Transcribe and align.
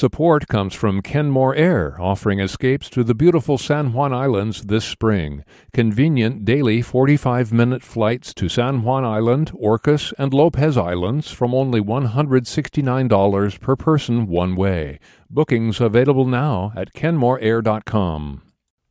Support 0.00 0.48
comes 0.48 0.74
from 0.74 1.02
Kenmore 1.02 1.54
Air, 1.54 2.00
offering 2.00 2.40
escapes 2.40 2.88
to 2.88 3.04
the 3.04 3.14
beautiful 3.14 3.58
San 3.58 3.92
Juan 3.92 4.14
Islands 4.14 4.62
this 4.62 4.86
spring. 4.86 5.44
Convenient 5.74 6.46
daily 6.46 6.80
45 6.80 7.52
minute 7.52 7.82
flights 7.82 8.32
to 8.32 8.48
San 8.48 8.82
Juan 8.82 9.04
Island, 9.04 9.52
Orcas, 9.52 10.14
and 10.16 10.32
Lopez 10.32 10.78
Islands 10.78 11.30
from 11.30 11.54
only 11.54 11.82
$169 11.82 13.60
per 13.60 13.76
person 13.76 14.26
one 14.26 14.56
way. 14.56 14.98
Bookings 15.28 15.82
available 15.82 16.24
now 16.24 16.72
at 16.74 16.94
kenmoreair.com. 16.94 18.40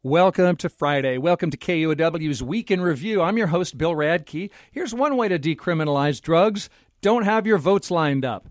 Welcome 0.03 0.57
to 0.57 0.69
Friday. 0.69 1.17
Welcome 1.17 1.49
to 1.49 1.57
KUOW's 1.57 2.43
Week 2.43 2.69
in 2.69 2.81
Review. 2.81 3.23
I'm 3.23 3.39
your 3.39 3.47
host, 3.47 3.79
Bill 3.79 3.95
Radke. 3.95 4.51
Here's 4.71 4.93
one 4.93 5.17
way 5.17 5.27
to 5.27 5.39
decriminalize 5.39 6.21
drugs 6.21 6.69
don't 7.01 7.23
have 7.23 7.47
your 7.47 7.57
votes 7.57 7.89
lined 7.89 8.25
up. 8.25 8.47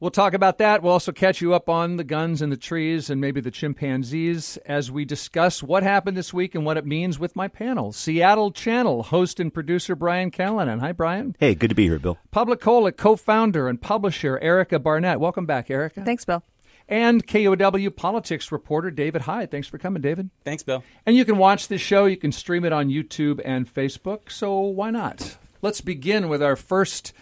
We'll 0.00 0.10
talk 0.10 0.32
about 0.32 0.56
that. 0.56 0.82
We'll 0.82 0.94
also 0.94 1.12
catch 1.12 1.42
you 1.42 1.52
up 1.52 1.68
on 1.68 1.98
the 1.98 2.04
guns 2.04 2.40
and 2.40 2.50
the 2.50 2.56
trees 2.56 3.10
and 3.10 3.20
maybe 3.20 3.42
the 3.42 3.50
chimpanzees 3.50 4.56
as 4.64 4.90
we 4.90 5.04
discuss 5.04 5.62
what 5.62 5.82
happened 5.82 6.16
this 6.16 6.32
week 6.32 6.54
and 6.54 6.64
what 6.64 6.78
it 6.78 6.86
means 6.86 7.18
with 7.18 7.36
my 7.36 7.48
panel. 7.48 7.92
Seattle 7.92 8.50
Channel 8.50 9.02
host 9.02 9.38
and 9.38 9.52
producer 9.52 9.94
Brian 9.94 10.30
Callanan. 10.30 10.78
Hi, 10.80 10.92
Brian. 10.92 11.36
Hey, 11.38 11.54
good 11.54 11.68
to 11.68 11.74
be 11.74 11.86
here, 11.86 11.98
Bill. 11.98 12.16
PubliCola 12.32 12.96
co 12.96 13.14
founder 13.14 13.68
and 13.68 13.78
publisher 13.78 14.38
Erica 14.38 14.78
Barnett. 14.78 15.20
Welcome 15.20 15.44
back, 15.44 15.70
Erica. 15.70 16.02
Thanks, 16.02 16.24
Bill. 16.24 16.42
And 16.88 17.26
KUOW 17.26 17.94
politics 17.94 18.50
reporter 18.50 18.90
David 18.90 19.22
Hyde. 19.22 19.50
Thanks 19.50 19.68
for 19.68 19.76
coming, 19.76 20.00
David. 20.00 20.30
Thanks, 20.46 20.62
Bill. 20.62 20.82
And 21.04 21.14
you 21.14 21.26
can 21.26 21.36
watch 21.36 21.68
this 21.68 21.82
show. 21.82 22.06
You 22.06 22.16
can 22.16 22.32
stream 22.32 22.64
it 22.64 22.72
on 22.72 22.88
YouTube 22.88 23.42
and 23.44 23.72
Facebook. 23.72 24.30
So 24.32 24.60
why 24.60 24.90
not? 24.90 25.36
Let's 25.60 25.82
begin 25.82 26.30
with 26.30 26.42
our 26.42 26.56
first 26.56 27.12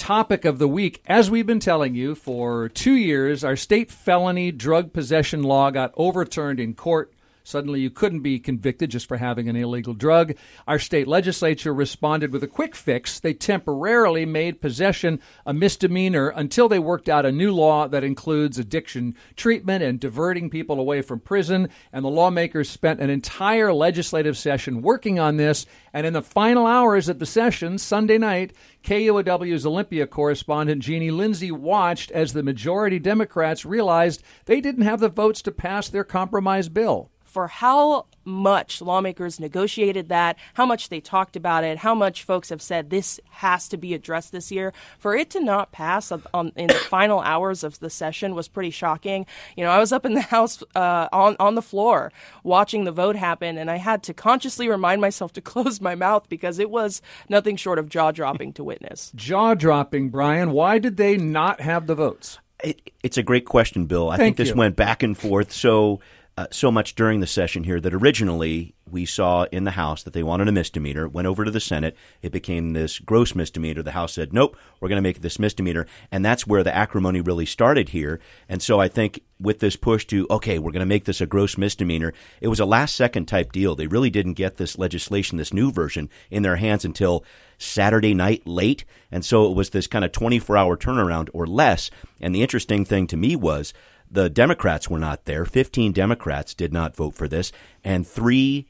topic 0.00 0.46
of 0.46 0.58
the 0.58 0.66
week. 0.66 1.02
As 1.04 1.30
we've 1.30 1.46
been 1.46 1.60
telling 1.60 1.94
you 1.94 2.14
for 2.14 2.70
two 2.70 2.94
years, 2.94 3.44
our 3.44 3.54
state 3.54 3.90
felony 3.90 4.50
drug 4.50 4.94
possession 4.94 5.42
law 5.42 5.70
got 5.70 5.92
overturned 5.94 6.58
in 6.58 6.72
court. 6.72 7.12
Suddenly, 7.50 7.80
you 7.80 7.90
couldn't 7.90 8.20
be 8.20 8.38
convicted 8.38 8.90
just 8.90 9.08
for 9.08 9.16
having 9.16 9.48
an 9.48 9.56
illegal 9.56 9.92
drug. 9.92 10.36
Our 10.68 10.78
state 10.78 11.08
legislature 11.08 11.74
responded 11.74 12.32
with 12.32 12.44
a 12.44 12.46
quick 12.46 12.76
fix. 12.76 13.18
They 13.18 13.34
temporarily 13.34 14.24
made 14.24 14.60
possession 14.60 15.20
a 15.44 15.52
misdemeanor 15.52 16.28
until 16.28 16.68
they 16.68 16.78
worked 16.78 17.08
out 17.08 17.26
a 17.26 17.32
new 17.32 17.52
law 17.52 17.88
that 17.88 18.04
includes 18.04 18.56
addiction 18.56 19.16
treatment 19.34 19.82
and 19.82 19.98
diverting 19.98 20.48
people 20.48 20.78
away 20.78 21.02
from 21.02 21.18
prison. 21.18 21.68
And 21.92 22.04
the 22.04 22.08
lawmakers 22.08 22.70
spent 22.70 23.00
an 23.00 23.10
entire 23.10 23.72
legislative 23.72 24.38
session 24.38 24.80
working 24.80 25.18
on 25.18 25.36
this. 25.36 25.66
And 25.92 26.06
in 26.06 26.12
the 26.12 26.22
final 26.22 26.68
hours 26.68 27.08
of 27.08 27.18
the 27.18 27.26
session, 27.26 27.78
Sunday 27.78 28.18
night, 28.18 28.52
KUOW's 28.84 29.66
Olympia 29.66 30.06
correspondent 30.06 30.82
Jeanie 30.82 31.10
Lindsay 31.10 31.50
watched 31.50 32.12
as 32.12 32.32
the 32.32 32.44
majority 32.44 33.00
Democrats 33.00 33.66
realized 33.66 34.22
they 34.44 34.60
didn't 34.60 34.84
have 34.84 35.00
the 35.00 35.08
votes 35.08 35.42
to 35.42 35.50
pass 35.50 35.88
their 35.88 36.04
compromise 36.04 36.68
bill 36.68 37.10
for 37.30 37.46
how 37.46 38.06
much 38.24 38.82
lawmakers 38.82 39.40
negotiated 39.40 40.08
that, 40.08 40.36
how 40.54 40.66
much 40.66 40.88
they 40.88 41.00
talked 41.00 41.36
about 41.36 41.64
it, 41.64 41.78
how 41.78 41.94
much 41.94 42.24
folks 42.24 42.50
have 42.50 42.60
said 42.60 42.90
this 42.90 43.20
has 43.30 43.68
to 43.68 43.76
be 43.76 43.94
addressed 43.94 44.32
this 44.32 44.50
year. 44.50 44.72
For 44.98 45.16
it 45.16 45.30
to 45.30 45.40
not 45.40 45.72
pass 45.72 46.12
on, 46.34 46.52
in 46.56 46.66
the 46.66 46.74
final 46.90 47.20
hours 47.20 47.62
of 47.64 47.78
the 47.78 47.88
session 47.88 48.34
was 48.34 48.48
pretty 48.48 48.70
shocking. 48.70 49.26
You 49.56 49.64
know, 49.64 49.70
I 49.70 49.78
was 49.78 49.92
up 49.92 50.04
in 50.04 50.14
the 50.14 50.20
House 50.20 50.62
uh, 50.74 51.08
on 51.12 51.36
on 51.38 51.54
the 51.54 51.62
floor 51.62 52.12
watching 52.42 52.84
the 52.84 52.92
vote 52.92 53.16
happen, 53.16 53.56
and 53.56 53.70
I 53.70 53.76
had 53.76 54.02
to 54.04 54.14
consciously 54.14 54.68
remind 54.68 55.00
myself 55.00 55.32
to 55.34 55.40
close 55.50 55.80
my 55.80 55.94
mouth 55.94 56.28
because 56.28 56.58
it 56.58 56.70
was 56.70 57.00
nothing 57.28 57.56
short 57.56 57.78
of 57.78 57.88
jaw 57.88 58.10
dropping 58.10 58.52
to 58.54 58.64
witness. 58.64 59.12
Jaw 59.14 59.54
dropping, 59.54 60.10
Brian. 60.10 60.50
Why 60.50 60.78
did 60.78 60.96
they 60.96 61.16
not 61.16 61.60
have 61.60 61.86
the 61.86 61.94
votes? 61.94 62.38
It, 62.62 62.90
it's 63.02 63.16
a 63.16 63.22
great 63.22 63.46
question, 63.46 63.86
Bill. 63.86 64.10
I 64.10 64.16
Thank 64.16 64.36
think 64.36 64.36
this 64.36 64.48
you. 64.50 64.56
went 64.56 64.76
back 64.76 65.02
and 65.02 65.16
forth. 65.16 65.52
So 65.52 66.00
uh, 66.40 66.46
so 66.50 66.72
much 66.72 66.94
during 66.94 67.20
the 67.20 67.26
session 67.26 67.64
here 67.64 67.78
that 67.78 67.92
originally 67.92 68.74
we 68.90 69.04
saw 69.04 69.44
in 69.52 69.64
the 69.64 69.72
House 69.72 70.02
that 70.02 70.14
they 70.14 70.22
wanted 70.22 70.48
a 70.48 70.52
misdemeanor, 70.52 71.06
went 71.06 71.28
over 71.28 71.44
to 71.44 71.50
the 71.50 71.60
Senate, 71.60 71.94
it 72.22 72.32
became 72.32 72.72
this 72.72 72.98
gross 72.98 73.34
misdemeanor. 73.34 73.82
The 73.82 73.92
House 73.92 74.14
said, 74.14 74.32
nope, 74.32 74.56
we're 74.80 74.88
going 74.88 74.96
to 74.96 75.02
make 75.02 75.20
this 75.20 75.38
misdemeanor. 75.38 75.86
And 76.10 76.24
that's 76.24 76.46
where 76.46 76.64
the 76.64 76.74
acrimony 76.74 77.20
really 77.20 77.44
started 77.44 77.90
here. 77.90 78.20
And 78.48 78.62
so 78.62 78.80
I 78.80 78.88
think 78.88 79.20
with 79.38 79.58
this 79.58 79.76
push 79.76 80.06
to, 80.06 80.26
okay, 80.30 80.58
we're 80.58 80.72
going 80.72 80.80
to 80.80 80.86
make 80.86 81.04
this 81.04 81.20
a 81.20 81.26
gross 81.26 81.58
misdemeanor, 81.58 82.14
it 82.40 82.48
was 82.48 82.58
a 82.58 82.64
last 82.64 82.96
second 82.96 83.26
type 83.26 83.52
deal. 83.52 83.76
They 83.76 83.86
really 83.86 84.10
didn't 84.10 84.32
get 84.32 84.56
this 84.56 84.78
legislation, 84.78 85.36
this 85.36 85.52
new 85.52 85.70
version, 85.70 86.08
in 86.30 86.42
their 86.42 86.56
hands 86.56 86.86
until 86.86 87.22
Saturday 87.58 88.14
night 88.14 88.46
late. 88.46 88.86
And 89.12 89.26
so 89.26 89.50
it 89.50 89.54
was 89.54 89.70
this 89.70 89.86
kind 89.86 90.06
of 90.06 90.12
24 90.12 90.56
hour 90.56 90.78
turnaround 90.78 91.28
or 91.34 91.46
less. 91.46 91.90
And 92.18 92.34
the 92.34 92.42
interesting 92.42 92.86
thing 92.86 93.06
to 93.08 93.18
me 93.18 93.36
was, 93.36 93.74
the 94.10 94.28
Democrats 94.28 94.88
were 94.88 94.98
not 94.98 95.24
there. 95.24 95.44
15 95.44 95.92
Democrats 95.92 96.54
did 96.54 96.72
not 96.72 96.96
vote 96.96 97.14
for 97.14 97.28
this, 97.28 97.52
and 97.84 98.06
three 98.06 98.66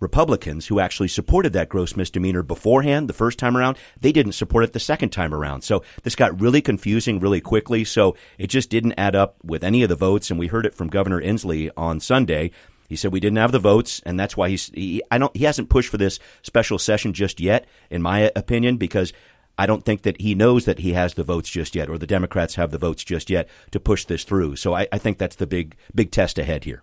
Republicans 0.00 0.66
who 0.66 0.80
actually 0.80 1.08
supported 1.08 1.52
that 1.52 1.68
gross 1.68 1.94
misdemeanor 1.94 2.42
beforehand 2.42 3.08
the 3.08 3.14
first 3.14 3.38
time 3.38 3.56
around, 3.56 3.76
they 4.00 4.12
didn't 4.12 4.32
support 4.32 4.64
it 4.64 4.72
the 4.72 4.80
second 4.80 5.10
time 5.10 5.34
around. 5.34 5.62
So 5.62 5.84
this 6.02 6.16
got 6.16 6.40
really 6.40 6.62
confusing 6.62 7.20
really 7.20 7.40
quickly. 7.40 7.84
So 7.84 8.16
it 8.38 8.48
just 8.48 8.70
didn't 8.70 8.94
add 8.98 9.14
up 9.14 9.36
with 9.44 9.62
any 9.62 9.82
of 9.82 9.90
the 9.90 9.96
votes. 9.96 10.30
And 10.30 10.40
we 10.40 10.46
heard 10.46 10.66
it 10.66 10.74
from 10.74 10.88
Governor 10.88 11.20
Inslee 11.20 11.70
on 11.76 12.00
Sunday. 12.00 12.50
He 12.88 12.96
said 12.96 13.12
we 13.12 13.20
didn't 13.20 13.38
have 13.38 13.52
the 13.52 13.60
votes, 13.60 14.02
and 14.04 14.18
that's 14.18 14.36
why 14.36 14.48
he's 14.48 14.66
he, 14.74 15.00
I 15.12 15.18
don't 15.18 15.36
he 15.36 15.44
hasn't 15.44 15.68
pushed 15.68 15.90
for 15.90 15.96
this 15.96 16.18
special 16.42 16.76
session 16.76 17.12
just 17.12 17.38
yet, 17.38 17.68
in 17.88 18.02
my 18.02 18.32
opinion, 18.34 18.78
because 18.78 19.12
I 19.60 19.66
don't 19.66 19.84
think 19.84 20.04
that 20.04 20.22
he 20.22 20.34
knows 20.34 20.64
that 20.64 20.78
he 20.78 20.94
has 20.94 21.12
the 21.12 21.22
votes 21.22 21.50
just 21.50 21.74
yet, 21.74 21.90
or 21.90 21.98
the 21.98 22.06
Democrats 22.06 22.54
have 22.54 22.70
the 22.70 22.78
votes 22.78 23.04
just 23.04 23.28
yet 23.28 23.46
to 23.72 23.78
push 23.78 24.06
this 24.06 24.24
through. 24.24 24.56
So 24.56 24.74
I, 24.74 24.88
I 24.90 24.96
think 24.96 25.18
that's 25.18 25.36
the 25.36 25.46
big 25.46 25.76
big 25.94 26.10
test 26.10 26.38
ahead 26.38 26.64
here. 26.64 26.82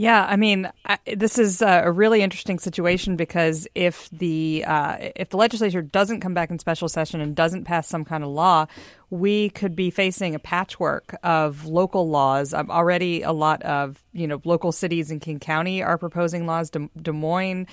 Yeah, 0.00 0.24
I 0.26 0.36
mean, 0.36 0.72
I, 0.86 0.96
this 1.14 1.38
is 1.38 1.60
a 1.60 1.92
really 1.92 2.22
interesting 2.22 2.58
situation 2.58 3.16
because 3.16 3.68
if 3.74 4.08
the 4.08 4.64
uh, 4.66 4.96
if 5.14 5.28
the 5.28 5.36
legislature 5.36 5.82
doesn't 5.82 6.22
come 6.22 6.32
back 6.32 6.50
in 6.50 6.58
special 6.58 6.88
session 6.88 7.20
and 7.20 7.36
doesn't 7.36 7.64
pass 7.64 7.86
some 7.86 8.06
kind 8.06 8.24
of 8.24 8.30
law, 8.30 8.64
we 9.10 9.50
could 9.50 9.76
be 9.76 9.90
facing 9.90 10.34
a 10.34 10.38
patchwork 10.38 11.18
of 11.22 11.66
local 11.66 12.08
laws. 12.08 12.54
Um, 12.54 12.70
already, 12.70 13.20
a 13.20 13.32
lot 13.32 13.60
of 13.60 14.02
you 14.14 14.26
know 14.26 14.40
local 14.42 14.72
cities 14.72 15.10
in 15.10 15.20
King 15.20 15.38
County 15.38 15.82
are 15.82 15.98
proposing 15.98 16.46
laws. 16.46 16.70
Des, 16.70 16.88
Des 17.02 17.12
Moines, 17.12 17.66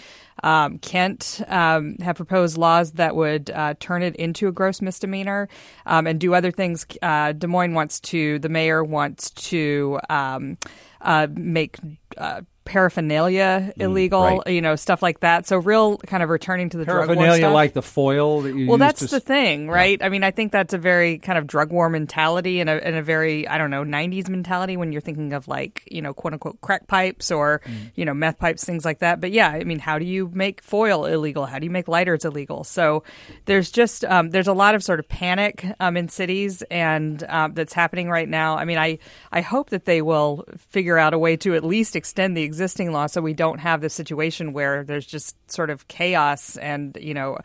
um, 0.44 0.80
Kent 0.80 1.42
um, 1.48 1.96
have 2.02 2.18
proposed 2.18 2.58
laws 2.58 2.92
that 2.94 3.16
would 3.16 3.52
uh, 3.52 3.76
turn 3.80 4.04
it 4.04 4.18
into 4.18 4.50
a 4.50 4.52
gross 4.52 4.82
misdemeanor 4.82 5.48
um, 5.86 6.06
and 6.06 6.20
do 6.20 6.34
other 6.34 6.52
things. 6.52 6.86
Uh, 7.02 7.32
Des 7.32 7.48
Moines 7.48 7.74
wants 7.74 8.02
to. 8.02 8.38
The 8.40 8.50
mayor 8.50 8.84
wants 8.84 9.32
to 9.32 9.98
um, 10.10 10.58
uh, 11.02 11.28
make 11.32 11.78
uh, 12.18 12.42
paraphernalia 12.68 13.74
illegal, 13.78 14.22
Mm, 14.22 14.38
right. 14.46 14.54
you 14.54 14.62
know, 14.62 14.76
stuff 14.76 15.02
like 15.02 15.22
that. 15.22 15.48
So 15.48 15.58
real 15.58 15.98
kind 16.00 16.22
of 16.24 16.30
returning 16.30 16.70
to 16.70 16.78
the 16.78 16.86
drug 16.86 17.08
war 17.08 17.16
Paraphernalia 17.16 17.50
like 17.50 17.74
the 17.74 17.82
foil 17.82 18.42
that 18.42 18.56
you 18.56 18.68
well, 18.68 18.78
that's 18.78 19.00
to 19.02 19.08
the 19.08 19.20
thing, 19.20 19.70
right? 19.70 20.02
I 20.04 20.10
mean, 20.10 20.24
I 20.24 20.32
think 20.32 20.52
that's 20.52 20.74
a 20.74 20.78
very 20.78 21.18
kind 21.20 21.38
of 21.38 21.48
drug 21.48 21.72
war 21.72 21.90
mentality 21.90 22.60
and 22.60 22.70
a, 22.70 22.86
and 22.86 22.96
a 22.96 23.02
very, 23.02 23.48
I 23.48 23.58
don't 23.58 23.70
know, 23.72 23.84
90s 23.84 24.30
mentality 24.30 24.78
when 24.78 24.92
you're 24.92 25.02
thinking 25.02 25.34
of 25.34 25.48
like, 25.48 25.84
you 25.90 26.02
know, 26.02 26.14
quote 26.14 26.34
unquote 26.34 26.60
crack 26.62 26.88
pipes 26.88 27.32
or, 27.32 27.62
Mm. 27.68 27.92
you 27.96 28.06
know, 28.06 28.14
meth 28.14 28.38
pipes, 28.40 28.64
things 28.64 28.86
like 28.86 29.00
that. 29.00 29.20
But 29.20 29.32
yeah, 29.32 29.50
I 29.50 29.64
mean, 29.64 29.80
how 29.80 29.98
do 30.00 30.06
you 30.06 30.30
make 30.34 30.62
foil 30.62 31.06
illegal? 31.06 31.46
How 31.46 31.60
do 31.60 31.66
you 31.66 31.72
make 31.72 31.88
lighters 31.88 32.26
illegal? 32.26 32.64
So 32.64 33.04
there's 33.46 33.72
just, 33.72 34.06
um, 34.06 34.30
there's 34.32 34.48
a 34.48 34.54
lot 34.54 34.76
of 34.76 34.84
sort 34.84 35.00
of 35.00 35.08
panic 35.10 35.66
um, 35.80 35.98
in 35.98 36.10
cities 36.10 36.62
and 36.70 37.24
um, 37.30 37.54
that's 37.54 37.74
happening 37.74 38.10
right 38.10 38.28
now. 38.28 38.58
I 38.58 38.66
mean, 38.66 38.78
I, 38.78 39.00
I 39.32 39.42
hope 39.42 39.70
that 39.72 39.86
they 39.86 40.02
will 40.02 40.46
figure 40.58 40.98
out 40.98 41.14
a 41.14 41.20
way 41.20 41.38
to 41.38 41.56
at 41.56 41.64
least 41.64 41.96
extend 41.96 42.36
the 42.36 42.44
existing 42.58 42.92
law 42.92 43.06
so 43.08 43.22
we 43.22 43.34
don't 43.34 43.60
have 43.60 43.82
this 43.82 43.94
situation 43.94 44.54
where 44.54 44.84
there's 44.84 45.06
just 45.06 45.36
sort 45.52 45.70
of 45.70 45.88
chaos 45.88 46.58
and, 46.58 46.98
you 47.00 47.14
know, 47.14 47.38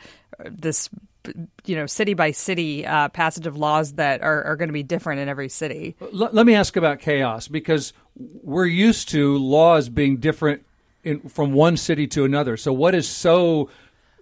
this 0.45 0.89
you 1.65 1.77
know 1.77 1.87
city 1.87 2.15
by 2.15 2.33
city 2.33 2.84
uh, 2.84 3.09
passage 3.09 3.47
of 3.47 3.56
laws 3.56 3.93
that 3.93 4.23
are, 4.23 4.43
are 4.43 4.56
going 4.56 4.69
to 4.69 4.73
be 4.73 4.83
different 4.83 5.21
in 5.21 5.28
every 5.28 5.49
city 5.49 5.95
L- 6.00 6.31
let 6.33 6.45
me 6.45 6.56
ask 6.56 6.77
about 6.77 6.99
chaos 6.99 7.47
because 7.47 7.93
we're 8.17 8.67
used 8.67 9.09
to 9.11 9.38
laws 9.38 9.88
being 9.88 10.17
different 10.17 10.64
in, 11.05 11.20
from 11.29 11.53
one 11.53 11.76
city 11.76 12.06
to 12.09 12.25
another. 12.25 12.56
So, 12.56 12.73
what 12.73 12.94
is 12.94 13.09
so 13.09 13.70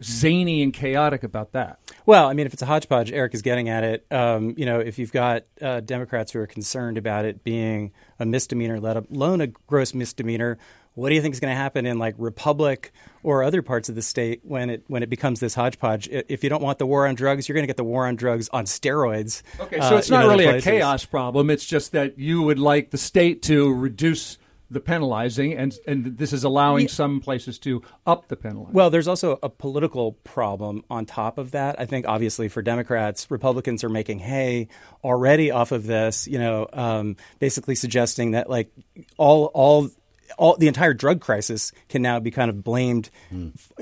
zany 0.03 0.63
and 0.63 0.73
chaotic 0.73 1.23
about 1.23 1.53
that? 1.53 1.79
Well, 2.11 2.27
I 2.27 2.33
mean, 2.33 2.45
if 2.45 2.53
it's 2.53 2.63
a 2.63 2.67
hodgepodge, 2.67 3.13
Eric 3.13 3.35
is 3.35 3.43
getting 3.43 3.69
at 3.69 3.85
it. 3.85 4.05
Um, 4.11 4.55
you 4.57 4.67
know, 4.67 4.81
if 4.81 4.99
you've 4.99 5.13
got 5.13 5.45
uh, 5.63 5.79
Democrats 5.79 6.33
who 6.33 6.41
are 6.41 6.47
concerned 6.49 6.99
about 6.99 7.25
it 7.25 7.45
being 7.45 7.93
a 8.19 8.27
misdemeanor, 8.27 8.81
let 8.81 8.97
alone 8.97 9.41
a 9.41 9.47
gross 9.47 9.95
misdemeanor, 9.95 10.59
what 10.95 11.11
do 11.11 11.15
you 11.15 11.23
think 11.23 11.35
is 11.35 11.39
going 11.39 11.53
to 11.53 11.57
happen 11.57 11.87
in 11.87 12.01
like 12.01 12.17
Republic 12.19 12.91
or 13.23 13.45
other 13.45 13.63
parts 13.63 13.89
of 13.89 13.95
the 13.95 14.03
state 14.03 14.41
when 14.43 14.71
it 14.71 14.83
when 14.89 15.05
it 15.05 15.09
becomes 15.09 15.39
this 15.39 15.55
hodgepodge? 15.55 16.09
If 16.09 16.43
you 16.43 16.51
don't 16.51 16.65
want 16.65 16.81
the 16.81 16.87
war 16.87 17.07
on 17.07 17.15
drugs, 17.15 17.49
you're 17.49 17.55
going 17.55 17.63
to 17.63 17.69
get 17.69 17.77
the 17.77 17.85
war 17.85 18.09
on 18.09 18.17
drugs 18.17 18.49
on 18.49 18.65
steroids. 18.65 19.43
Okay, 19.61 19.79
uh, 19.79 19.89
so 19.89 19.97
it's 19.97 20.09
in 20.09 20.15
not 20.15 20.27
really 20.27 20.47
places. 20.47 20.67
a 20.67 20.69
chaos 20.69 21.05
problem. 21.05 21.49
It's 21.49 21.65
just 21.65 21.93
that 21.93 22.19
you 22.19 22.43
would 22.43 22.59
like 22.59 22.91
the 22.91 22.99
state 22.99 23.43
to 23.43 23.73
reduce 23.73 24.37
the 24.71 24.81
penalizing, 24.81 25.55
and 25.55 25.75
and 25.87 26.19
this 26.19 26.33
is 26.33 26.45
allowing 26.45 26.89
some 26.89 27.21
places 27.21 27.59
to 27.61 27.83
up 28.07 28.29
the 28.29 28.37
penalizing. 28.37 28.73
Well, 28.73 28.91
there's 28.91 29.09
also 29.09 29.39
a 29.43 29.49
political 29.49 30.13
problem 30.13 30.85
on 30.89 31.07
top 31.07 31.39
of 31.39 31.51
that. 31.51 31.81
I 31.81 31.87
think 31.87 32.07
obviously 32.07 32.49
for 32.49 32.63
Democrats, 32.63 33.31
Republicans 33.31 33.83
are 33.83 33.89
making 33.89 34.21
hay 34.21 34.69
already 35.03 35.51
off 35.51 35.73
of 35.73 35.87
this. 35.87 36.29
You 36.29 36.39
know, 36.39 36.69
um, 36.73 37.17
basically 37.39 37.75
suggesting 37.75 38.33
that 38.33 38.49
like 38.49 38.71
all 39.17 39.47
all. 39.47 39.91
All, 40.39 40.57
the 40.57 40.69
entire 40.69 40.95
drug 40.95 41.21
crisis 41.21 41.73
can 41.89 42.03
now 42.03 42.21
be 42.21 42.31
kind 42.31 42.51
of 42.51 42.63
blamed 42.63 43.11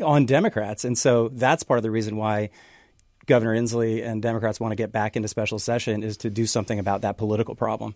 on 0.03 0.25
Democrats, 0.25 0.83
and 0.83 0.97
so 0.97 1.29
that's 1.29 1.63
part 1.63 1.77
of 1.77 1.83
the 1.83 1.91
reason 1.91 2.17
why 2.17 2.49
Governor 3.27 3.55
Inslee 3.55 4.03
and 4.03 4.23
Democrats 4.23 4.59
want 4.59 4.73
to 4.73 4.77
get 4.77 4.91
back 4.91 5.15
into 5.15 5.29
special 5.29 5.59
session 5.59 6.03
is 6.03 6.17
to 6.17 6.31
do 6.31 6.47
something 6.47 6.79
about 6.79 7.03
that 7.03 7.19
political 7.19 7.55
problem. 7.55 7.95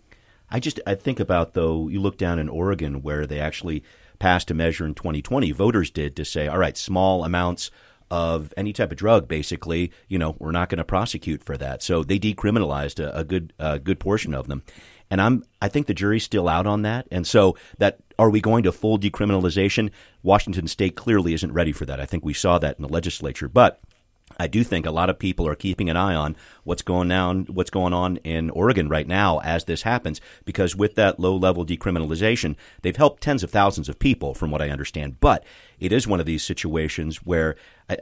I 0.52 0.60
just 0.60 0.78
I 0.86 0.94
think 0.94 1.18
about 1.18 1.54
though 1.54 1.88
you 1.88 2.00
look 2.00 2.18
down 2.18 2.38
in 2.38 2.48
Oregon 2.48 3.02
where 3.02 3.26
they 3.26 3.40
actually 3.40 3.82
passed 4.18 4.50
a 4.50 4.54
measure 4.54 4.84
in 4.84 4.94
2020 4.94 5.50
voters 5.50 5.90
did 5.90 6.14
to 6.16 6.24
say 6.24 6.46
all 6.46 6.58
right 6.58 6.76
small 6.76 7.24
amounts 7.24 7.70
of 8.10 8.52
any 8.56 8.74
type 8.74 8.92
of 8.92 8.98
drug 8.98 9.26
basically 9.26 9.90
you 10.06 10.18
know 10.18 10.36
we're 10.38 10.52
not 10.52 10.68
going 10.68 10.78
to 10.78 10.84
prosecute 10.84 11.42
for 11.42 11.56
that. 11.56 11.82
So 11.82 12.04
they 12.04 12.18
decriminalized 12.18 13.02
a, 13.02 13.16
a 13.16 13.24
good 13.24 13.54
a 13.58 13.78
good 13.78 13.98
portion 13.98 14.34
of 14.34 14.46
them. 14.46 14.62
And 15.10 15.22
I'm 15.22 15.44
I 15.62 15.68
think 15.68 15.86
the 15.86 15.94
jury's 15.94 16.24
still 16.24 16.48
out 16.48 16.66
on 16.66 16.82
that. 16.82 17.08
And 17.10 17.26
so 17.26 17.56
that 17.78 18.00
are 18.18 18.28
we 18.28 18.42
going 18.42 18.62
to 18.64 18.72
full 18.72 18.98
decriminalization? 18.98 19.90
Washington 20.22 20.68
state 20.68 20.96
clearly 20.96 21.32
isn't 21.32 21.52
ready 21.52 21.72
for 21.72 21.86
that. 21.86 21.98
I 21.98 22.04
think 22.04 22.24
we 22.24 22.34
saw 22.34 22.58
that 22.58 22.76
in 22.76 22.82
the 22.82 22.92
legislature. 22.92 23.48
But 23.48 23.80
I 24.38 24.46
do 24.46 24.64
think 24.64 24.86
a 24.86 24.90
lot 24.90 25.10
of 25.10 25.18
people 25.18 25.46
are 25.46 25.54
keeping 25.54 25.90
an 25.90 25.96
eye 25.96 26.14
on 26.14 26.36
what's 26.64 26.82
going 26.82 27.10
on, 27.10 27.44
what's 27.46 27.70
going 27.70 27.92
on 27.92 28.16
in 28.18 28.50
Oregon 28.50 28.88
right 28.88 29.06
now 29.06 29.38
as 29.40 29.64
this 29.64 29.82
happens, 29.82 30.20
because 30.44 30.76
with 30.76 30.94
that 30.96 31.18
low 31.20 31.36
level 31.36 31.64
decriminalization, 31.64 32.56
they've 32.82 32.96
helped 32.96 33.22
tens 33.22 33.42
of 33.42 33.50
thousands 33.50 33.88
of 33.88 33.98
people, 33.98 34.34
from 34.34 34.50
what 34.50 34.62
I 34.62 34.70
understand. 34.70 35.20
But 35.20 35.44
it 35.82 35.92
is 35.92 36.06
one 36.06 36.20
of 36.20 36.26
these 36.26 36.44
situations 36.44 37.16
where 37.18 37.56
uh, 37.90 37.96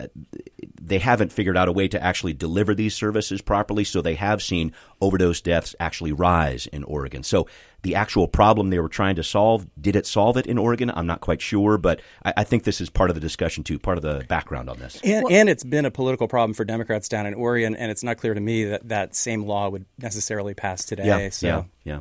they 0.78 0.98
haven't 0.98 1.32
figured 1.32 1.56
out 1.56 1.66
a 1.66 1.72
way 1.72 1.88
to 1.88 2.02
actually 2.02 2.34
deliver 2.34 2.74
these 2.74 2.94
services 2.94 3.40
properly. 3.40 3.84
So 3.84 4.02
they 4.02 4.16
have 4.16 4.42
seen 4.42 4.74
overdose 5.00 5.40
deaths 5.40 5.74
actually 5.80 6.12
rise 6.12 6.66
in 6.66 6.84
Oregon. 6.84 7.22
So 7.22 7.46
the 7.80 7.94
actual 7.94 8.28
problem 8.28 8.68
they 8.68 8.78
were 8.78 8.90
trying 8.90 9.16
to 9.16 9.22
solve, 9.22 9.66
did 9.80 9.96
it 9.96 10.06
solve 10.06 10.36
it 10.36 10.46
in 10.46 10.58
Oregon? 10.58 10.90
I'm 10.94 11.06
not 11.06 11.22
quite 11.22 11.40
sure, 11.40 11.78
but 11.78 12.02
I, 12.22 12.34
I 12.38 12.44
think 12.44 12.64
this 12.64 12.82
is 12.82 12.90
part 12.90 13.08
of 13.08 13.14
the 13.14 13.20
discussion 13.20 13.64
too, 13.64 13.78
part 13.78 13.96
of 13.96 14.02
the 14.02 14.26
background 14.28 14.68
on 14.68 14.78
this. 14.78 15.00
And, 15.02 15.24
and 15.30 15.48
it's 15.48 15.64
been 15.64 15.86
a 15.86 15.90
political 15.90 16.28
problem 16.28 16.52
for 16.52 16.66
Democrats 16.66 17.08
down 17.08 17.24
in 17.24 17.32
Oregon, 17.32 17.74
and 17.74 17.90
it's 17.90 18.02
not 18.02 18.18
clear 18.18 18.34
to 18.34 18.40
me 18.40 18.64
that 18.64 18.88
that 18.88 19.16
same 19.16 19.44
law 19.44 19.70
would 19.70 19.86
necessarily 19.98 20.52
pass 20.52 20.84
today. 20.84 21.06
Yeah, 21.06 21.30
so. 21.30 21.46
yeah, 21.46 21.62
yeah. 21.84 22.00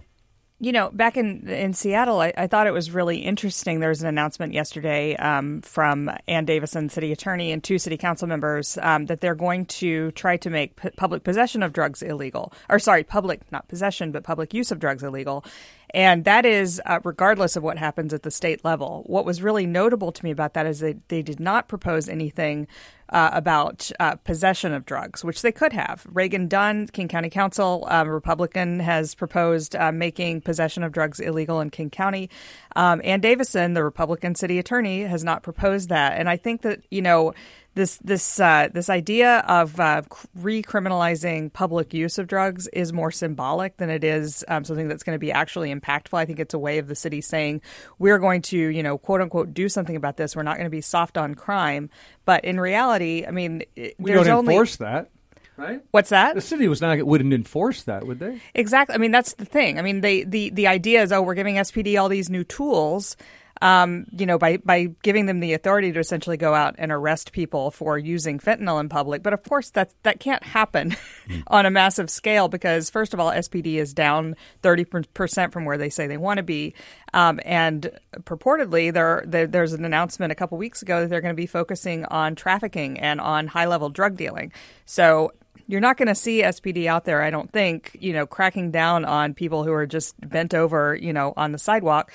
You 0.61 0.73
know, 0.73 0.89
back 0.91 1.15
in 1.15 1.47
in 1.47 1.73
Seattle, 1.73 2.19
I, 2.19 2.33
I 2.35 2.47
thought 2.47 2.67
it 2.67 2.73
was 2.73 2.91
really 2.91 3.19
interesting. 3.19 3.79
There 3.79 3.87
was 3.87 4.01
an 4.01 4.09
announcement 4.09 4.53
yesterday 4.53 5.15
um, 5.15 5.61
from 5.61 6.11
Ann 6.27 6.43
Davison, 6.43 6.89
city 6.89 7.13
attorney, 7.13 7.53
and 7.53 7.63
two 7.63 7.79
city 7.79 7.95
council 7.95 8.27
members 8.27 8.77
um, 8.81 9.05
that 9.05 9.21
they're 9.21 9.35
going 9.35 9.67
to 9.67 10.11
try 10.11 10.35
to 10.35 10.49
make 10.49 10.75
p- 10.75 10.89
public 10.89 11.23
possession 11.23 11.63
of 11.63 11.71
drugs 11.71 12.01
illegal. 12.01 12.51
Or 12.69 12.77
sorry, 12.77 13.05
public 13.05 13.49
not 13.53 13.69
possession, 13.69 14.11
but 14.11 14.25
public 14.25 14.53
use 14.53 14.69
of 14.69 14.79
drugs 14.79 15.01
illegal. 15.01 15.45
And 15.93 16.23
that 16.25 16.45
is 16.45 16.81
uh, 16.85 16.99
regardless 17.03 17.55
of 17.55 17.63
what 17.63 17.77
happens 17.77 18.13
at 18.13 18.23
the 18.23 18.31
state 18.31 18.63
level. 18.63 19.03
What 19.07 19.25
was 19.25 19.41
really 19.41 19.65
notable 19.65 20.11
to 20.11 20.23
me 20.23 20.31
about 20.31 20.53
that 20.53 20.65
is 20.65 20.79
they, 20.79 20.97
they 21.07 21.21
did 21.21 21.39
not 21.39 21.67
propose 21.67 22.07
anything 22.07 22.67
uh, 23.11 23.31
about 23.33 23.91
uh, 23.99 24.15
possession 24.17 24.73
of 24.73 24.85
drugs, 24.85 25.23
which 25.23 25.41
they 25.41 25.51
could 25.51 25.73
have. 25.73 26.05
Reagan 26.11 26.47
Dunn, 26.47 26.87
King 26.87 27.07
County 27.07 27.29
Council, 27.29 27.87
um, 27.89 28.07
Republican, 28.07 28.79
has 28.79 29.15
proposed 29.15 29.75
uh, 29.75 29.91
making 29.91 30.41
possession 30.41 30.83
of 30.83 30.91
drugs 30.91 31.19
illegal 31.19 31.59
in 31.59 31.71
King 31.71 31.89
County. 31.89 32.29
Um, 32.75 33.01
Ann 33.03 33.19
Davison, 33.19 33.73
the 33.73 33.83
Republican 33.83 34.35
city 34.35 34.59
attorney, 34.59 35.01
has 35.01 35.23
not 35.23 35.41
proposed 35.41 35.89
that. 35.89 36.19
And 36.19 36.29
I 36.29 36.37
think 36.37 36.61
that, 36.61 36.81
you 36.91 37.01
know, 37.01 37.33
this 37.75 37.97
this 37.97 38.39
uh, 38.39 38.67
this 38.73 38.89
idea 38.89 39.39
of 39.47 39.79
uh, 39.79 40.01
recriminalizing 40.37 41.51
public 41.53 41.93
use 41.93 42.17
of 42.17 42.27
drugs 42.27 42.67
is 42.67 42.91
more 42.91 43.11
symbolic 43.11 43.77
than 43.77 43.89
it 43.89 44.03
is 44.03 44.43
um, 44.47 44.63
something 44.63 44.87
that's 44.87 45.03
going 45.03 45.15
to 45.15 45.19
be 45.19 45.31
actually 45.31 45.73
impactful. 45.73 46.17
I 46.17 46.25
think 46.25 46.39
it's 46.39 46.53
a 46.53 46.59
way 46.59 46.79
of 46.79 46.87
the 46.87 46.95
city 46.95 47.21
saying 47.21 47.61
we're 47.97 48.19
going 48.19 48.41
to, 48.43 48.57
you 48.57 48.83
know, 48.83 48.97
quote 48.97 49.21
unquote, 49.21 49.53
do 49.53 49.69
something 49.69 49.95
about 49.95 50.17
this. 50.17 50.35
We're 50.35 50.43
not 50.43 50.55
going 50.55 50.65
to 50.65 50.71
be 50.71 50.81
soft 50.81 51.17
on 51.17 51.35
crime, 51.35 51.89
but 52.25 52.43
in 52.43 52.59
reality, 52.59 53.25
I 53.27 53.31
mean, 53.31 53.63
we 53.97 54.11
don't 54.11 54.27
only 54.27 54.53
enforce 54.53 54.77
that, 54.77 55.09
right? 55.55 55.81
what's 55.91 56.09
that? 56.09 56.35
The 56.35 56.41
city 56.41 56.67
was 56.67 56.81
not 56.81 57.01
wouldn't 57.03 57.33
enforce 57.33 57.83
that, 57.83 58.05
would 58.05 58.19
they? 58.19 58.41
Exactly. 58.55 58.95
I 58.95 58.97
mean, 58.97 59.11
that's 59.11 59.33
the 59.33 59.45
thing. 59.45 59.79
I 59.79 59.83
mean, 59.83 60.01
they, 60.01 60.23
the 60.23 60.49
the 60.49 60.67
idea 60.67 61.03
is, 61.03 61.11
oh, 61.11 61.21
we're 61.21 61.35
giving 61.35 61.55
SPD 61.55 62.01
all 62.01 62.09
these 62.09 62.29
new 62.29 62.43
tools. 62.43 63.15
Um, 63.61 64.05
you 64.17 64.25
know, 64.25 64.37
by 64.37 64.57
by 64.57 64.87
giving 65.03 65.25
them 65.25 65.41
the 65.41 65.53
authority 65.53 65.91
to 65.91 65.99
essentially 65.99 66.37
go 66.37 66.53
out 66.53 66.75
and 66.77 66.91
arrest 66.91 67.33
people 67.33 67.71
for 67.71 67.97
using 67.97 68.39
fentanyl 68.39 68.79
in 68.79 68.87
public. 68.87 69.21
But 69.21 69.33
of 69.33 69.43
course, 69.43 69.69
that 69.71 69.91
that 70.03 70.21
can't 70.21 70.43
happen 70.43 70.95
on 71.47 71.65
a 71.65 71.69
massive 71.69 72.09
scale 72.09 72.47
because, 72.47 72.89
first 72.89 73.13
of 73.13 73.19
all, 73.19 73.31
SPD 73.31 73.75
is 73.75 73.93
down 73.93 74.35
thirty 74.61 74.85
percent 74.85 75.51
from 75.51 75.65
where 75.65 75.77
they 75.77 75.89
say 75.89 76.07
they 76.07 76.17
want 76.17 76.37
to 76.37 76.43
be, 76.43 76.73
um, 77.13 77.39
and 77.43 77.91
purportedly, 78.21 78.93
there, 78.93 79.23
there 79.25 79.47
there's 79.47 79.73
an 79.73 79.83
announcement 79.83 80.31
a 80.31 80.35
couple 80.35 80.57
weeks 80.57 80.81
ago 80.81 81.01
that 81.01 81.09
they're 81.09 81.21
going 81.21 81.35
to 81.35 81.41
be 81.41 81.45
focusing 81.45 82.05
on 82.05 82.35
trafficking 82.35 82.99
and 82.99 83.19
on 83.19 83.47
high 83.47 83.65
level 83.65 83.89
drug 83.89 84.15
dealing. 84.15 84.51
So 84.85 85.31
you're 85.69 85.81
not 85.81 85.97
going 85.97 86.07
to 86.07 86.15
see 86.15 86.41
SPD 86.41 86.87
out 86.87 87.05
there, 87.05 87.21
I 87.21 87.29
don't 87.29 87.51
think, 87.51 87.95
you 87.99 88.11
know, 88.11 88.25
cracking 88.25 88.71
down 88.71 89.05
on 89.05 89.35
people 89.35 89.63
who 89.63 89.71
are 89.71 89.85
just 89.85 90.15
bent 90.27 90.55
over, 90.55 90.95
you 90.95 91.13
know, 91.13 91.31
on 91.37 91.51
the 91.51 91.59
sidewalk. 91.59 92.11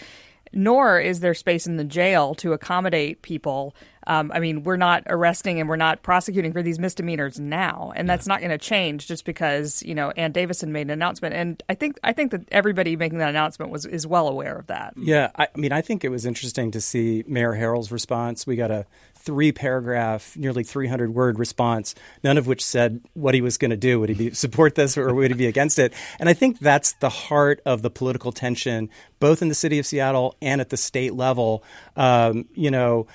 Nor 0.54 1.00
is 1.00 1.20
there 1.20 1.34
space 1.34 1.66
in 1.66 1.76
the 1.76 1.84
jail 1.84 2.34
to 2.36 2.52
accommodate 2.52 3.22
people. 3.22 3.74
Um, 4.06 4.30
I 4.34 4.40
mean, 4.40 4.64
we're 4.64 4.76
not 4.76 5.02
arresting 5.06 5.60
and 5.60 5.68
we're 5.68 5.76
not 5.76 6.02
prosecuting 6.02 6.52
for 6.52 6.62
these 6.62 6.78
misdemeanors 6.78 7.40
now, 7.40 7.92
and 7.96 8.08
that's 8.08 8.26
not 8.26 8.40
going 8.40 8.50
to 8.50 8.58
change 8.58 9.06
just 9.06 9.24
because 9.24 9.82
you 9.82 9.94
know 9.94 10.10
Ann 10.10 10.32
Davison 10.32 10.72
made 10.72 10.82
an 10.82 10.90
announcement. 10.90 11.34
And 11.34 11.62
I 11.68 11.74
think 11.74 11.98
I 12.04 12.12
think 12.12 12.30
that 12.32 12.46
everybody 12.52 12.96
making 12.96 13.18
that 13.18 13.30
announcement 13.30 13.72
was 13.72 13.86
is 13.86 14.06
well 14.06 14.28
aware 14.28 14.56
of 14.56 14.66
that. 14.66 14.94
Yeah, 14.96 15.30
I, 15.36 15.48
I 15.54 15.58
mean, 15.58 15.72
I 15.72 15.80
think 15.80 16.04
it 16.04 16.10
was 16.10 16.26
interesting 16.26 16.70
to 16.72 16.80
see 16.80 17.24
Mayor 17.26 17.54
Harrell's 17.54 17.90
response. 17.90 18.46
We 18.46 18.56
got 18.56 18.70
a 18.70 18.86
three 19.24 19.52
paragraph, 19.52 20.36
nearly 20.36 20.62
300 20.62 21.14
word 21.14 21.38
response, 21.38 21.94
none 22.22 22.36
of 22.36 22.46
which 22.46 22.62
said 22.62 23.00
what 23.14 23.34
he 23.34 23.40
was 23.40 23.56
going 23.56 23.70
to 23.70 23.76
do. 23.76 23.98
Would 23.98 24.10
he 24.10 24.14
be, 24.14 24.34
support 24.34 24.74
this 24.74 24.98
or 24.98 25.14
would 25.14 25.30
he 25.30 25.36
be 25.36 25.46
against 25.46 25.78
it? 25.78 25.94
And 26.18 26.28
I 26.28 26.34
think 26.34 26.58
that's 26.58 26.92
the 26.92 27.08
heart 27.08 27.60
of 27.64 27.80
the 27.80 27.90
political 27.90 28.32
tension, 28.32 28.90
both 29.24 29.40
in 29.40 29.48
the 29.48 29.54
city 29.54 29.78
of 29.78 29.86
Seattle 29.86 30.36
and 30.42 30.60
at 30.60 30.68
the 30.68 30.76
state 30.76 31.14
level. 31.14 31.64
Um, 31.96 32.44
you 32.52 32.70
know, 32.70 33.06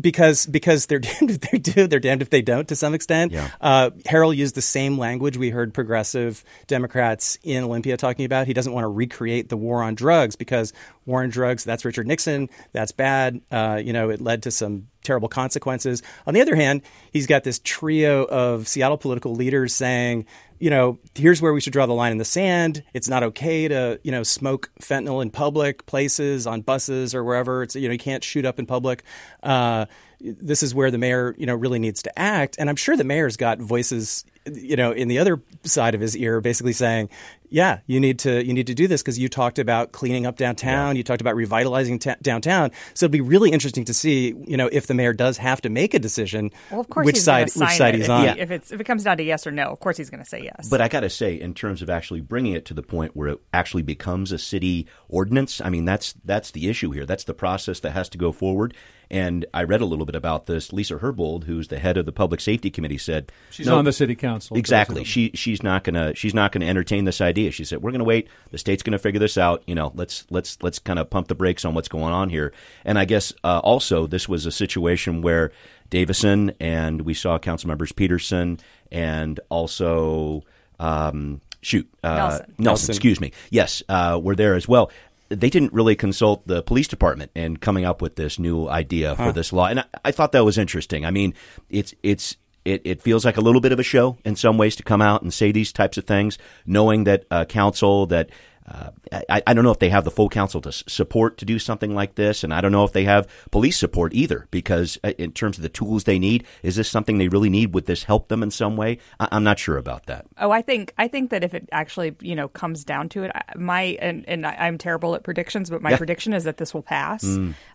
because 0.00 0.46
because 0.46 0.86
they're 0.86 0.98
damned 1.00 1.32
if 1.32 1.40
they 1.40 1.58
do, 1.58 1.88
they're 1.88 1.98
damned 1.98 2.22
if 2.22 2.30
they 2.30 2.42
don't 2.42 2.68
to 2.68 2.76
some 2.76 2.94
extent. 2.94 3.32
Yeah. 3.32 3.50
Uh, 3.60 3.90
Harrell 4.06 4.34
used 4.34 4.54
the 4.54 4.62
same 4.62 4.98
language 4.98 5.36
we 5.36 5.50
heard 5.50 5.74
progressive 5.74 6.44
Democrats 6.68 7.38
in 7.42 7.64
Olympia 7.64 7.96
talking 7.96 8.24
about. 8.24 8.46
He 8.46 8.54
doesn't 8.54 8.72
want 8.72 8.84
to 8.84 8.88
recreate 8.88 9.48
the 9.48 9.56
war 9.56 9.82
on 9.82 9.96
drugs 9.96 10.36
because 10.36 10.72
war 11.06 11.24
on 11.24 11.30
drugs, 11.30 11.64
that's 11.64 11.84
Richard 11.84 12.06
Nixon, 12.06 12.48
that's 12.72 12.92
bad. 12.92 13.40
Uh, 13.50 13.80
you 13.82 13.92
know, 13.92 14.10
it 14.10 14.20
led 14.20 14.44
to 14.44 14.52
some 14.52 14.86
terrible 15.02 15.28
consequences. 15.28 16.04
On 16.24 16.34
the 16.34 16.40
other 16.40 16.54
hand, 16.54 16.82
he's 17.10 17.26
got 17.26 17.42
this 17.42 17.58
trio 17.58 18.24
of 18.26 18.68
Seattle 18.68 18.96
political 18.96 19.34
leaders 19.34 19.74
saying, 19.74 20.24
you 20.62 20.70
know, 20.70 21.00
here's 21.16 21.42
where 21.42 21.52
we 21.52 21.60
should 21.60 21.72
draw 21.72 21.86
the 21.86 21.92
line 21.92 22.12
in 22.12 22.18
the 22.18 22.24
sand. 22.24 22.84
It's 22.94 23.08
not 23.08 23.24
okay 23.24 23.66
to, 23.66 23.98
you 24.04 24.12
know, 24.12 24.22
smoke 24.22 24.70
fentanyl 24.80 25.20
in 25.20 25.32
public 25.32 25.86
places, 25.86 26.46
on 26.46 26.60
buses 26.60 27.16
or 27.16 27.24
wherever. 27.24 27.64
It's, 27.64 27.74
you 27.74 27.88
know, 27.88 27.92
you 27.92 27.98
can't 27.98 28.22
shoot 28.22 28.44
up 28.44 28.60
in 28.60 28.66
public. 28.66 29.02
Uh, 29.42 29.86
this 30.20 30.62
is 30.62 30.72
where 30.72 30.92
the 30.92 30.98
mayor, 30.98 31.34
you 31.36 31.46
know, 31.46 31.56
really 31.56 31.80
needs 31.80 32.00
to 32.02 32.16
act. 32.16 32.54
And 32.60 32.70
I'm 32.70 32.76
sure 32.76 32.96
the 32.96 33.02
mayor's 33.02 33.36
got 33.36 33.58
voices, 33.58 34.24
you 34.46 34.76
know, 34.76 34.92
in 34.92 35.08
the 35.08 35.18
other 35.18 35.40
side 35.64 35.94
of 35.94 36.00
his 36.00 36.16
ear, 36.16 36.40
basically 36.40 36.72
saying, 36.72 37.08
yeah, 37.48 37.80
you 37.86 38.00
need 38.00 38.18
to 38.20 38.44
you 38.44 38.54
need 38.54 38.66
to 38.68 38.74
do 38.74 38.88
this 38.88 39.02
because 39.02 39.18
you 39.18 39.28
talked 39.28 39.58
about 39.58 39.92
cleaning 39.92 40.24
up 40.24 40.36
downtown. 40.36 40.96
You 40.96 41.02
talked 41.02 41.20
about 41.20 41.36
revitalizing 41.36 41.98
ta- 41.98 42.16
downtown. 42.22 42.70
So 42.94 43.04
it'd 43.04 43.12
be 43.12 43.20
really 43.20 43.50
interesting 43.50 43.84
to 43.84 43.94
see, 43.94 44.28
you 44.46 44.56
know, 44.56 44.68
if 44.72 44.86
the 44.86 44.94
mayor 44.94 45.12
does 45.12 45.36
have 45.36 45.60
to 45.62 45.68
make 45.68 45.92
a 45.92 45.98
decision. 45.98 46.50
Well, 46.70 46.80
of 46.80 46.88
course, 46.88 47.04
which 47.04 47.20
side 47.20 47.50
gonna 47.52 47.66
which 47.66 47.76
side 47.76 47.94
it 47.94 47.98
he's 47.98 48.04
if 48.06 48.10
on. 48.10 48.24
he- 48.36 48.40
if 48.40 48.50
it's 48.50 48.72
if 48.72 48.80
it 48.80 48.84
comes 48.84 49.04
down 49.04 49.18
to 49.18 49.22
yes 49.22 49.46
or 49.46 49.50
no, 49.50 49.64
of 49.64 49.80
course 49.80 49.98
he's 49.98 50.08
going 50.08 50.22
to 50.22 50.28
say 50.28 50.42
yes. 50.42 50.68
But 50.70 50.80
I 50.80 50.88
got 50.88 51.00
to 51.00 51.10
say, 51.10 51.38
in 51.38 51.52
terms 51.52 51.82
of 51.82 51.90
actually 51.90 52.22
bringing 52.22 52.54
it 52.54 52.64
to 52.66 52.74
the 52.74 52.82
point 52.82 53.14
where 53.14 53.28
it 53.28 53.40
actually 53.52 53.82
becomes 53.82 54.32
a 54.32 54.38
city 54.38 54.86
ordinance, 55.08 55.60
I 55.60 55.68
mean 55.68 55.84
that's 55.84 56.14
that's 56.24 56.52
the 56.52 56.68
issue 56.70 56.90
here. 56.90 57.04
That's 57.04 57.24
the 57.24 57.34
process 57.34 57.80
that 57.80 57.90
has 57.90 58.08
to 58.10 58.18
go 58.18 58.32
forward. 58.32 58.74
And 59.12 59.44
I 59.52 59.64
read 59.64 59.82
a 59.82 59.84
little 59.84 60.06
bit 60.06 60.14
about 60.14 60.46
this. 60.46 60.72
Lisa 60.72 60.96
Herbold, 60.96 61.44
who's 61.44 61.68
the 61.68 61.78
head 61.78 61.98
of 61.98 62.06
the 62.06 62.12
Public 62.12 62.40
Safety 62.40 62.70
Committee, 62.70 62.96
said 62.96 63.30
She's 63.50 63.66
"No, 63.66 63.76
on 63.76 63.84
the 63.84 63.92
city 63.92 64.14
council. 64.14 64.56
Exactly. 64.56 65.04
She 65.04 65.30
she's 65.34 65.62
not 65.62 65.84
gonna 65.84 66.14
she's 66.14 66.32
not 66.32 66.50
gonna 66.50 66.64
entertain 66.64 67.04
this 67.04 67.20
idea. 67.20 67.50
She 67.50 67.64
said 67.64 67.82
we're 67.82 67.92
gonna 67.92 68.04
wait. 68.04 68.28
The 68.50 68.58
state's 68.58 68.82
gonna 68.82 68.98
figure 68.98 69.20
this 69.20 69.36
out. 69.36 69.62
You 69.66 69.74
know, 69.74 69.92
let's 69.94 70.24
let's 70.30 70.56
let's 70.62 70.78
kind 70.78 70.98
of 70.98 71.10
pump 71.10 71.28
the 71.28 71.34
brakes 71.34 71.66
on 71.66 71.74
what's 71.74 71.88
going 71.88 72.14
on 72.14 72.30
here. 72.30 72.54
And 72.86 72.98
I 72.98 73.04
guess 73.04 73.34
uh, 73.44 73.60
also 73.62 74.06
this 74.06 74.30
was 74.30 74.46
a 74.46 74.52
situation 74.52 75.20
where 75.20 75.52
Davison 75.90 76.52
and 76.58 77.02
we 77.02 77.12
saw 77.12 77.38
council 77.38 77.68
members 77.68 77.92
Pedersen 77.92 78.60
and 78.90 79.38
also 79.50 80.42
um, 80.80 81.42
shoot 81.60 81.86
uh, 82.02 82.16
Nelson. 82.16 82.54
Nelson. 82.58 82.90
Excuse 82.92 83.20
me. 83.20 83.32
Yes, 83.50 83.82
uh, 83.90 84.18
were 84.22 84.34
there 84.34 84.54
as 84.54 84.66
well. 84.66 84.90
They 85.34 85.50
didn't 85.50 85.72
really 85.72 85.96
consult 85.96 86.46
the 86.46 86.62
police 86.62 86.88
department 86.88 87.30
in 87.34 87.56
coming 87.56 87.84
up 87.84 88.02
with 88.02 88.16
this 88.16 88.38
new 88.38 88.68
idea 88.68 89.16
for 89.16 89.32
this 89.32 89.52
law, 89.52 89.66
and 89.66 89.80
I, 89.80 89.84
I 90.04 90.12
thought 90.12 90.32
that 90.32 90.44
was 90.44 90.58
interesting. 90.58 91.04
I 91.04 91.10
mean, 91.10 91.34
it's 91.70 91.94
it's 92.02 92.36
it, 92.64 92.82
it 92.84 93.02
feels 93.02 93.24
like 93.24 93.36
a 93.36 93.40
little 93.40 93.60
bit 93.60 93.72
of 93.72 93.80
a 93.80 93.82
show 93.82 94.18
in 94.24 94.36
some 94.36 94.58
ways 94.58 94.76
to 94.76 94.82
come 94.82 95.02
out 95.02 95.22
and 95.22 95.32
say 95.32 95.52
these 95.52 95.72
types 95.72 95.98
of 95.98 96.04
things, 96.04 96.38
knowing 96.66 97.04
that 97.04 97.24
uh, 97.30 97.44
council 97.44 98.06
that. 98.06 98.30
Uh, 98.72 98.90
I, 99.28 99.42
I 99.46 99.52
don't 99.52 99.64
know 99.64 99.70
if 99.70 99.80
they 99.80 99.90
have 99.90 100.04
the 100.04 100.10
full 100.10 100.30
council 100.30 100.62
to 100.62 100.68
s- 100.70 100.82
support 100.88 101.36
to 101.38 101.44
do 101.44 101.58
something 101.58 101.94
like 101.94 102.14
this, 102.14 102.42
and 102.42 102.54
I 102.54 102.62
don't 102.62 102.72
know 102.72 102.84
if 102.84 102.92
they 102.92 103.04
have 103.04 103.28
police 103.50 103.76
support 103.78 104.14
either. 104.14 104.48
Because 104.50 104.98
uh, 105.04 105.10
in 105.18 105.32
terms 105.32 105.58
of 105.58 105.62
the 105.62 105.68
tools 105.68 106.04
they 106.04 106.18
need, 106.18 106.44
is 106.62 106.76
this 106.76 106.88
something 106.88 107.18
they 107.18 107.28
really 107.28 107.50
need? 107.50 107.74
Would 107.74 107.84
this 107.86 108.04
help 108.04 108.28
them 108.28 108.42
in 108.42 108.50
some 108.50 108.76
way? 108.78 108.98
I, 109.20 109.28
I'm 109.32 109.44
not 109.44 109.58
sure 109.58 109.76
about 109.76 110.06
that. 110.06 110.24
Oh, 110.38 110.50
I 110.50 110.62
think 110.62 110.94
I 110.96 111.06
think 111.08 111.30
that 111.30 111.44
if 111.44 111.52
it 111.52 111.68
actually 111.70 112.16
you 112.20 112.34
know 112.34 112.48
comes 112.48 112.82
down 112.84 113.10
to 113.10 113.24
it, 113.24 113.32
my 113.56 113.98
and, 114.00 114.24
and 114.26 114.46
I- 114.46 114.56
I'm 114.58 114.78
terrible 114.78 115.14
at 115.14 115.22
predictions, 115.22 115.68
but 115.68 115.82
my 115.82 115.90
Yeah. 115.90 115.98
prediction 115.98 116.32
is 116.32 116.44
that 116.44 116.56
this 116.56 116.72
will 116.72 116.82
pass, 116.82 117.24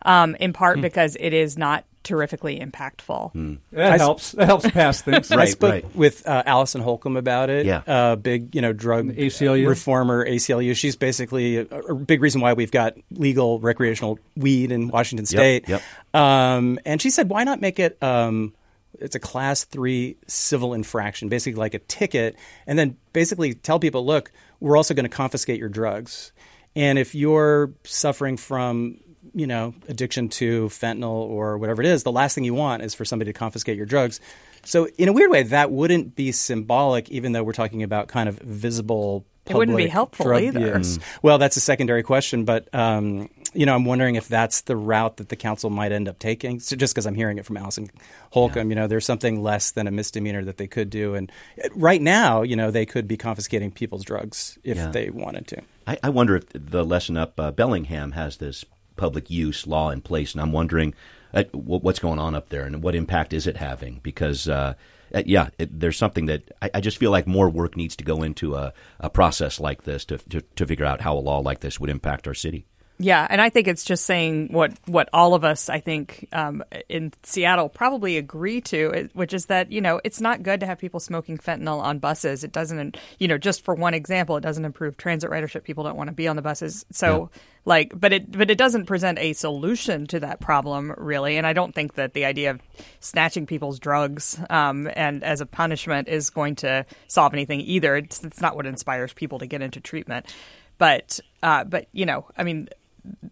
um, 0.04 0.36
in 0.40 0.52
part 0.54 0.82
because 0.82 1.16
it 1.20 1.34
is 1.34 1.58
not 1.58 1.86
terrifically 2.08 2.60
impactful. 2.60 3.58
That 3.72 4.00
helps. 4.00 4.32
That 4.32 4.46
helps 4.46 4.70
pass 4.72 5.02
things. 5.02 5.32
I 5.32 5.36
Right, 5.36 5.50
spoke 5.50 5.72
right. 5.72 5.96
with 5.96 6.26
uh, 6.28 6.44
Allison 6.46 6.82
Holcomb 6.82 7.18
about 7.18 7.50
it. 7.50 7.66
Yeah. 7.66 7.82
uh, 7.86 8.16
big 8.16 8.56
you 8.56 8.62
know 8.62 8.74
drug 8.74 9.08
ACLU? 9.08 9.68
reformer 9.68 10.26
ACLU. 10.28 10.76
She's 10.76 10.96
basically 10.96 11.58
a, 11.58 11.66
a 11.66 11.96
big 11.96 12.22
reason 12.22 12.42
why 12.42 12.54
we've 12.54 12.72
got 12.72 12.96
legal 13.12 13.60
recreational 13.60 14.20
weed 14.36 14.72
in 14.72 14.88
Washington 14.88 15.26
State. 15.26 15.68
yep. 15.68 15.82
Um, 16.14 16.80
and 16.86 17.02
she 17.02 17.10
said, 17.10 17.30
why 17.30 17.44
not 17.44 17.62
make 17.62 17.80
it? 17.80 18.02
Um, 18.02 18.54
it's 19.00 19.16
a 19.16 19.20
class 19.20 19.64
three 19.66 20.18
civil 20.26 20.74
infraction, 20.74 21.30
basically 21.30 21.60
like 21.60 21.74
a 21.76 21.80
ticket, 21.80 22.36
and 22.66 22.80
then 22.80 22.98
basically 23.14 23.54
tell 23.54 23.80
people, 23.80 24.04
look, 24.06 24.32
we're 24.60 24.76
also 24.78 24.94
going 24.96 25.04
to 25.04 25.10
confiscate 25.10 25.60
your 25.60 25.70
drugs, 25.70 26.32
and 26.76 26.98
if 26.98 27.14
you're 27.14 27.74
suffering 27.84 28.38
from 28.38 29.00
you 29.38 29.48
know 29.48 29.74
addiction 29.88 30.28
to 30.30 30.68
fentanyl 30.70 31.12
or 31.30 31.58
whatever 31.58 31.82
it 31.82 31.88
is, 31.88 32.04
the 32.04 32.12
last 32.12 32.34
thing 32.36 32.44
you 32.44 32.54
want 32.56 32.82
is 32.84 32.94
for 32.94 33.06
somebody 33.06 33.32
to 33.32 33.38
confiscate 33.38 33.78
your 33.78 33.86
drugs. 33.86 34.20
So 34.64 34.88
in 34.98 35.08
a 35.08 35.14
weird 35.14 35.32
way, 35.32 35.44
that 35.44 35.72
wouldn't 35.72 36.16
be 36.16 36.32
symbolic, 36.34 37.10
even 37.10 37.32
though 37.32 37.44
we're 37.44 37.54
talking 37.54 37.84
about 37.84 38.08
kind 38.10 38.28
of 38.28 38.38
visible. 38.40 39.26
It 39.46 39.56
wouldn't 39.56 39.78
be 39.78 39.88
helpful 39.88 40.26
drug 40.26 40.44
either. 40.44 40.78
use. 40.80 41.00
Well, 41.22 41.38
that's 41.38 41.56
a 41.56 41.62
secondary 41.62 42.04
question, 42.04 42.44
but 42.44 42.68
um, 42.76 43.30
you 43.54 43.66
know, 43.66 43.74
I'm 43.76 43.86
wondering 43.86 44.16
if 44.16 44.28
that's 44.28 44.60
the 44.62 44.76
route 44.76 45.16
that 45.18 45.30
the 45.30 45.38
council 45.38 45.70
might 45.70 45.94
end 45.94 46.10
up 46.10 46.20
taking. 46.20 46.60
So 46.60 46.76
just 46.76 46.94
because 46.94 47.06
I'm 47.06 47.16
hearing 47.16 47.38
it 47.38 47.46
from 47.46 47.56
Allison 47.56 47.90
Holcomb, 48.32 48.70
you 48.70 48.76
know, 48.76 48.88
there's 48.88 49.06
something 49.06 49.42
less 49.42 49.72
than 49.72 49.88
a 49.88 49.92
misdemeanor 49.92 50.44
that 50.44 50.58
they 50.58 50.68
could 50.68 50.90
do, 50.90 51.16
and 51.16 51.32
uh, 51.64 51.70
right 51.76 52.02
now, 52.02 52.42
you 52.42 52.58
know, 52.58 52.72
they 52.72 52.86
could 52.86 53.08
be 53.08 53.16
confiscating 53.16 53.72
people's 53.72 54.04
drugs 54.04 54.58
if 54.66 54.76
Yeah. 54.76 54.92
they 54.92 55.10
wanted 55.12 55.48
to. 55.48 55.62
I, 55.88 55.98
I 56.04 56.10
wonder 56.10 56.36
if 56.36 56.44
the 56.54 56.84
lesson 56.84 57.16
up 57.16 57.40
uh, 57.40 57.52
Bellingham 57.52 58.12
has 58.12 58.36
this 58.38 58.66
public 58.98 59.30
use 59.30 59.68
law 59.68 59.90
in 59.90 60.02
place, 60.02 60.34
and 60.34 60.42
I'm 60.42 60.52
wondering 60.52 60.94
uh, 61.34 61.44
what's 61.54 62.00
going 62.00 62.20
on 62.20 62.36
up 62.36 62.50
there 62.50 62.64
and 62.64 62.82
what 62.82 62.96
impact 62.96 63.34
is 63.34 63.48
it 63.48 63.58
having? 63.58 64.00
Because 64.04 64.48
uh, 64.48 64.74
uh, 65.14 65.24
yeah, 65.26 65.50
it, 65.58 65.80
there's 65.80 65.98
something 65.98 66.26
that 66.28 66.52
I, 66.62 66.70
I 66.76 66.82
just 66.82 66.98
feel 66.98 67.12
like 67.12 67.28
more 67.28 67.50
work 67.50 67.78
needs 67.78 67.96
to 67.98 68.04
go 68.04 68.24
into 68.24 68.56
a, 68.56 68.74
a 69.00 69.10
process 69.10 69.60
like 69.60 69.84
this 69.84 70.06
to, 70.06 70.18
to 70.30 70.42
to 70.42 70.66
figure 70.66 70.86
out 70.86 71.02
how 71.02 71.18
a 71.18 71.20
law 71.20 71.40
like 71.40 71.62
this 71.62 71.80
would 71.80 71.90
impact 71.90 72.28
our 72.28 72.34
city. 72.34 72.66
Yeah, 73.00 73.28
and 73.30 73.40
I 73.40 73.50
think 73.50 73.68
it's 73.68 73.84
just 73.84 74.06
saying 74.06 74.50
what 74.52 74.74
what 74.86 75.08
all 75.14 75.36
of 75.36 75.44
us, 75.44 75.70
I 75.70 75.80
think, 75.80 76.28
um, 76.34 76.64
in 76.90 77.14
Seattle 77.22 77.70
probably 77.70 78.18
agree 78.18 78.60
to, 78.62 79.10
which 79.14 79.34
is 79.34 79.46
that 79.46 79.72
you 79.72 79.82
know 79.82 80.02
it's 80.04 80.20
not 80.20 80.42
good 80.42 80.62
to 80.62 80.66
have 80.66 80.80
people 80.80 81.00
smoking 81.00 81.38
fentanyl 81.38 81.80
on 81.80 82.00
buses. 82.00 82.44
It 82.44 82.52
doesn't, 82.52 82.98
you 83.20 83.28
know, 83.28 83.38
just 83.38 83.64
for 83.64 83.76
one 83.76 83.94
example, 83.94 84.36
it 84.38 84.42
doesn't 84.42 84.66
improve 84.66 84.98
transit 84.98 85.30
ridership. 85.30 85.64
People 85.64 85.84
don't 85.84 85.96
want 85.96 86.08
to 86.08 86.16
be 86.16 86.28
on 86.28 86.36
the 86.36 86.42
buses, 86.42 86.86
so 86.92 87.30
like, 87.68 87.92
but 88.00 88.14
it 88.14 88.32
but 88.32 88.50
it 88.50 88.58
doesn't 88.58 88.86
present 88.86 89.20
a 89.20 89.34
solution 89.34 90.08
to 90.08 90.22
that 90.22 90.40
problem 90.40 90.94
really. 90.98 91.36
And 91.36 91.46
I 91.46 91.52
don't 91.52 91.76
think 91.76 91.96
that 91.96 92.14
the 92.14 92.24
idea 92.24 92.52
of 92.52 92.62
snatching 93.02 93.46
people's 93.46 93.78
drugs 93.78 94.40
um, 94.50 94.90
and 94.96 95.22
as 95.22 95.42
a 95.42 95.46
punishment 95.46 96.08
is 96.08 96.30
going 96.30 96.56
to 96.58 96.86
solve 97.08 97.34
anything 97.34 97.60
either. 97.60 97.98
It's, 97.98 98.24
it's 98.24 98.40
not 98.40 98.56
what 98.56 98.66
inspires 98.66 99.12
people 99.12 99.40
to 99.40 99.48
get 99.48 99.62
into 99.62 99.82
treatment, 99.82 100.34
but 100.78 101.20
uh, 101.44 101.66
but 101.66 101.88
you 101.92 102.06
know, 102.08 102.26
I 102.38 102.44
mean. 102.44 102.70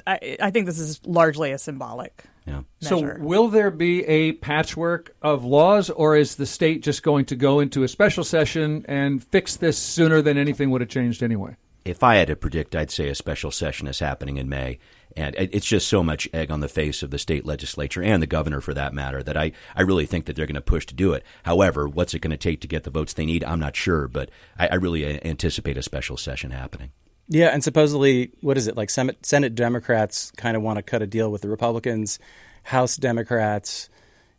I, 0.07 0.37
I 0.41 0.51
think 0.51 0.67
this 0.67 0.79
is 0.79 1.01
largely 1.05 1.51
a 1.51 1.57
symbolic 1.57 2.23
Yeah. 2.45 2.61
So, 2.79 3.17
will 3.19 3.49
there 3.49 3.69
be 3.69 4.05
a 4.05 4.31
patchwork 4.31 5.13
of 5.21 5.43
laws, 5.43 5.89
or 5.89 6.15
is 6.15 6.35
the 6.35 6.45
state 6.45 6.81
just 6.81 7.03
going 7.03 7.25
to 7.25 7.35
go 7.35 7.59
into 7.59 7.83
a 7.83 7.89
special 7.89 8.23
session 8.23 8.85
and 8.87 9.21
fix 9.21 9.57
this 9.57 9.77
sooner 9.77 10.21
than 10.21 10.37
anything 10.37 10.71
would 10.71 10.79
have 10.79 10.89
changed 10.89 11.21
anyway? 11.21 11.57
If 11.85 12.03
I 12.03 12.15
had 12.15 12.27
to 12.27 12.35
predict, 12.35 12.75
I'd 12.75 12.91
say 12.91 13.09
a 13.09 13.15
special 13.15 13.51
session 13.51 13.87
is 13.87 13.99
happening 13.99 14.37
in 14.37 14.49
May. 14.49 14.79
And 15.15 15.33
it's 15.37 15.67
just 15.67 15.87
so 15.87 16.03
much 16.03 16.27
egg 16.33 16.51
on 16.51 16.59
the 16.59 16.67
face 16.67 17.01
of 17.01 17.09
the 17.09 17.17
state 17.17 17.45
legislature 17.45 18.03
and 18.03 18.21
the 18.21 18.27
governor, 18.27 18.59
for 18.59 18.73
that 18.73 18.93
matter, 18.93 19.23
that 19.23 19.37
I, 19.37 19.53
I 19.73 19.83
really 19.83 20.05
think 20.05 20.25
that 20.25 20.35
they're 20.35 20.45
going 20.45 20.55
to 20.55 20.61
push 20.61 20.85
to 20.87 20.93
do 20.93 21.13
it. 21.13 21.23
However, 21.43 21.87
what's 21.87 22.13
it 22.13 22.19
going 22.19 22.31
to 22.31 22.37
take 22.37 22.59
to 22.61 22.67
get 22.67 22.83
the 22.83 22.89
votes 22.89 23.13
they 23.13 23.25
need? 23.25 23.43
I'm 23.43 23.59
not 23.59 23.77
sure, 23.77 24.09
but 24.09 24.29
I, 24.59 24.67
I 24.67 24.75
really 24.75 25.05
uh, 25.05 25.19
anticipate 25.23 25.77
a 25.77 25.83
special 25.83 26.17
session 26.17 26.51
happening. 26.51 26.91
Yeah, 27.29 27.47
and 27.47 27.63
supposedly, 27.63 28.31
what 28.41 28.57
is 28.57 28.67
it 28.67 28.75
like? 28.75 28.89
Senate, 28.89 29.25
Senate 29.25 29.55
Democrats 29.55 30.31
kind 30.35 30.57
of 30.57 30.63
want 30.63 30.77
to 30.77 30.83
cut 30.83 31.01
a 31.01 31.07
deal 31.07 31.31
with 31.31 31.43
the 31.43 31.49
Republicans. 31.49 32.19
House 32.63 32.97
Democrats, 32.97 33.89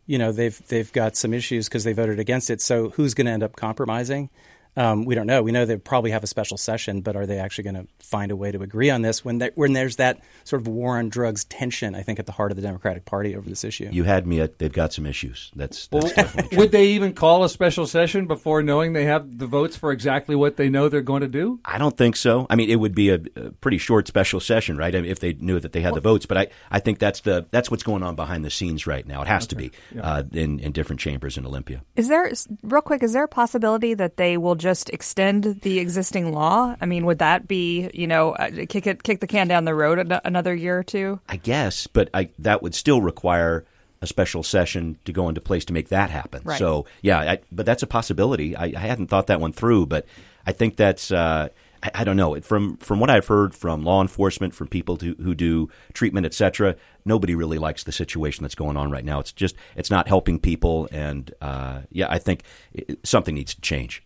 you 0.04 0.18
know, 0.18 0.30
they've 0.30 0.60
they've 0.68 0.92
got 0.92 1.16
some 1.16 1.32
issues 1.32 1.68
because 1.68 1.84
they 1.84 1.92
voted 1.92 2.18
against 2.18 2.50
it. 2.50 2.60
So 2.60 2.90
who's 2.90 3.14
going 3.14 3.26
to 3.26 3.32
end 3.32 3.42
up 3.42 3.56
compromising? 3.56 4.30
Um, 4.76 5.04
we 5.04 5.14
don't 5.14 5.26
know. 5.26 5.42
We 5.42 5.52
know 5.52 5.64
they 5.64 5.76
probably 5.76 6.10
have 6.10 6.22
a 6.22 6.26
special 6.26 6.56
session, 6.56 7.00
but 7.00 7.16
are 7.16 7.26
they 7.26 7.38
actually 7.38 7.64
going 7.64 7.74
to 7.76 7.86
find 7.98 8.30
a 8.30 8.36
way 8.36 8.52
to 8.52 8.62
agree 8.62 8.90
on 8.90 9.02
this 9.02 9.24
when 9.24 9.38
there, 9.38 9.52
when 9.54 9.72
there's 9.72 9.96
that 9.96 10.20
sort 10.44 10.62
of 10.62 10.68
war 10.68 10.98
on 10.98 11.08
drugs 11.08 11.44
tension? 11.44 11.94
I 11.94 12.02
think 12.02 12.18
at 12.18 12.26
the 12.26 12.32
heart 12.32 12.52
of 12.52 12.56
the 12.56 12.62
Democratic 12.62 13.04
Party 13.04 13.34
over 13.34 13.48
this 13.48 13.64
issue. 13.64 13.88
You 13.90 14.04
had 14.04 14.26
me 14.26 14.40
at 14.40 14.58
they've 14.58 14.72
got 14.72 14.92
some 14.92 15.06
issues. 15.06 15.50
That's, 15.56 15.86
that's 15.88 16.12
definitely 16.12 16.48
true. 16.50 16.58
Would 16.58 16.72
they 16.72 16.86
even 16.88 17.14
call 17.14 17.44
a 17.44 17.48
special 17.48 17.86
session 17.86 18.26
before 18.26 18.62
knowing 18.62 18.92
they 18.92 19.04
have 19.04 19.38
the 19.38 19.46
votes 19.46 19.76
for 19.76 19.92
exactly 19.92 20.34
what 20.34 20.56
they 20.56 20.68
know 20.68 20.88
they're 20.88 21.02
going 21.02 21.22
to 21.22 21.28
do? 21.28 21.60
I 21.64 21.78
don't 21.78 21.96
think 21.96 22.16
so. 22.16 22.46
I 22.50 22.56
mean, 22.56 22.70
it 22.70 22.76
would 22.76 22.94
be 22.94 23.10
a, 23.10 23.20
a 23.36 23.50
pretty 23.52 23.78
short 23.78 24.06
special 24.06 24.40
session, 24.40 24.76
right? 24.76 24.94
I 24.94 25.00
mean, 25.00 25.10
if 25.10 25.20
they 25.20 25.32
knew 25.34 25.58
that 25.60 25.72
they 25.72 25.80
had 25.80 25.94
the 25.94 26.00
votes. 26.00 26.26
But 26.26 26.38
I, 26.38 26.46
I 26.70 26.80
think 26.80 26.98
that's 26.98 27.20
the 27.20 27.46
that's 27.50 27.70
what's 27.70 27.82
going 27.82 28.02
on 28.02 28.14
behind 28.14 28.44
the 28.44 28.50
scenes 28.50 28.86
right 28.86 29.06
now. 29.06 29.22
It 29.22 29.28
has 29.28 29.46
to 29.48 29.56
be 29.56 29.70
uh, 30.00 30.22
in 30.32 30.60
in 30.60 30.72
different 30.72 31.00
chambers 31.00 31.36
in 31.36 31.46
Olympia. 31.46 31.82
Is 31.96 32.08
there 32.08 32.30
real 32.62 32.82
quick? 32.82 33.02
Is 33.02 33.12
there 33.12 33.24
a 33.24 33.28
possibility 33.28 33.94
that 33.94 34.16
they 34.16 34.36
will 34.36 34.54
just 34.66 34.90
extend 34.90 35.60
the 35.62 35.78
existing 35.78 36.32
law? 36.32 36.74
I 36.80 36.86
mean, 36.86 37.06
would 37.06 37.20
that 37.20 37.46
be 37.46 37.88
you 37.94 38.08
know 38.08 38.32
uh, 38.32 38.50
kick 38.68 38.86
it 38.88 39.04
kick 39.04 39.20
the 39.20 39.28
can 39.28 39.46
down 39.46 39.64
the 39.64 39.74
road 39.74 40.00
an- 40.00 40.20
another 40.24 40.54
year 40.54 40.76
or 40.76 40.82
two? 40.82 41.20
I 41.28 41.36
guess, 41.36 41.86
but 41.86 42.10
I, 42.12 42.30
that 42.40 42.62
would 42.62 42.74
still 42.74 43.00
require 43.00 43.64
a 44.02 44.06
special 44.08 44.42
session 44.42 44.98
to 45.04 45.12
go 45.12 45.28
into 45.28 45.40
place 45.40 45.64
to 45.66 45.72
make 45.72 45.88
that 45.90 46.10
happen. 46.10 46.42
Right. 46.44 46.58
So, 46.58 46.86
yeah, 47.00 47.18
I, 47.18 47.38
but 47.52 47.64
that's 47.64 47.82
a 47.84 47.86
possibility. 47.86 48.56
I, 48.56 48.64
I 48.64 48.80
hadn't 48.80 49.06
thought 49.06 49.28
that 49.28 49.40
one 49.40 49.52
through, 49.52 49.86
but 49.86 50.04
I 50.44 50.52
think 50.52 50.76
that's. 50.76 51.12
Uh, 51.12 51.48
I, 51.82 51.90
I 51.94 52.04
don't 52.04 52.16
know. 52.16 52.40
From 52.40 52.76
from 52.78 52.98
what 52.98 53.10
I've 53.10 53.26
heard 53.26 53.54
from 53.54 53.84
law 53.84 54.02
enforcement, 54.02 54.54
from 54.54 54.68
people 54.68 54.96
to, 54.98 55.14
who 55.22 55.34
do 55.34 55.70
treatment, 55.92 56.26
etc., 56.26 56.74
nobody 57.04 57.34
really 57.34 57.58
likes 57.58 57.84
the 57.84 57.92
situation 57.92 58.42
that's 58.42 58.54
going 58.54 58.76
on 58.76 58.90
right 58.90 59.04
now. 59.04 59.20
It's 59.20 59.32
just 59.32 59.54
it's 59.76 59.90
not 59.90 60.08
helping 60.08 60.38
people, 60.38 60.88
and 60.90 61.32
uh, 61.40 61.82
yeah, 61.90 62.06
I 62.10 62.18
think 62.18 62.42
it, 62.72 63.06
something 63.06 63.34
needs 63.34 63.54
to 63.54 63.60
change. 63.60 64.02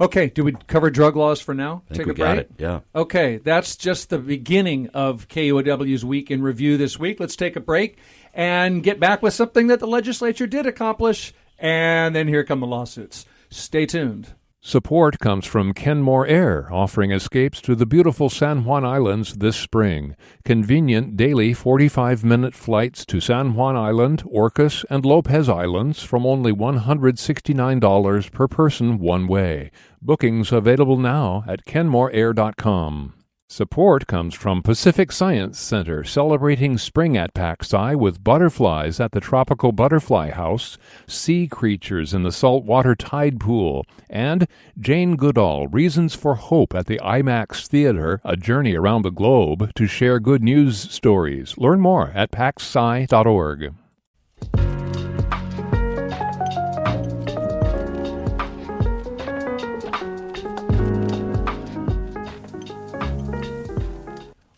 Okay, 0.00 0.28
do 0.28 0.44
we 0.44 0.52
cover 0.68 0.90
drug 0.90 1.16
laws 1.16 1.40
for 1.40 1.54
now? 1.54 1.82
I 1.90 1.94
think 1.94 1.98
Take 1.98 2.06
we 2.06 2.12
a 2.12 2.14
got 2.14 2.34
break? 2.36 2.46
it. 2.46 2.50
Yeah. 2.58 2.80
Okay, 2.94 3.38
that's 3.38 3.74
just 3.76 4.10
the 4.10 4.18
beginning 4.18 4.88
of 4.94 5.26
KUOW's 5.28 6.04
week 6.04 6.30
in 6.30 6.40
review 6.42 6.76
this 6.76 6.98
week. 6.98 7.18
Let's 7.18 7.34
take 7.36 7.56
a 7.56 7.60
break 7.60 7.98
and 8.32 8.82
get 8.82 9.00
back 9.00 9.22
with 9.22 9.34
something 9.34 9.66
that 9.66 9.80
the 9.80 9.88
legislature 9.88 10.46
did 10.46 10.66
accomplish, 10.66 11.34
and 11.58 12.14
then 12.14 12.28
here 12.28 12.44
come 12.44 12.60
the 12.60 12.66
lawsuits. 12.66 13.26
Stay 13.50 13.86
tuned. 13.86 14.34
Support 14.60 15.20
comes 15.20 15.46
from 15.46 15.72
Kenmore 15.72 16.26
Air, 16.26 16.68
offering 16.72 17.12
escapes 17.12 17.60
to 17.62 17.76
the 17.76 17.86
beautiful 17.86 18.28
San 18.28 18.64
Juan 18.64 18.84
Islands 18.84 19.34
this 19.34 19.56
spring. 19.56 20.16
Convenient 20.44 21.16
daily 21.16 21.54
45 21.54 22.24
minute 22.24 22.54
flights 22.54 23.06
to 23.06 23.20
San 23.20 23.54
Juan 23.54 23.76
Island, 23.76 24.24
Orcas, 24.24 24.84
and 24.90 25.06
Lopez 25.06 25.48
Islands 25.48 26.02
from 26.02 26.26
only 26.26 26.52
$169 26.52 28.32
per 28.32 28.48
person 28.48 28.98
one 28.98 29.28
way. 29.28 29.70
Bookings 30.00 30.52
available 30.52 30.96
now 30.96 31.44
at 31.46 31.64
kenmoreair.com. 31.64 33.14
Support 33.50 34.06
comes 34.06 34.34
from 34.34 34.62
Pacific 34.62 35.10
Science 35.10 35.58
Center, 35.58 36.04
celebrating 36.04 36.76
spring 36.76 37.16
at 37.16 37.32
PacSci 37.32 37.96
with 37.96 38.22
butterflies 38.22 39.00
at 39.00 39.12
the 39.12 39.20
Tropical 39.20 39.72
Butterfly 39.72 40.32
House, 40.32 40.76
sea 41.06 41.48
creatures 41.48 42.12
in 42.12 42.24
the 42.24 42.30
saltwater 42.30 42.94
tide 42.94 43.40
pool, 43.40 43.86
and 44.10 44.46
Jane 44.78 45.16
Goodall, 45.16 45.66
Reasons 45.68 46.14
for 46.14 46.34
Hope 46.34 46.74
at 46.74 46.86
the 46.86 47.00
IMAX 47.02 47.66
Theater, 47.66 48.20
a 48.22 48.36
journey 48.36 48.74
around 48.74 49.00
the 49.00 49.10
globe 49.10 49.72
to 49.74 49.86
share 49.86 50.20
good 50.20 50.42
news 50.42 50.78
stories. 50.78 51.56
Learn 51.56 51.80
more 51.80 52.12
at 52.14 52.30
pacsci.org. 52.30 53.72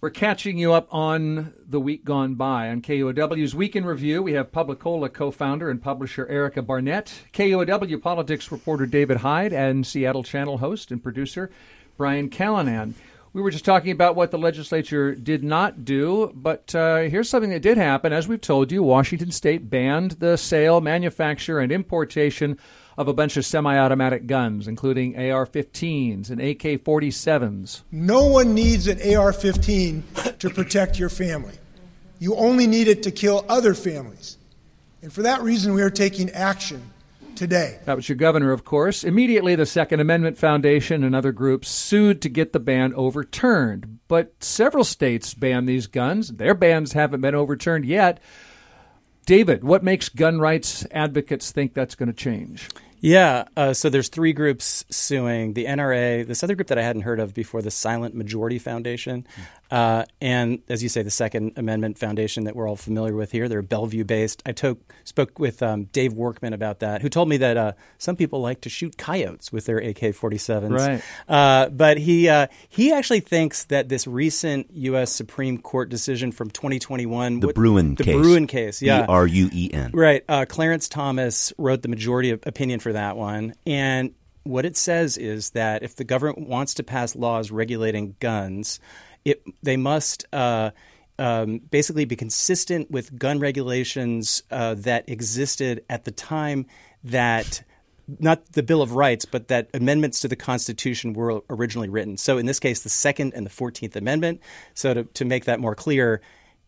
We're 0.02 0.08
catching 0.08 0.56
you 0.56 0.72
up 0.72 0.88
on 0.90 1.52
the 1.68 1.78
week 1.78 2.06
gone 2.06 2.34
by. 2.34 2.70
On 2.70 2.80
KUOW's 2.80 3.54
Week 3.54 3.76
in 3.76 3.84
Review, 3.84 4.22
we 4.22 4.32
have 4.32 4.50
PubliCola 4.50 5.12
co 5.12 5.30
founder 5.30 5.68
and 5.68 5.82
publisher 5.82 6.26
Erica 6.28 6.62
Barnett, 6.62 7.24
KOW 7.34 7.98
politics 7.98 8.50
reporter 8.50 8.86
David 8.86 9.18
Hyde, 9.18 9.52
and 9.52 9.86
Seattle 9.86 10.22
Channel 10.22 10.56
host 10.56 10.90
and 10.90 11.02
producer 11.02 11.50
Brian 11.98 12.30
Callanan. 12.30 12.94
We 13.34 13.42
were 13.42 13.50
just 13.50 13.66
talking 13.66 13.92
about 13.92 14.16
what 14.16 14.30
the 14.30 14.38
legislature 14.38 15.14
did 15.14 15.44
not 15.44 15.84
do, 15.84 16.32
but 16.34 16.74
uh, 16.74 17.00
here's 17.00 17.28
something 17.28 17.50
that 17.50 17.60
did 17.60 17.76
happen. 17.76 18.10
As 18.10 18.26
we've 18.26 18.40
told 18.40 18.72
you, 18.72 18.82
Washington 18.82 19.30
State 19.30 19.68
banned 19.68 20.12
the 20.12 20.38
sale, 20.38 20.80
manufacture, 20.80 21.58
and 21.58 21.70
importation 21.70 22.58
of 22.96 23.08
a 23.08 23.12
bunch 23.12 23.36
of 23.36 23.46
semi 23.46 23.78
automatic 23.78 24.26
guns, 24.26 24.68
including 24.68 25.16
AR 25.16 25.46
15s 25.46 26.30
and 26.30 26.40
AK 26.40 26.82
47s. 26.84 27.82
No 27.90 28.26
one 28.26 28.54
needs 28.54 28.86
an 28.86 29.00
AR 29.14 29.32
15 29.32 30.02
to 30.38 30.50
protect 30.50 30.98
your 30.98 31.08
family. 31.08 31.54
You 32.18 32.36
only 32.36 32.66
need 32.66 32.88
it 32.88 33.02
to 33.04 33.10
kill 33.10 33.44
other 33.48 33.74
families. 33.74 34.36
And 35.02 35.12
for 35.12 35.22
that 35.22 35.42
reason, 35.42 35.72
we 35.72 35.82
are 35.82 35.90
taking 35.90 36.30
action 36.30 36.90
today. 37.34 37.78
That 37.86 37.96
was 37.96 38.08
your 38.08 38.16
governor, 38.16 38.52
of 38.52 38.64
course. 38.64 39.02
Immediately, 39.02 39.54
the 39.54 39.64
Second 39.64 40.00
Amendment 40.00 40.36
Foundation 40.36 41.02
and 41.02 41.16
other 41.16 41.32
groups 41.32 41.70
sued 41.70 42.20
to 42.20 42.28
get 42.28 42.52
the 42.52 42.60
ban 42.60 42.92
overturned. 42.94 44.00
But 44.08 44.44
several 44.44 44.84
states 44.84 45.32
banned 45.32 45.66
these 45.66 45.86
guns. 45.86 46.28
Their 46.28 46.54
bans 46.54 46.92
haven't 46.92 47.22
been 47.22 47.34
overturned 47.34 47.86
yet. 47.86 48.20
David, 49.26 49.62
what 49.64 49.82
makes 49.82 50.08
gun 50.08 50.40
rights 50.40 50.86
advocates 50.90 51.50
think 51.52 51.74
that's 51.74 51.94
going 51.94 52.08
to 52.08 52.12
change? 52.12 52.68
Yeah, 53.00 53.44
uh, 53.56 53.72
so 53.72 53.88
there's 53.88 54.08
three 54.08 54.34
groups 54.34 54.84
suing 54.90 55.54
the 55.54 55.64
NRA, 55.64 56.26
this 56.26 56.42
other 56.42 56.54
group 56.54 56.68
that 56.68 56.78
I 56.78 56.82
hadn't 56.82 57.02
heard 57.02 57.18
of 57.18 57.32
before, 57.32 57.62
the 57.62 57.70
Silent 57.70 58.14
Majority 58.14 58.58
Foundation, 58.58 59.26
uh, 59.70 60.04
and 60.20 60.60
as 60.68 60.82
you 60.82 60.88
say, 60.88 61.02
the 61.02 61.10
Second 61.10 61.52
Amendment 61.56 61.98
Foundation 61.98 62.44
that 62.44 62.56
we're 62.56 62.68
all 62.68 62.76
familiar 62.76 63.14
with 63.14 63.32
here. 63.32 63.48
They're 63.48 63.62
Bellevue 63.62 64.04
based. 64.04 64.42
I 64.44 64.52
took, 64.52 64.92
spoke 65.04 65.38
with 65.38 65.62
um, 65.62 65.84
Dave 65.84 66.12
Workman 66.12 66.52
about 66.52 66.80
that, 66.80 67.02
who 67.02 67.08
told 67.08 67.28
me 67.28 67.36
that 67.38 67.56
uh, 67.56 67.72
some 67.98 68.16
people 68.16 68.40
like 68.40 68.60
to 68.62 68.68
shoot 68.68 68.98
coyotes 68.98 69.52
with 69.52 69.66
their 69.66 69.78
AK 69.78 69.98
47s. 69.98 70.70
Right. 70.70 71.02
Uh, 71.28 71.68
but 71.68 71.98
he, 71.98 72.28
uh, 72.28 72.48
he 72.68 72.92
actually 72.92 73.20
thinks 73.20 73.64
that 73.66 73.88
this 73.88 74.06
recent 74.06 74.68
U.S. 74.72 75.12
Supreme 75.12 75.58
Court 75.58 75.88
decision 75.88 76.32
from 76.32 76.50
2021, 76.50 77.40
The 77.40 77.46
what- 77.48 77.54
Bruen 77.54 77.94
the 77.94 78.04
case. 78.04 78.16
Bruen 78.16 78.46
case, 78.46 78.82
yeah. 78.82 79.02
B 79.02 79.06
R 79.08 79.26
U 79.26 79.50
E 79.52 79.70
N. 79.72 79.90
Right. 79.92 80.24
Uh, 80.28 80.44
Clarence 80.48 80.88
Thomas 80.88 81.52
wrote 81.58 81.82
the 81.82 81.88
majority 81.88 82.30
of 82.30 82.40
opinion 82.46 82.80
for 82.80 82.92
that 82.92 83.16
one. 83.16 83.54
And 83.66 84.14
what 84.42 84.64
it 84.64 84.76
says 84.76 85.16
is 85.18 85.50
that 85.50 85.82
if 85.82 85.96
the 85.96 86.04
government 86.04 86.48
wants 86.48 86.74
to 86.74 86.82
pass 86.82 87.14
laws 87.14 87.50
regulating 87.50 88.16
guns, 88.20 88.80
it 89.24 89.42
they 89.62 89.76
must 89.76 90.24
uh, 90.32 90.70
um, 91.18 91.58
basically 91.70 92.04
be 92.04 92.16
consistent 92.16 92.90
with 92.90 93.18
gun 93.18 93.38
regulations 93.40 94.42
uh, 94.50 94.74
that 94.74 95.08
existed 95.08 95.84
at 95.88 96.04
the 96.04 96.10
time 96.10 96.66
that 97.04 97.62
not 98.18 98.52
the 98.52 98.62
Bill 98.62 98.82
of 98.82 98.92
Rights, 98.92 99.24
but 99.24 99.48
that 99.48 99.68
amendments 99.72 100.20
to 100.20 100.28
the 100.28 100.36
Constitution 100.36 101.12
were 101.12 101.42
originally 101.48 101.88
written. 101.88 102.16
So 102.16 102.38
in 102.38 102.46
this 102.46 102.58
case, 102.58 102.82
the 102.82 102.88
Second 102.88 103.34
and 103.34 103.46
the 103.46 103.50
Fourteenth 103.50 103.94
Amendment. 103.94 104.40
So 104.74 104.94
to, 104.94 105.04
to 105.04 105.24
make 105.24 105.44
that 105.44 105.60
more 105.60 105.74
clear, 105.74 106.20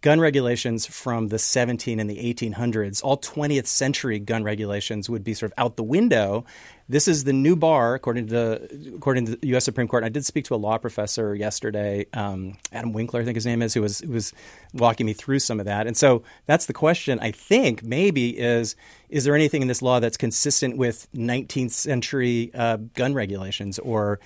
gun 0.02 0.20
regulations 0.20 0.84
from 0.84 1.28
the 1.28 1.38
17 1.38 1.98
and 2.00 2.10
the 2.10 2.16
1800s, 2.16 3.02
all 3.02 3.16
20th 3.16 3.68
century 3.68 4.18
gun 4.18 4.42
regulations 4.42 5.08
would 5.08 5.22
be 5.22 5.32
sort 5.32 5.52
of 5.52 5.54
out 5.56 5.76
the 5.76 5.82
window. 5.82 6.44
This 6.88 7.06
is 7.06 7.24
the 7.24 7.32
new 7.32 7.54
bar, 7.54 7.94
according 7.94 8.26
to 8.26 8.32
the 8.32 8.94
according 8.96 9.26
to 9.26 9.36
the 9.36 9.46
U.S. 9.48 9.64
Supreme 9.64 9.86
Court. 9.86 10.02
And 10.02 10.10
I 10.10 10.12
did 10.12 10.26
speak 10.26 10.44
to 10.46 10.54
a 10.54 10.56
law 10.56 10.76
professor 10.76 11.34
yesterday, 11.34 12.06
um, 12.12 12.58
Adam 12.72 12.92
Winkler, 12.92 13.20
I 13.20 13.24
think 13.24 13.36
his 13.36 13.46
name 13.46 13.62
is, 13.62 13.72
who 13.74 13.80
was 13.80 14.00
who 14.00 14.12
was 14.12 14.34
walking 14.74 15.06
me 15.06 15.12
through 15.12 15.38
some 15.38 15.60
of 15.60 15.66
that. 15.66 15.86
And 15.86 15.96
so 15.96 16.22
that's 16.46 16.66
the 16.66 16.74
question. 16.74 17.18
I 17.20 17.30
think 17.30 17.84
maybe 17.84 18.36
is 18.36 18.74
is 19.08 19.24
there 19.24 19.36
anything 19.36 19.62
in 19.62 19.68
this 19.68 19.80
law 19.80 20.00
that's 20.00 20.16
consistent 20.16 20.76
with 20.76 21.06
19th 21.14 21.70
century 21.70 22.50
uh, 22.54 22.78
gun 22.94 23.14
regulations 23.14 23.78
or 23.78 24.18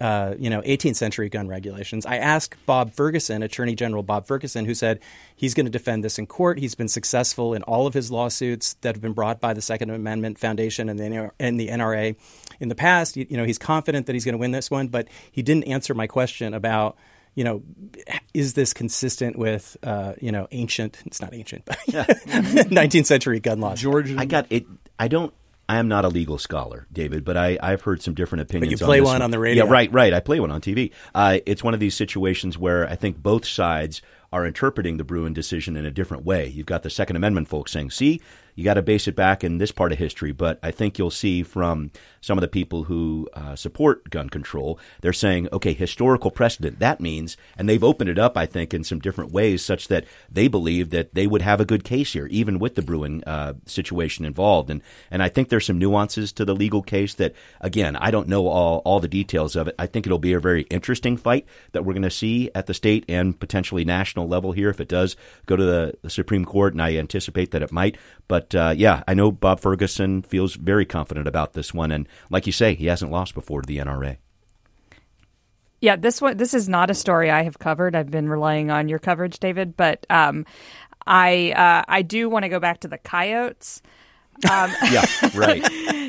uh, 0.00 0.34
you 0.38 0.50
know, 0.50 0.60
18th 0.62 0.96
century 0.96 1.28
gun 1.28 1.48
regulations. 1.48 2.04
I 2.04 2.16
asked 2.16 2.56
Bob 2.66 2.92
Ferguson, 2.92 3.42
Attorney 3.42 3.74
General 3.74 4.02
Bob 4.02 4.26
Ferguson, 4.26 4.64
who 4.64 4.74
said 4.74 5.00
he's 5.34 5.54
going 5.54 5.66
to 5.66 5.70
defend 5.70 6.02
this 6.04 6.18
in 6.18 6.26
court. 6.26 6.58
He's 6.58 6.74
been 6.74 6.88
successful 6.88 7.54
in 7.54 7.62
all 7.62 7.86
of 7.86 7.94
his 7.94 8.10
lawsuits 8.10 8.74
that 8.80 8.96
have 8.96 9.02
been 9.02 9.12
brought 9.12 9.40
by 9.40 9.54
the 9.54 9.62
Second 9.62 9.90
Amendment 9.90 10.38
Foundation 10.38 10.88
and 10.88 10.98
the, 10.98 11.32
and 11.38 11.60
the 11.60 11.68
NRA 11.68 12.16
in 12.58 12.68
the 12.68 12.74
past. 12.74 13.16
You, 13.16 13.26
you 13.28 13.36
know, 13.36 13.44
he's 13.44 13.58
confident 13.58 14.06
that 14.06 14.14
he's 14.14 14.24
going 14.24 14.34
to 14.34 14.38
win 14.38 14.50
this 14.50 14.70
one, 14.70 14.88
but 14.88 15.08
he 15.30 15.42
didn't 15.42 15.64
answer 15.64 15.94
my 15.94 16.06
question 16.06 16.54
about 16.54 16.96
you 17.36 17.42
know, 17.42 17.62
is 18.32 18.54
this 18.54 18.72
consistent 18.72 19.36
with, 19.36 19.76
uh, 19.82 20.12
you 20.20 20.30
know, 20.30 20.46
ancient, 20.52 21.02
it's 21.04 21.20
not 21.20 21.34
ancient, 21.34 21.64
but 21.64 21.78
19th 21.88 23.06
century 23.06 23.40
gun 23.40 23.60
laws? 23.60 23.80
George, 23.80 24.14
I 24.16 24.24
got 24.24 24.46
it. 24.50 24.66
I 24.98 25.08
don't. 25.08 25.34
I 25.68 25.78
am 25.78 25.88
not 25.88 26.04
a 26.04 26.08
legal 26.08 26.38
scholar, 26.38 26.86
David, 26.92 27.24
but 27.24 27.36
I, 27.36 27.58
I've 27.62 27.82
heard 27.82 28.02
some 28.02 28.14
different 28.14 28.42
opinions. 28.42 28.72
you 28.80 28.86
play 28.86 28.98
on 28.98 29.04
this 29.04 29.12
one 29.12 29.22
on 29.22 29.30
the 29.30 29.38
radio. 29.38 29.64
Yeah, 29.64 29.70
right, 29.70 29.90
right. 29.92 30.12
I 30.12 30.20
play 30.20 30.40
one 30.40 30.50
on 30.50 30.60
TV. 30.60 30.92
Uh, 31.14 31.38
it's 31.46 31.64
one 31.64 31.74
of 31.74 31.80
these 31.80 31.94
situations 31.94 32.58
where 32.58 32.88
I 32.88 32.96
think 32.96 33.22
both 33.22 33.46
sides 33.46 34.02
are 34.32 34.44
interpreting 34.44 34.96
the 34.96 35.04
Bruen 35.04 35.32
decision 35.32 35.76
in 35.76 35.86
a 35.86 35.90
different 35.90 36.24
way. 36.24 36.48
You've 36.48 36.66
got 36.66 36.82
the 36.82 36.90
Second 36.90 37.16
Amendment 37.16 37.48
folks 37.48 37.72
saying, 37.72 37.90
"See, 37.92 38.20
you 38.54 38.64
got 38.64 38.74
to 38.74 38.82
base 38.82 39.08
it 39.08 39.16
back 39.16 39.44
in 39.44 39.58
this 39.58 39.72
part 39.72 39.92
of 39.92 39.98
history." 39.98 40.32
But 40.32 40.58
I 40.62 40.70
think 40.70 40.98
you'll 40.98 41.10
see 41.10 41.42
from 41.42 41.90
some 42.20 42.38
of 42.38 42.42
the 42.42 42.48
people 42.48 42.84
who 42.84 43.28
uh, 43.34 43.56
support 43.56 44.10
gun 44.10 44.28
control, 44.28 44.78
they're 45.00 45.12
saying, 45.12 45.48
"Okay, 45.52 45.72
historical 45.72 46.30
precedent. 46.30 46.78
That 46.78 47.00
means," 47.00 47.36
and 47.56 47.68
they've 47.68 47.84
opened 47.84 48.10
it 48.10 48.18
up, 48.18 48.36
I 48.36 48.46
think, 48.46 48.74
in 48.74 48.84
some 48.84 48.98
different 48.98 49.32
ways, 49.32 49.64
such 49.64 49.88
that 49.88 50.04
they 50.30 50.48
believe 50.48 50.90
that 50.90 51.14
they 51.14 51.26
would 51.26 51.42
have 51.42 51.60
a 51.60 51.64
good 51.64 51.84
case 51.84 52.12
here, 52.12 52.26
even 52.26 52.58
with 52.58 52.74
the 52.74 52.82
Bruen 52.82 53.22
uh, 53.24 53.54
situation 53.66 54.24
involved. 54.24 54.70
And 54.70 54.82
and 55.10 55.22
I 55.22 55.28
think 55.28 55.48
there's 55.48 55.66
some 55.66 55.78
nuances 55.78 56.32
to 56.32 56.44
the 56.44 56.54
legal 56.54 56.82
case 56.82 57.14
that, 57.14 57.34
again, 57.60 57.96
I 57.96 58.10
don't 58.10 58.28
know 58.28 58.46
all 58.46 58.82
all 58.84 59.00
the 59.00 59.08
details 59.08 59.56
of 59.56 59.68
it. 59.68 59.74
I 59.78 59.86
think 59.86 60.06
it'll 60.06 60.18
be 60.18 60.32
a 60.32 60.40
very 60.40 60.62
interesting 60.62 61.16
fight 61.16 61.46
that 61.72 61.84
we're 61.84 61.92
going 61.92 62.02
to 62.02 62.10
see 62.10 62.50
at 62.54 62.66
the 62.66 62.74
state 62.74 63.04
and 63.08 63.38
potentially 63.38 63.84
national 63.84 64.28
level 64.28 64.52
here 64.52 64.70
if 64.70 64.80
it 64.80 64.88
does 64.88 65.16
go 65.46 65.56
to 65.56 65.64
the, 65.64 65.94
the 66.02 66.10
Supreme 66.10 66.44
Court, 66.44 66.72
and 66.72 66.82
I 66.82 66.96
anticipate 66.96 67.50
that 67.50 67.62
it 67.62 67.72
might. 67.72 67.96
But 68.28 68.43
uh, 68.52 68.74
yeah, 68.76 69.04
I 69.06 69.14
know 69.14 69.30
Bob 69.30 69.60
Ferguson 69.60 70.22
feels 70.22 70.54
very 70.56 70.84
confident 70.84 71.28
about 71.28 71.52
this 71.52 71.72
one, 71.72 71.92
and 71.92 72.08
like 72.30 72.46
you 72.46 72.52
say, 72.52 72.74
he 72.74 72.86
hasn't 72.86 73.12
lost 73.12 73.34
before 73.34 73.62
to 73.62 73.66
the 73.66 73.78
NRA. 73.78 74.16
Yeah, 75.80 75.96
this 75.96 76.20
one 76.20 76.36
this 76.38 76.54
is 76.54 76.68
not 76.68 76.90
a 76.90 76.94
story 76.94 77.30
I 77.30 77.42
have 77.42 77.58
covered. 77.58 77.94
I've 77.94 78.10
been 78.10 78.28
relying 78.28 78.70
on 78.70 78.88
your 78.88 78.98
coverage, 78.98 79.38
David, 79.38 79.76
but 79.76 80.06
um, 80.08 80.46
I 81.06 81.52
uh, 81.52 81.84
I 81.86 82.02
do 82.02 82.28
want 82.30 82.44
to 82.44 82.48
go 82.48 82.58
back 82.58 82.80
to 82.80 82.88
the 82.88 82.98
coyotes. 82.98 83.82
Um, 84.50 84.72
Yeah, 84.90 85.04
right. 85.34 85.62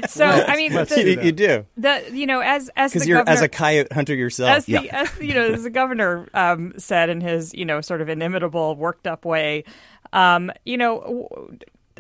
so 0.10 0.26
I 0.26 0.56
mean, 0.56 0.71
you, 0.71 0.86
the, 0.86 1.19
you 1.26 1.32
do 1.32 1.65
the 1.78 2.04
you 2.13 2.26
know 2.26 2.39
as 2.39 2.69
as 2.78 2.91
because 2.91 3.04
the 3.04 3.10
you're 3.10 3.17
governor, 3.19 3.34
as 3.34 3.41
a 3.41 3.50
coyote 3.50 3.93
hunter 3.93 4.15
yourself. 4.15 4.50
as 4.50 4.65
the, 4.65 4.71
Yeah. 4.71 4.82
as 4.91 5.19
you 5.19 5.34
know, 5.34 5.43
as 5.52 5.63
the 5.63 5.69
governor 5.69 6.30
um, 6.34 6.74
said 6.78 7.10
in 7.10 7.19
his 7.19 7.54
you 7.54 7.65
know 7.65 7.82
sort 7.82 8.02
of 8.02 8.08
inimitable, 8.08 8.76
worked 8.78 9.08
up 9.08 9.26
way, 9.26 9.65
um, 10.13 10.52
you 10.65 10.78
know. 10.78 11.30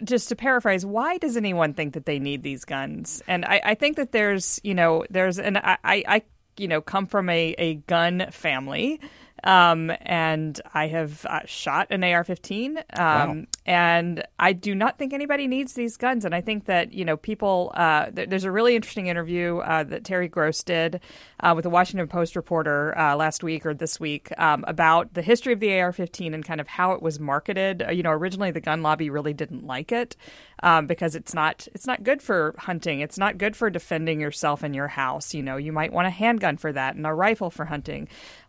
Just 0.03 0.29
to 0.29 0.35
paraphrase, 0.35 0.85
why 0.85 1.17
does 1.17 1.37
anyone 1.37 1.73
think 1.73 1.93
that 1.93 2.05
they 2.05 2.19
need 2.19 2.43
these 2.43 2.65
guns? 2.65 3.23
And 3.27 3.45
I, 3.45 3.61
I 3.63 3.75
think 3.75 3.95
that 3.95 4.11
there's, 4.11 4.59
you 4.63 4.73
know, 4.73 5.05
there's, 5.09 5.39
and 5.39 5.57
I, 5.57 5.77
I, 5.85 6.21
you 6.57 6.67
know, 6.67 6.81
come 6.81 7.05
from 7.05 7.29
a, 7.29 7.55
a 7.57 7.75
gun 7.75 8.27
family, 8.31 8.99
um, 9.43 9.91
and 10.01 10.59
I 10.73 10.87
have 10.87 11.25
uh, 11.25 11.41
shot 11.45 11.87
an 11.91 12.03
AR-15, 12.03 12.99
um, 12.99 13.47
and 13.65 14.23
I 14.37 14.53
do 14.53 14.75
not 14.75 14.97
think 14.97 15.13
anybody 15.13 15.47
needs 15.47 15.73
these 15.73 15.97
guns. 15.97 16.25
And 16.25 16.35
I 16.35 16.41
think 16.41 16.65
that 16.65 16.93
you 16.93 17.05
know, 17.05 17.17
people. 17.17 17.71
Uh, 17.75 18.09
th- 18.11 18.29
there's 18.29 18.43
a 18.43 18.51
really 18.51 18.75
interesting 18.75 19.07
interview 19.07 19.57
uh, 19.57 19.83
that 19.83 20.03
Terry 20.03 20.27
Gross 20.27 20.63
did 20.63 21.01
uh, 21.39 21.53
with 21.55 21.65
a 21.65 21.69
Washington 21.69 22.07
Post 22.07 22.35
reporter 22.35 22.97
uh, 22.97 23.15
last 23.15 23.43
week 23.43 23.65
or 23.65 23.73
this 23.73 23.99
week 23.99 24.29
um, 24.37 24.63
about 24.67 25.13
the 25.13 25.21
history 25.21 25.53
of 25.53 25.59
the 25.59 25.79
AR-15 25.79 26.33
and 26.33 26.45
kind 26.45 26.61
of 26.61 26.67
how 26.67 26.91
it 26.91 27.01
was 27.01 27.19
marketed. 27.19 27.83
Uh, 27.87 27.91
you 27.91 28.03
know, 28.03 28.11
originally 28.11 28.51
the 28.51 28.61
gun 28.61 28.81
lobby 28.81 29.09
really 29.09 29.33
didn't 29.33 29.65
like 29.65 29.91
it 29.91 30.15
um, 30.63 30.87
because 30.87 31.15
it's 31.15 31.33
not 31.33 31.67
it's 31.73 31.87
not 31.87 32.03
good 32.03 32.21
for 32.21 32.55
hunting. 32.57 33.01
It's 33.01 33.17
not 33.17 33.37
good 33.37 33.55
for 33.55 33.69
defending 33.69 34.19
yourself 34.19 34.63
in 34.63 34.73
your 34.73 34.87
house. 34.87 35.33
You 35.33 35.43
know, 35.43 35.57
you 35.57 35.71
might 35.71 35.93
want 35.93 36.07
a 36.07 36.11
handgun 36.11 36.57
for 36.57 36.71
that 36.71 36.95
and 36.95 37.05
a 37.05 37.13
rifle 37.13 37.49
for 37.49 37.65
hunting. 37.65 38.07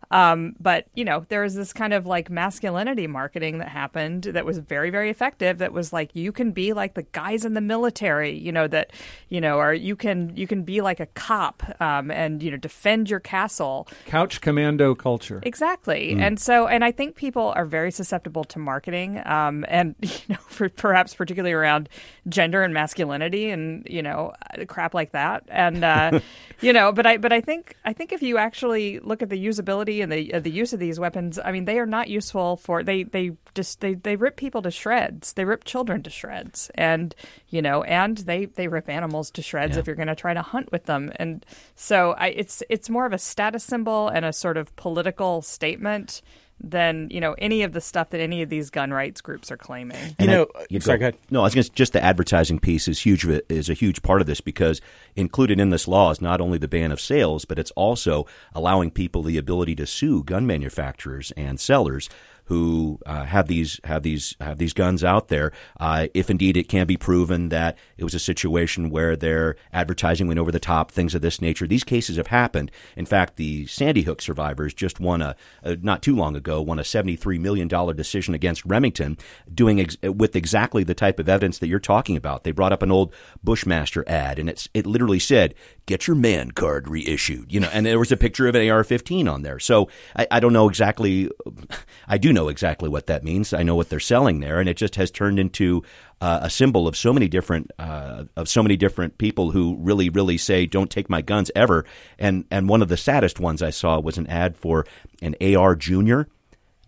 Um, 0.09 0.55
but 0.59 0.87
you 0.93 1.03
know, 1.03 1.25
there 1.29 1.41
was 1.41 1.55
this 1.55 1.73
kind 1.73 1.93
of 1.93 2.05
like 2.05 2.29
masculinity 2.29 3.07
marketing 3.07 3.57
that 3.59 3.69
happened 3.69 4.23
that 4.23 4.45
was 4.45 4.57
very, 4.57 4.89
very 4.89 5.06
effective. 5.09 5.59
That 5.59 5.73
was 5.73 5.93
like 5.93 6.15
you 6.15 6.31
can 6.31 6.51
be 6.51 6.73
like 6.73 6.93
the 6.93 7.03
guys 7.03 7.45
in 7.45 7.53
the 7.53 7.61
military, 7.61 8.37
you 8.37 8.51
know, 8.51 8.67
that 8.67 8.91
you 9.29 9.41
know, 9.41 9.57
or 9.57 9.73
you 9.73 9.95
can 9.95 10.35
you 10.35 10.47
can 10.47 10.63
be 10.63 10.81
like 10.81 10.99
a 10.99 11.05
cop 11.07 11.63
um, 11.81 12.11
and 12.11 12.41
you 12.41 12.51
know 12.51 12.57
defend 12.57 13.09
your 13.09 13.19
castle. 13.19 13.87
couch 14.05 14.41
commando 14.41 14.95
culture. 14.95 15.41
Exactly. 15.43 16.15
And 16.19 16.39
so, 16.39 16.67
and 16.67 16.83
I 16.83 16.91
think 16.91 17.15
people 17.15 17.53
are 17.55 17.65
very 17.65 17.91
susceptible 17.91 18.43
to 18.45 18.59
marketing, 18.59 19.21
um, 19.25 19.65
and 19.67 19.95
you 20.01 20.09
know, 20.29 20.39
for, 20.47 20.69
perhaps 20.69 21.13
particularly 21.13 21.53
around 21.53 21.89
gender 22.27 22.63
and 22.63 22.73
masculinity, 22.73 23.49
and 23.49 23.85
you 23.89 24.01
know, 24.01 24.33
uh, 24.53 24.65
crap 24.65 24.93
like 24.93 25.11
that. 25.11 25.43
And 25.47 25.83
uh, 25.83 26.19
you 26.61 26.73
know, 26.73 26.91
but 26.91 27.05
I, 27.05 27.17
but 27.17 27.31
I 27.31 27.41
think, 27.41 27.75
I 27.85 27.93
think 27.93 28.11
if 28.11 28.21
you 28.21 28.37
actually 28.37 28.99
look 28.99 29.21
at 29.21 29.29
the 29.29 29.43
usability 29.43 30.01
and 30.01 30.11
the 30.11 30.33
uh, 30.33 30.39
the 30.39 30.51
use 30.51 30.73
of 30.73 30.79
these 30.79 30.99
weapons, 30.99 31.39
I 31.43 31.51
mean, 31.51 31.65
they 31.65 31.79
are 31.79 31.85
not 31.85 32.09
useful 32.09 32.57
for 32.57 32.83
they 32.83 33.03
they 33.03 33.31
just 33.53 33.81
they, 33.81 33.93
they 33.93 34.15
rip 34.15 34.35
people 34.35 34.61
to 34.63 34.71
shreds. 34.71 34.96
They 35.35 35.45
rip 35.45 35.63
children 35.63 36.03
to 36.03 36.09
shreds, 36.09 36.69
and 36.75 37.13
you 37.49 37.61
know, 37.61 37.83
and 37.83 38.17
they 38.17 38.45
they 38.45 38.67
rip 38.67 38.89
animals 38.89 39.31
to 39.31 39.41
shreds 39.41 39.75
Yeah. 39.75 39.79
if 39.81 39.87
you're 39.87 39.95
going 39.95 40.07
to 40.07 40.15
try 40.15 40.33
to 40.33 40.41
hunt 40.41 40.71
with 40.71 40.85
them. 40.85 41.11
And 41.17 41.45
so 41.75 42.11
I, 42.17 42.27
it's 42.27 42.63
it's 42.69 42.89
more 42.89 43.05
of 43.05 43.13
a 43.13 43.17
status 43.19 43.63
symbol 43.63 44.07
and 44.09 44.25
a 44.25 44.33
sort 44.33 44.57
of 44.57 44.75
political 44.75 45.41
statement 45.41 46.21
than 46.59 47.07
you 47.11 47.21
know 47.21 47.33
any 47.37 47.61
of 47.61 47.71
the 47.71 47.79
stuff 47.81 48.09
that 48.09 48.19
any 48.19 48.41
of 48.41 48.49
these 48.49 48.71
gun 48.71 48.91
rights 48.91 49.21
groups 49.21 49.51
are 49.51 49.57
claiming. 49.57 50.15
You 50.19 50.25
know, 50.25 50.47
I- 50.55 50.65
you 50.69 50.79
sorry, 50.79 50.97
go 50.97 51.03
ahead. 51.09 51.17
No, 51.29 51.41
I 51.41 51.43
was 51.43 51.53
going 51.53 51.63
to 51.65 51.71
just 51.71 51.93
the 51.93 52.03
advertising 52.03 52.57
piece 52.57 52.87
is 52.87 52.99
huge. 52.99 53.27
Uh, 53.27 53.41
is 53.47 53.69
a 53.69 53.75
huge 53.75 54.01
part 54.01 54.21
of 54.21 54.27
this 54.27 54.41
because 54.41 54.81
included 55.15 55.59
in 55.59 55.69
this 55.69 55.87
law 55.87 56.09
is 56.09 56.19
not 56.19 56.41
only 56.41 56.57
the 56.57 56.67
ban 56.67 56.91
of 56.91 56.99
sales, 56.99 57.45
but 57.45 57.59
it's 57.59 57.69
also 57.71 58.25
allowing 58.55 58.89
people 58.89 59.21
the 59.21 59.37
ability 59.37 59.75
to 59.75 59.85
sue 59.85 60.23
gun 60.23 60.47
manufacturers 60.47 61.31
and 61.37 61.59
sellers 61.59 62.09
who 62.47 62.99
uh, 63.05 63.25
have 63.25 63.47
these 63.47 63.79
have 63.83 64.03
these 64.03 64.35
have 64.39 64.57
these 64.57 64.73
guns 64.73 65.03
out 65.03 65.27
there. 65.27 65.51
Uh, 65.79 66.07
if 66.13 66.29
indeed 66.29 66.57
it 66.57 66.69
can 66.69 66.87
be 66.87 66.97
proven 66.97 67.49
that 67.49 67.77
it 67.97 68.03
was 68.03 68.13
a 68.13 68.19
situation 68.19 68.89
where 68.89 69.15
their 69.15 69.55
advertising 69.73 70.27
went 70.27 70.39
over 70.39 70.51
the 70.51 70.59
top, 70.59 70.91
things 70.91 71.13
of 71.13 71.21
this 71.21 71.41
nature. 71.41 71.67
These 71.67 71.83
cases 71.83 72.17
have 72.17 72.27
happened. 72.27 72.71
In 72.95 73.05
fact, 73.05 73.35
the 73.35 73.65
Sandy 73.67 74.03
Hook 74.03 74.21
survivors 74.21 74.73
just 74.73 74.99
won 74.99 75.21
a, 75.21 75.35
a 75.61 75.75
not 75.75 76.01
too 76.01 76.15
long 76.15 76.35
ago 76.35 76.61
won 76.61 76.79
a 76.79 76.83
seventy 76.83 77.15
three 77.15 77.37
million 77.37 77.67
dollar 77.67 77.93
decision 77.93 78.33
against 78.33 78.65
Remington, 78.65 79.17
doing 79.53 79.79
ex- 79.79 79.97
with 80.01 80.35
exactly 80.35 80.83
the 80.83 80.93
type 80.95 81.19
of 81.19 81.29
evidence 81.29 81.59
that 81.59 81.67
you're 81.67 81.79
talking 81.79 82.15
about. 82.15 82.43
They 82.43 82.51
brought 82.51 82.73
up 82.73 82.81
an 82.81 82.91
old 82.91 83.13
Bushmaster 83.43 84.03
ad, 84.07 84.39
and 84.39 84.49
it's 84.49 84.69
it 84.73 84.85
literally 84.87 85.19
said, 85.19 85.53
"Get 85.87 86.05
your 86.05 86.15
man 86.15 86.51
card 86.51 86.87
reissued," 86.87 87.51
you 87.51 87.59
know, 87.59 87.69
and 87.73 87.85
there 87.85 87.97
was 87.97 88.11
a 88.11 88.17
picture 88.17 88.47
of 88.47 88.53
an 88.53 88.69
AR-15 88.69 89.31
on 89.31 89.41
there. 89.41 89.57
So 89.57 89.89
I, 90.15 90.27
I 90.29 90.39
don't 90.39 90.53
know 90.53 90.69
exactly. 90.69 91.31
I 92.07 92.19
do 92.19 92.31
know 92.31 92.49
exactly 92.49 92.87
what 92.87 93.07
that 93.07 93.23
means. 93.23 93.53
I 93.53 93.63
know 93.63 93.75
what 93.75 93.89
they're 93.89 93.99
selling 93.99 94.39
there, 94.39 94.59
and 94.59 94.69
it 94.69 94.77
just 94.77 94.95
has 94.95 95.09
turned 95.09 95.39
into 95.39 95.81
uh, 96.21 96.41
a 96.43 96.49
symbol 96.49 96.87
of 96.87 96.95
so 96.95 97.11
many 97.11 97.27
different 97.27 97.71
uh, 97.79 98.25
of 98.35 98.47
so 98.47 98.61
many 98.61 98.77
different 98.77 99.17
people 99.17 99.51
who 99.51 99.75
really, 99.79 100.09
really 100.09 100.37
say, 100.37 100.67
"Don't 100.67 100.91
take 100.91 101.09
my 101.09 101.21
guns 101.21 101.49
ever." 101.55 101.85
And 102.19 102.45
and 102.51 102.69
one 102.69 102.83
of 102.83 102.89
the 102.89 102.97
saddest 102.97 103.39
ones 103.39 103.63
I 103.63 103.71
saw 103.71 103.99
was 103.99 104.19
an 104.19 104.27
ad 104.27 104.55
for 104.55 104.85
an 105.23 105.35
AR 105.41 105.75
Junior 105.75 106.27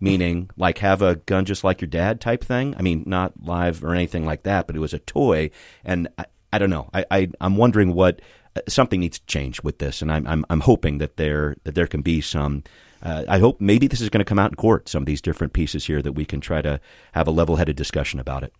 meaning 0.00 0.50
like 0.56 0.78
have 0.78 1.02
a 1.02 1.16
gun 1.16 1.44
just 1.44 1.62
like 1.62 1.80
your 1.80 1.88
dad 1.88 2.20
type 2.20 2.42
thing. 2.42 2.74
I 2.78 2.82
mean, 2.82 3.04
not 3.06 3.32
live 3.42 3.84
or 3.84 3.94
anything 3.94 4.24
like 4.24 4.42
that, 4.44 4.66
but 4.66 4.76
it 4.76 4.80
was 4.80 4.94
a 4.94 4.98
toy. 4.98 5.50
And 5.84 6.08
I, 6.18 6.24
I 6.52 6.58
don't 6.58 6.70
know. 6.70 6.90
I, 6.92 7.04
I 7.10 7.28
I'm 7.40 7.56
wondering 7.56 7.94
what 7.94 8.20
something 8.68 9.00
needs 9.00 9.18
to 9.18 9.26
change 9.26 9.62
with 9.62 9.78
this, 9.78 10.02
and 10.02 10.10
I'm 10.10 10.26
I'm, 10.26 10.44
I'm 10.50 10.60
hoping 10.60 10.98
that 10.98 11.16
there 11.16 11.56
that 11.64 11.74
there 11.74 11.86
can 11.86 12.02
be 12.02 12.20
some. 12.20 12.62
Uh, 13.02 13.24
I 13.26 13.38
hope 13.38 13.62
maybe 13.62 13.86
this 13.86 14.02
is 14.02 14.10
going 14.10 14.20
to 14.20 14.28
come 14.28 14.38
out 14.38 14.50
in 14.50 14.56
court. 14.56 14.86
Some 14.86 15.04
of 15.04 15.06
these 15.06 15.22
different 15.22 15.54
pieces 15.54 15.86
here 15.86 16.02
that 16.02 16.12
we 16.12 16.26
can 16.26 16.40
try 16.40 16.60
to 16.60 16.78
have 17.12 17.26
a 17.26 17.30
level-headed 17.30 17.74
discussion 17.74 18.20
about 18.20 18.42
it. 18.42 18.52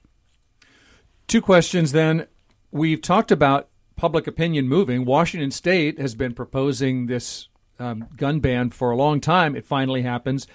Two 1.29 1.43
questions 1.43 1.93
then. 1.93 2.27
We've 2.71 3.03
talked 3.03 3.31
about 3.31 3.69
public 3.97 4.27
opinion 4.27 4.67
moving. 4.67 5.05
Washington 5.05 5.51
State 5.51 5.99
has 5.99 6.15
been 6.15 6.33
proposing 6.33 7.07
this 7.07 7.49
um, 7.79 8.09
gun 8.17 8.41
ban 8.41 8.71
for 8.71 8.91
a 8.91 8.97
long 8.97 9.21
time. 9.21 9.55
It 9.55 9.67
finally 9.67 10.01
happens. 10.01 10.47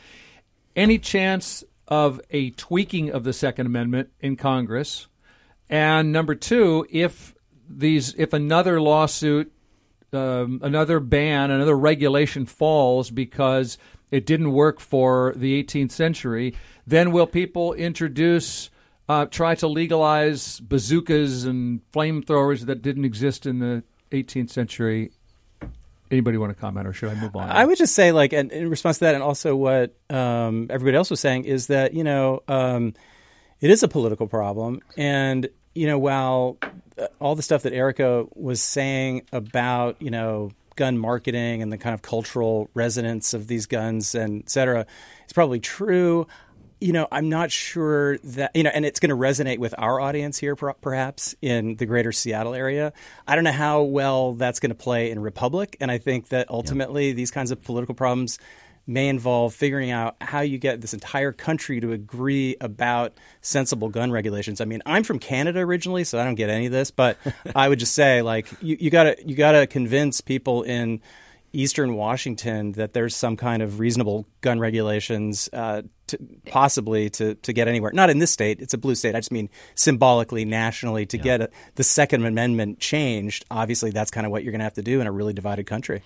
Any 0.75 0.97
chance 0.97 1.63
of 1.87 2.19
a 2.31 2.49
tweaking 2.51 3.11
of 3.11 3.23
the 3.23 3.33
Second 3.33 3.67
Amendment 3.67 4.09
in 4.19 4.35
Congress? 4.35 5.05
And 5.69 6.11
number 6.11 6.33
two, 6.33 6.87
if 6.89 7.34
these, 7.69 8.13
if 8.17 8.33
another 8.33 8.81
lawsuit, 8.81 9.51
um, 10.13 10.59
another 10.63 10.99
ban, 10.99 11.51
another 11.51 11.77
regulation 11.77 12.45
falls 12.45 13.11
because 13.11 13.77
it 14.11 14.25
didn't 14.25 14.51
work 14.51 14.79
for 14.79 15.33
the 15.35 15.61
18th 15.63 15.91
century, 15.91 16.55
then 16.87 17.11
will 17.11 17.27
people 17.27 17.73
introduce, 17.73 18.69
uh, 19.09 19.25
try 19.25 19.55
to 19.55 19.67
legalize 19.67 20.59
bazookas 20.59 21.45
and 21.45 21.81
flamethrowers 21.91 22.65
that 22.65 22.81
didn't 22.81 23.05
exist 23.05 23.45
in 23.45 23.59
the 23.59 23.83
18th 24.11 24.49
century? 24.49 25.11
Anybody 26.11 26.37
want 26.37 26.55
to 26.55 26.59
comment, 26.59 26.87
or 26.87 26.93
should 26.93 27.09
I 27.09 27.15
move 27.15 27.35
on? 27.35 27.49
I 27.49 27.65
would 27.65 27.77
just 27.77 27.95
say, 27.95 28.11
like, 28.11 28.31
and 28.31 28.51
in 28.51 28.69
response 28.69 28.99
to 28.99 29.05
that, 29.05 29.15
and 29.15 29.23
also 29.23 29.55
what 29.55 29.95
um, 30.11 30.67
everybody 30.69 30.95
else 30.95 31.09
was 31.09 31.19
saying, 31.19 31.45
is 31.45 31.67
that 31.67 31.95
you 31.95 32.03
know 32.03 32.43
um, 32.47 32.93
it 33.59 33.71
is 33.71 33.81
a 33.81 33.87
political 33.87 34.27
problem, 34.27 34.81
and 34.95 35.49
you 35.75 35.85
know 35.85 35.99
while 35.99 36.57
uh, 36.97 37.07
all 37.19 37.35
the 37.35 37.43
stuff 37.43 37.63
that 37.63 37.73
Erica 37.73 38.25
was 38.33 38.61
saying 38.61 39.23
about 39.31 40.01
you 40.01 40.09
know 40.09 40.51
gun 40.75 40.97
marketing 40.97 41.61
and 41.61 41.71
the 41.71 41.77
kind 41.77 41.93
of 41.93 42.01
cultural 42.01 42.69
resonance 42.73 43.33
of 43.33 43.47
these 43.47 43.65
guns 43.65 44.15
and 44.15 44.41
et 44.43 44.49
cetera 44.49 44.85
is 45.25 45.33
probably 45.33 45.59
true. 45.59 46.27
You 46.81 46.91
know, 46.91 47.07
I'm 47.09 47.29
not 47.29 47.51
sure 47.51 48.17
that 48.17 48.51
you 48.53 48.63
know, 48.63 48.71
and 48.73 48.85
it's 48.85 48.99
going 48.99 49.09
to 49.09 49.15
resonate 49.15 49.59
with 49.59 49.73
our 49.77 50.01
audience 50.01 50.37
here, 50.37 50.55
per- 50.55 50.73
perhaps 50.73 51.33
in 51.41 51.77
the 51.77 51.85
greater 51.85 52.11
Seattle 52.11 52.53
area. 52.53 52.91
I 53.27 53.35
don't 53.35 53.45
know 53.45 53.53
how 53.53 53.83
well 53.83 54.33
that's 54.33 54.59
going 54.59 54.71
to 54.71 54.75
play 54.75 55.09
in 55.09 55.19
Republic, 55.19 55.77
and 55.79 55.89
I 55.89 55.97
think 55.97 56.29
that 56.29 56.49
ultimately 56.49 57.13
these 57.13 57.31
kinds 57.31 57.51
of 57.51 57.63
political 57.63 57.95
problems 57.95 58.39
may 58.87 59.07
involve 59.07 59.53
figuring 59.53 59.91
out 59.91 60.15
how 60.21 60.41
you 60.41 60.57
get 60.57 60.81
this 60.81 60.93
entire 60.93 61.31
country 61.31 61.79
to 61.79 61.91
agree 61.91 62.55
about 62.61 63.13
sensible 63.41 63.89
gun 63.89 64.11
regulations. 64.11 64.61
I 64.61 64.65
mean, 64.65 64.81
I'm 64.85 65.03
from 65.03 65.19
Canada 65.19 65.59
originally, 65.59 66.03
so 66.03 66.19
I 66.19 66.23
don't 66.23 66.35
get 66.35 66.49
any 66.49 66.67
of 66.67 66.71
this, 66.71 66.91
but 66.91 67.17
I 67.55 67.67
would 67.67 67.79
just 67.79 67.93
say, 67.93 68.21
like, 68.21 68.47
you, 68.61 68.77
you 68.79 68.89
gotta 68.89 69.17
you 69.25 69.35
gotta 69.35 69.65
convince 69.67 70.21
people 70.21 70.63
in 70.63 71.01
Eastern 71.51 71.95
Washington 71.95 72.73
that 72.73 72.93
there's 72.93 73.15
some 73.15 73.37
kind 73.37 73.61
of 73.61 73.79
reasonable 73.79 74.27
gun 74.41 74.59
regulations, 74.59 75.49
uh, 75.53 75.83
to, 76.07 76.19
possibly 76.45 77.09
to 77.11 77.35
to 77.35 77.53
get 77.53 77.67
anywhere. 77.67 77.91
Not 77.91 78.09
in 78.09 78.19
this 78.19 78.31
state; 78.31 78.59
it's 78.59 78.73
a 78.73 78.77
blue 78.77 78.93
state. 78.93 79.15
I 79.15 79.19
just 79.19 79.31
mean 79.31 79.49
symbolically, 79.73 80.45
nationally, 80.45 81.05
to 81.07 81.17
get 81.17 81.41
a, 81.41 81.49
the 81.75 81.83
Second 81.83 82.25
Amendment 82.25 82.79
changed. 82.79 83.45
Obviously, 83.49 83.89
that's 83.89 84.11
kind 84.11 84.25
of 84.25 84.31
what 84.31 84.43
you're 84.43 84.51
going 84.51 84.59
to 84.59 84.65
have 84.65 84.73
to 84.73 84.83
do 84.83 85.01
in 85.01 85.07
a 85.07 85.11
really 85.11 85.33
divided 85.33 85.65
country. 85.65 86.03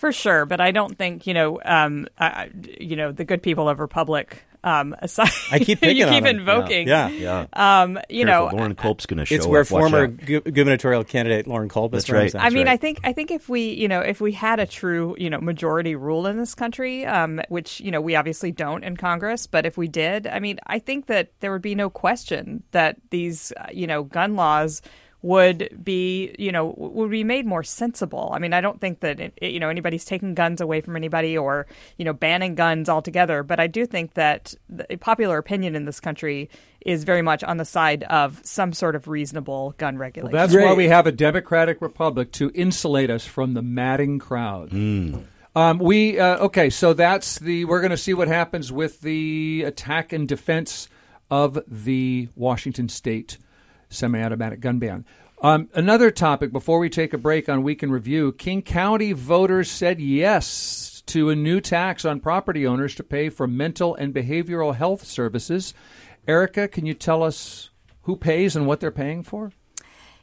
For 0.00 0.12
sure, 0.12 0.46
but 0.46 0.60
I 0.62 0.70
don't 0.70 0.96
think 0.96 1.26
you 1.26 1.34
know, 1.34 1.60
um, 1.62 2.06
I, 2.18 2.48
you 2.80 2.96
know, 2.96 3.12
the 3.12 3.24
good 3.26 3.42
people 3.42 3.68
of 3.68 3.80
Republic. 3.80 4.42
Um, 4.62 4.94
aside, 5.02 5.30
I 5.50 5.58
keep 5.58 5.80
picking 5.80 5.96
you 5.96 6.04
on 6.06 6.12
keep 6.12 6.24
them. 6.24 6.40
invoking. 6.40 6.86
Yeah. 6.88 7.08
Yeah, 7.08 7.46
Um, 7.54 7.98
you 8.10 8.26
Careful, 8.26 8.50
know, 8.50 8.56
Loren 8.56 8.74
Culp's 8.74 9.06
going 9.06 9.16
to 9.18 9.24
show 9.24 9.34
It's 9.34 9.46
where 9.46 9.62
up. 9.62 9.66
Former 9.68 10.06
gu- 10.06 10.42
gubernatorial 10.42 11.02
candidate 11.04 11.46
Lauren 11.46 11.70
Culp 11.70 11.94
is 11.94 12.04
That's 12.04 12.34
right. 12.34 12.44
I 12.44 12.50
mean, 12.50 12.66
right. 12.66 12.74
I 12.74 12.76
think 12.76 13.00
I 13.04 13.14
think 13.14 13.30
if 13.30 13.48
we, 13.48 13.70
you 13.72 13.88
know, 13.88 14.00
if 14.00 14.20
we 14.20 14.32
had 14.32 14.58
a 14.60 14.66
true, 14.66 15.16
you 15.18 15.30
know, 15.30 15.40
majority 15.40 15.96
rule 15.96 16.26
in 16.26 16.36
this 16.38 16.54
country, 16.54 17.06
um, 17.06 17.40
which 17.48 17.80
you 17.80 17.90
know 17.90 18.02
we 18.02 18.16
obviously 18.16 18.52
don't 18.52 18.84
in 18.84 18.98
Congress, 18.98 19.46
but 19.46 19.64
if 19.64 19.78
we 19.78 19.88
did, 19.88 20.26
I 20.26 20.40
mean, 20.40 20.58
I 20.66 20.78
think 20.78 21.06
that 21.06 21.30
there 21.40 21.52
would 21.52 21.62
be 21.62 21.74
no 21.74 21.88
question 21.90 22.62
that 22.72 22.96
these, 23.10 23.52
uh, 23.58 23.66
you 23.72 23.86
know, 23.86 24.02
gun 24.02 24.36
laws 24.36 24.82
would 25.22 25.84
be, 25.84 26.34
you 26.38 26.50
know, 26.50 26.74
would 26.78 27.10
be 27.10 27.24
made 27.24 27.44
more 27.46 27.62
sensible. 27.62 28.30
I 28.32 28.38
mean, 28.38 28.52
I 28.54 28.60
don't 28.62 28.80
think 28.80 29.00
that 29.00 29.20
it, 29.20 29.32
it- 29.36 29.50
you 29.52 29.60
know 29.60 29.68
anybody's 29.68 30.04
taking 30.04 30.34
guns 30.34 30.60
away 30.60 30.80
from 30.80 30.96
anybody 30.96 31.36
or 31.36 31.66
you 31.98 32.04
know 32.04 32.12
banning 32.12 32.54
guns 32.54 32.88
altogether, 32.88 33.42
but 33.42 33.60
I 33.60 33.66
do 33.66 33.84
think 33.86 34.14
that 34.14 34.54
the 34.68 34.86
popular 34.98 35.36
opinion 35.38 35.76
in 35.76 35.84
this 35.84 36.00
country 36.00 36.48
is 36.86 37.04
very 37.04 37.20
much 37.20 37.44
on 37.44 37.58
the 37.58 37.64
side 37.66 38.04
of 38.04 38.40
some 38.42 38.72
sort 38.72 38.96
of 38.96 39.06
reasonable 39.08 39.74
gun 39.76 39.98
regulation. 39.98 40.32
That's 40.32 40.54
why 40.54 40.72
we 40.72 40.88
have 40.88 41.06
a 41.06 41.12
democratic 41.12 41.82
republic 41.82 42.32
to 42.32 42.50
insulate 42.54 43.10
us 43.10 43.26
from 43.26 43.52
the 43.52 43.60
madding 43.62 44.18
crowd. 44.18 44.72
Um, 44.72 45.78
we 45.80 46.18
uh, 46.18 46.38
okay, 46.46 46.70
so 46.70 46.92
that's 46.94 47.38
the. 47.40 47.64
We're 47.66 47.80
going 47.80 47.90
to 47.90 47.96
see 47.96 48.14
what 48.14 48.28
happens 48.28 48.70
with 48.72 49.00
the 49.02 49.64
attack 49.66 50.12
and 50.12 50.26
defense 50.28 50.88
of 51.30 51.58
the 51.66 52.28
Washington 52.36 52.88
State 52.88 53.36
semi-automatic 53.90 54.60
gun 54.60 54.78
ban. 54.78 55.04
Um, 55.42 55.68
another 55.74 56.10
topic 56.10 56.52
before 56.52 56.78
we 56.78 56.88
take 56.88 57.12
a 57.12 57.18
break 57.18 57.48
on 57.48 57.62
Week 57.62 57.82
in 57.82 57.90
Review: 57.90 58.32
King 58.32 58.62
County 58.62 59.12
voters 59.12 59.70
said 59.70 60.00
yes 60.00 61.02
to 61.06 61.30
a 61.30 61.36
new 61.36 61.60
tax 61.60 62.04
on 62.04 62.20
property 62.20 62.66
owners 62.66 62.94
to 62.94 63.02
pay 63.02 63.28
for 63.28 63.46
mental 63.46 63.94
and 63.94 64.14
behavioral 64.14 64.74
health 64.74 65.04
services. 65.04 65.74
Erica, 66.28 66.68
can 66.68 66.86
you 66.86 66.94
tell 66.94 67.22
us 67.22 67.70
who 68.02 68.16
pays 68.16 68.54
and 68.54 68.66
what 68.66 68.80
they're 68.80 68.90
paying 68.90 69.22
for? 69.22 69.52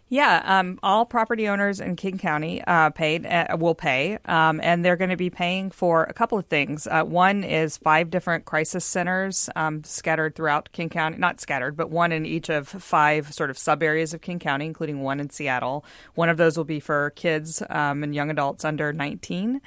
Yeah, 0.10 0.42
um, 0.46 0.80
all 0.84 1.06
property 1.06 1.50
owners 1.50 1.82
in 1.82 1.98
King 1.98 2.18
County 2.18 2.64
uh, 2.66 2.92
paid 2.92 3.26
uh, 3.26 3.58
will 3.60 3.76
pay, 3.76 4.18
um, 4.24 4.62
and 4.64 4.84
they're 4.86 4.96
going 4.96 5.10
to 5.10 5.18
be 5.18 5.30
paying 5.30 5.70
for 5.70 6.06
a 6.06 6.14
couple 6.14 6.38
of 6.38 6.46
things. 6.46 6.88
Uh, 6.88 7.04
one 7.04 7.44
is 7.44 7.76
five 7.76 8.10
different 8.10 8.46
crisis 8.46 8.86
centers 8.86 9.50
um, 9.58 9.84
scattered 9.84 10.34
throughout 10.34 10.72
King 10.72 10.88
County, 10.88 11.18
not 11.18 11.42
scattered, 11.42 11.76
but 11.76 11.90
one 11.90 12.14
in 12.14 12.26
each 12.26 12.48
of 12.48 12.70
five 12.70 13.34
sort 13.34 13.50
of 13.50 13.58
sub 13.58 13.84
areas 13.84 14.14
of 14.14 14.22
King 14.22 14.40
County, 14.40 14.66
including 14.66 15.02
one 15.02 15.20
in 15.20 15.30
Seattle. 15.30 15.84
One 16.16 16.30
of 16.30 16.38
those 16.38 16.56
will 16.56 16.64
be 16.64 16.80
for 16.80 17.10
kids 17.18 17.62
um, 17.70 18.02
and 18.02 18.16
young 18.16 18.30
adults 18.30 18.64
under 18.64 18.94
19. 18.94 19.60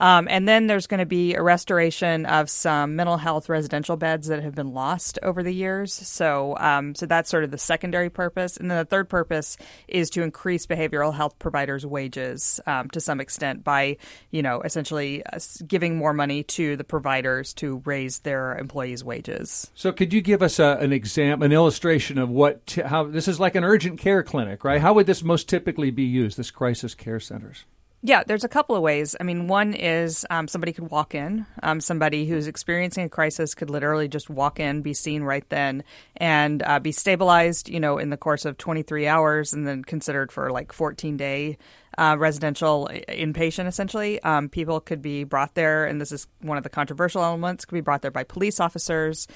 Um, 0.00 0.26
and 0.30 0.48
then 0.48 0.66
there's 0.66 0.86
going 0.86 1.00
to 1.00 1.06
be 1.06 1.34
a 1.34 1.42
restoration 1.42 2.26
of 2.26 2.50
some 2.50 2.96
mental 2.96 3.16
health 3.16 3.48
residential 3.48 3.96
beds 3.96 4.28
that 4.28 4.42
have 4.42 4.54
been 4.54 4.72
lost 4.72 5.18
over 5.22 5.42
the 5.42 5.52
years. 5.52 5.92
So, 5.92 6.56
um, 6.58 6.94
so 6.94 7.06
that's 7.06 7.30
sort 7.30 7.44
of 7.44 7.50
the 7.50 7.58
secondary 7.58 8.10
purpose. 8.10 8.56
And 8.56 8.70
then 8.70 8.78
the 8.78 8.84
third 8.84 9.08
purpose 9.08 9.56
is 9.88 10.10
to 10.10 10.22
increase 10.22 10.66
behavioral 10.66 11.14
health 11.14 11.38
providers' 11.38 11.86
wages 11.86 12.60
um, 12.66 12.88
to 12.90 13.00
some 13.00 13.20
extent 13.20 13.64
by, 13.64 13.96
you 14.30 14.42
know, 14.42 14.60
essentially 14.62 15.24
uh, 15.26 15.38
giving 15.66 15.96
more 15.96 16.12
money 16.12 16.42
to 16.42 16.76
the 16.76 16.84
providers 16.84 17.54
to 17.54 17.82
raise 17.84 18.20
their 18.20 18.56
employees' 18.58 19.04
wages. 19.04 19.70
So, 19.74 19.92
could 19.92 20.12
you 20.12 20.20
give 20.20 20.42
us 20.42 20.58
a, 20.58 20.78
an 20.80 20.92
example, 20.92 21.44
an 21.44 21.52
illustration 21.52 22.18
of 22.18 22.28
what 22.28 22.66
t- 22.66 22.82
how 22.82 23.04
this 23.04 23.28
is 23.28 23.40
like 23.40 23.54
an 23.54 23.64
urgent 23.64 23.98
care 23.98 24.22
clinic, 24.22 24.64
right? 24.64 24.80
How 24.80 24.92
would 24.94 25.06
this 25.06 25.22
most 25.22 25.48
typically 25.48 25.90
be 25.90 26.04
used? 26.04 26.36
This 26.36 26.50
crisis 26.50 26.94
care 26.94 27.20
centers. 27.20 27.64
Yeah, 28.06 28.22
there's 28.24 28.44
a 28.44 28.48
couple 28.48 28.76
of 28.76 28.82
ways. 28.82 29.16
I 29.18 29.24
mean, 29.24 29.48
one 29.48 29.74
is 29.74 30.24
um, 30.30 30.46
somebody 30.46 30.72
could 30.72 30.92
walk 30.92 31.12
in. 31.12 31.44
Um, 31.64 31.80
somebody 31.80 32.24
who's 32.24 32.46
experiencing 32.46 33.02
a 33.02 33.08
crisis 33.08 33.52
could 33.52 33.68
literally 33.68 34.06
just 34.06 34.30
walk 34.30 34.60
in, 34.60 34.80
be 34.80 34.94
seen 34.94 35.24
right 35.24 35.44
then, 35.48 35.82
and 36.16 36.62
uh, 36.62 36.78
be 36.78 36.92
stabilized, 36.92 37.68
you 37.68 37.80
know, 37.80 37.98
in 37.98 38.10
the 38.10 38.16
course 38.16 38.44
of 38.44 38.58
23 38.58 39.08
hours, 39.08 39.52
and 39.52 39.66
then 39.66 39.82
considered 39.82 40.30
for 40.30 40.52
like 40.52 40.72
14 40.72 41.16
day 41.16 41.58
uh, 41.98 42.16
residential 42.18 42.88
inpatient, 43.08 43.66
essentially. 43.66 44.22
Um, 44.22 44.48
people 44.48 44.80
could 44.80 45.02
be 45.02 45.24
brought 45.24 45.54
there, 45.54 45.86
and 45.86 46.00
this 46.00 46.12
is 46.12 46.26
one 46.40 46.58
of 46.58 46.62
the 46.62 46.70
controversial 46.70 47.22
elements, 47.22 47.64
could 47.64 47.74
be 47.74 47.80
brought 47.80 48.02
there 48.02 48.10
by 48.10 48.24
police 48.24 48.60
officers 48.60 49.26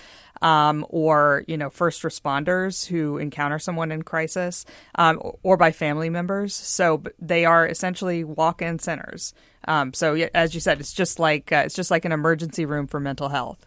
um, 0.42 0.86
or, 0.88 1.44
you 1.46 1.56
know, 1.56 1.70
first 1.70 2.02
responders 2.02 2.86
who 2.86 3.18
encounter 3.18 3.58
someone 3.58 3.92
in 3.92 4.02
crisis 4.02 4.64
um, 4.96 5.20
or 5.42 5.56
by 5.56 5.72
family 5.72 6.10
members. 6.10 6.54
So 6.54 7.02
they 7.18 7.44
are 7.44 7.66
essentially 7.66 8.24
walk-in 8.24 8.78
centers. 8.78 9.34
Um, 9.68 9.92
so 9.92 10.14
as 10.34 10.54
you 10.54 10.60
said, 10.60 10.80
it's 10.80 10.92
just 10.92 11.18
like 11.18 11.52
uh, 11.52 11.62
it's 11.66 11.74
just 11.74 11.90
like 11.90 12.04
an 12.04 12.12
emergency 12.12 12.64
room 12.64 12.86
for 12.86 12.98
mental 12.98 13.28
health. 13.28 13.66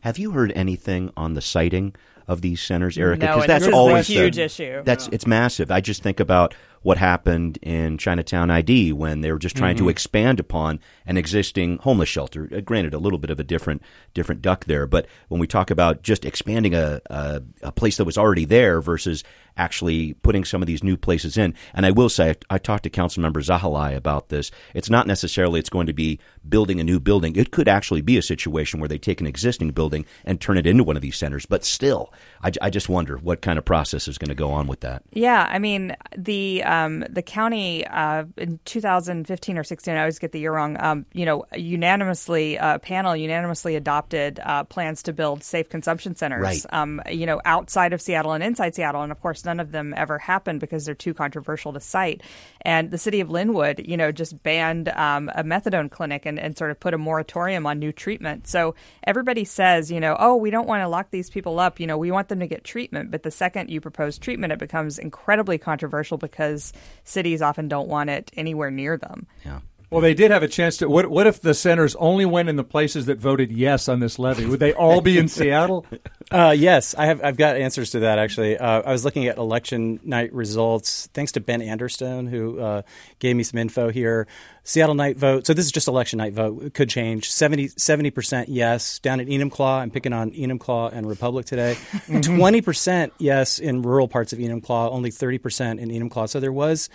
Have 0.00 0.18
you 0.18 0.32
heard 0.32 0.52
anything 0.52 1.12
on 1.16 1.34
the 1.34 1.42
siting 1.42 1.94
of 2.26 2.40
these 2.40 2.60
centers, 2.60 2.96
Erica? 2.96 3.20
Because 3.20 3.42
no, 3.42 3.46
that's 3.46 3.68
always 3.68 4.08
a 4.08 4.12
huge 4.12 4.36
the, 4.36 4.44
issue. 4.44 4.82
That's 4.84 5.08
it's 5.08 5.26
massive. 5.26 5.70
I 5.70 5.80
just 5.80 6.02
think 6.02 6.20
about 6.20 6.54
what 6.84 6.98
happened 6.98 7.58
in 7.62 7.96
Chinatown 7.96 8.50
ID 8.50 8.92
when 8.92 9.22
they 9.22 9.32
were 9.32 9.38
just 9.38 9.56
trying 9.56 9.74
mm-hmm. 9.74 9.86
to 9.86 9.90
expand 9.90 10.38
upon 10.38 10.78
an 11.06 11.16
existing 11.16 11.78
homeless 11.78 12.10
shelter. 12.10 12.48
Uh, 12.54 12.60
granted, 12.60 12.92
a 12.92 12.98
little 12.98 13.18
bit 13.18 13.30
of 13.30 13.40
a 13.40 13.44
different 13.44 13.82
different 14.12 14.42
duck 14.42 14.66
there, 14.66 14.86
but 14.86 15.06
when 15.28 15.40
we 15.40 15.46
talk 15.46 15.70
about 15.70 16.02
just 16.02 16.26
expanding 16.26 16.74
a, 16.74 17.00
a, 17.06 17.42
a 17.62 17.72
place 17.72 17.96
that 17.96 18.04
was 18.04 18.18
already 18.18 18.44
there 18.44 18.82
versus 18.82 19.24
actually 19.56 20.14
putting 20.14 20.44
some 20.44 20.62
of 20.62 20.66
these 20.66 20.82
new 20.82 20.96
places 20.96 21.36
in. 21.36 21.54
And 21.74 21.86
I 21.86 21.90
will 21.90 22.08
say, 22.08 22.30
I, 22.30 22.54
I 22.54 22.58
talked 22.58 22.84
to 22.84 22.90
Councilmember 22.90 23.42
Zahilay 23.42 23.96
about 23.96 24.28
this. 24.28 24.50
It's 24.74 24.90
not 24.90 25.06
necessarily 25.06 25.60
it's 25.60 25.70
going 25.70 25.86
to 25.86 25.92
be 25.92 26.18
building 26.48 26.80
a 26.80 26.84
new 26.84 27.00
building. 27.00 27.36
It 27.36 27.50
could 27.50 27.68
actually 27.68 28.00
be 28.00 28.16
a 28.16 28.22
situation 28.22 28.80
where 28.80 28.88
they 28.88 28.98
take 28.98 29.20
an 29.20 29.26
existing 29.26 29.70
building 29.70 30.06
and 30.24 30.40
turn 30.40 30.58
it 30.58 30.66
into 30.66 30.84
one 30.84 30.96
of 30.96 31.02
these 31.02 31.16
centers. 31.16 31.46
But 31.46 31.64
still, 31.64 32.12
I, 32.42 32.52
I 32.60 32.70
just 32.70 32.88
wonder 32.88 33.16
what 33.16 33.42
kind 33.42 33.58
of 33.58 33.64
process 33.64 34.08
is 34.08 34.18
going 34.18 34.28
to 34.28 34.34
go 34.34 34.50
on 34.50 34.66
with 34.66 34.80
that. 34.80 35.02
Yeah, 35.12 35.48
I 35.48 35.58
mean 35.58 35.96
the 36.16 36.62
um, 36.74 37.04
the 37.08 37.22
county 37.22 37.86
uh, 37.86 38.24
in 38.36 38.58
2015 38.64 39.58
or 39.58 39.64
16, 39.64 39.94
I 39.94 40.00
always 40.00 40.18
get 40.18 40.32
the 40.32 40.40
year 40.40 40.52
wrong. 40.52 40.76
Um, 40.80 41.06
you 41.12 41.24
know, 41.24 41.44
unanimously, 41.54 42.58
uh, 42.58 42.78
panel 42.78 43.16
unanimously 43.16 43.76
adopted 43.76 44.40
uh, 44.42 44.64
plans 44.64 45.02
to 45.04 45.12
build 45.12 45.42
safe 45.42 45.68
consumption 45.68 46.14
centers. 46.14 46.42
Right. 46.42 46.64
Um, 46.70 47.00
you 47.10 47.26
know, 47.26 47.40
outside 47.44 47.92
of 47.92 48.00
Seattle 48.00 48.32
and 48.32 48.42
inside 48.42 48.74
Seattle, 48.74 49.02
and 49.02 49.12
of 49.12 49.20
course 49.20 49.44
none 49.44 49.60
of 49.60 49.72
them 49.72 49.94
ever 49.96 50.18
happened 50.18 50.60
because 50.60 50.84
they're 50.84 50.94
too 50.94 51.14
controversial 51.14 51.72
to 51.72 51.80
cite. 51.80 52.22
And 52.64 52.90
the 52.90 52.98
city 52.98 53.20
of 53.20 53.28
Lynnwood, 53.28 53.86
you 53.86 53.96
know, 53.96 54.10
just 54.10 54.42
banned 54.42 54.88
um, 54.88 55.30
a 55.34 55.44
methadone 55.44 55.90
clinic 55.90 56.24
and, 56.24 56.38
and 56.38 56.56
sort 56.56 56.70
of 56.70 56.80
put 56.80 56.94
a 56.94 56.98
moratorium 56.98 57.66
on 57.66 57.78
new 57.78 57.92
treatment. 57.92 58.46
So 58.46 58.74
everybody 59.04 59.44
says, 59.44 59.90
you 59.90 60.00
know, 60.00 60.16
oh, 60.18 60.36
we 60.36 60.50
don't 60.50 60.66
want 60.66 60.82
to 60.82 60.88
lock 60.88 61.10
these 61.10 61.28
people 61.28 61.60
up. 61.60 61.78
You 61.78 61.86
know, 61.86 61.98
we 61.98 62.10
want 62.10 62.28
them 62.28 62.40
to 62.40 62.46
get 62.46 62.64
treatment. 62.64 63.10
But 63.10 63.22
the 63.22 63.30
second 63.30 63.70
you 63.70 63.80
propose 63.80 64.16
treatment, 64.16 64.52
it 64.52 64.58
becomes 64.58 64.98
incredibly 64.98 65.58
controversial 65.58 66.16
because 66.16 66.72
cities 67.04 67.42
often 67.42 67.68
don't 67.68 67.88
want 67.88 68.08
it 68.08 68.30
anywhere 68.34 68.70
near 68.70 68.96
them. 68.96 69.26
Yeah. 69.44 69.60
Well, 69.94 70.00
they 70.00 70.14
did 70.14 70.32
have 70.32 70.42
a 70.42 70.48
chance 70.48 70.78
to. 70.78 70.88
What, 70.88 71.06
what 71.06 71.28
if 71.28 71.40
the 71.40 71.54
centers 71.54 71.94
only 71.94 72.26
went 72.26 72.48
in 72.48 72.56
the 72.56 72.64
places 72.64 73.06
that 73.06 73.18
voted 73.18 73.52
yes 73.52 73.88
on 73.88 74.00
this 74.00 74.18
levy? 74.18 74.44
Would 74.44 74.58
they 74.58 74.72
all 74.72 75.00
be 75.00 75.18
in 75.18 75.28
Seattle? 75.28 75.86
Uh, 76.30 76.54
yes, 76.56 76.94
I 76.96 77.06
have. 77.06 77.22
I've 77.22 77.36
got 77.36 77.54
answers 77.56 77.90
to 77.90 78.00
that. 78.00 78.18
Actually, 78.18 78.56
uh, 78.56 78.80
I 78.80 78.90
was 78.90 79.04
looking 79.04 79.26
at 79.26 79.36
election 79.36 80.00
night 80.02 80.32
results. 80.32 81.06
Thanks 81.12 81.32
to 81.32 81.40
Ben 81.40 81.60
Anderstone, 81.60 82.26
who 82.26 82.58
uh, 82.58 82.82
gave 83.18 83.36
me 83.36 83.42
some 83.42 83.58
info 83.58 83.90
here. 83.90 84.26
Seattle 84.64 84.94
night 84.94 85.18
vote. 85.18 85.46
So 85.46 85.52
this 85.52 85.66
is 85.66 85.70
just 85.70 85.86
election 85.86 86.16
night 86.16 86.32
vote. 86.32 86.62
It 86.62 86.74
could 86.74 86.88
change. 86.88 87.30
70 87.30 88.10
percent 88.10 88.48
yes 88.48 88.98
down 89.00 89.20
at 89.20 89.26
Enumclaw. 89.26 89.80
I'm 89.80 89.90
picking 89.90 90.14
on 90.14 90.30
Enumclaw 90.30 90.92
and 90.94 91.06
Republic 91.06 91.44
today. 91.44 91.76
Twenty 92.22 92.62
percent 92.62 93.12
yes 93.18 93.58
in 93.58 93.82
rural 93.82 94.08
parts 94.08 94.32
of 94.32 94.38
Enumclaw. 94.38 94.90
Only 94.90 95.10
thirty 95.10 95.38
percent 95.38 95.78
in 95.78 95.90
Enumclaw. 95.90 96.30
So 96.30 96.40
there 96.40 96.52
was 96.52 96.88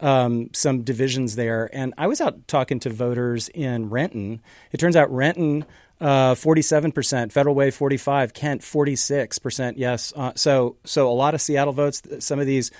um, 0.00 0.50
some 0.52 0.82
divisions 0.82 1.36
there. 1.36 1.70
And 1.72 1.94
I 1.98 2.06
was 2.06 2.20
out 2.20 2.46
talking 2.48 2.80
to 2.80 2.90
voters 2.90 3.48
in 3.48 3.90
Renton. 3.90 4.40
It 4.72 4.78
turns 4.78 4.96
out 4.96 5.10
Renton, 5.10 5.64
uh, 6.00 6.34
47%, 6.34 7.32
Federal 7.32 7.54
Way 7.54 7.70
45, 7.70 8.34
Kent 8.34 8.62
46%. 8.62 9.74
Yes. 9.76 10.12
Uh, 10.14 10.32
so 10.36 10.76
so 10.84 11.10
a 11.10 11.14
lot 11.14 11.34
of 11.34 11.40
Seattle 11.40 11.72
votes. 11.72 12.02
Some 12.20 12.38
of 12.38 12.46
these 12.46 12.70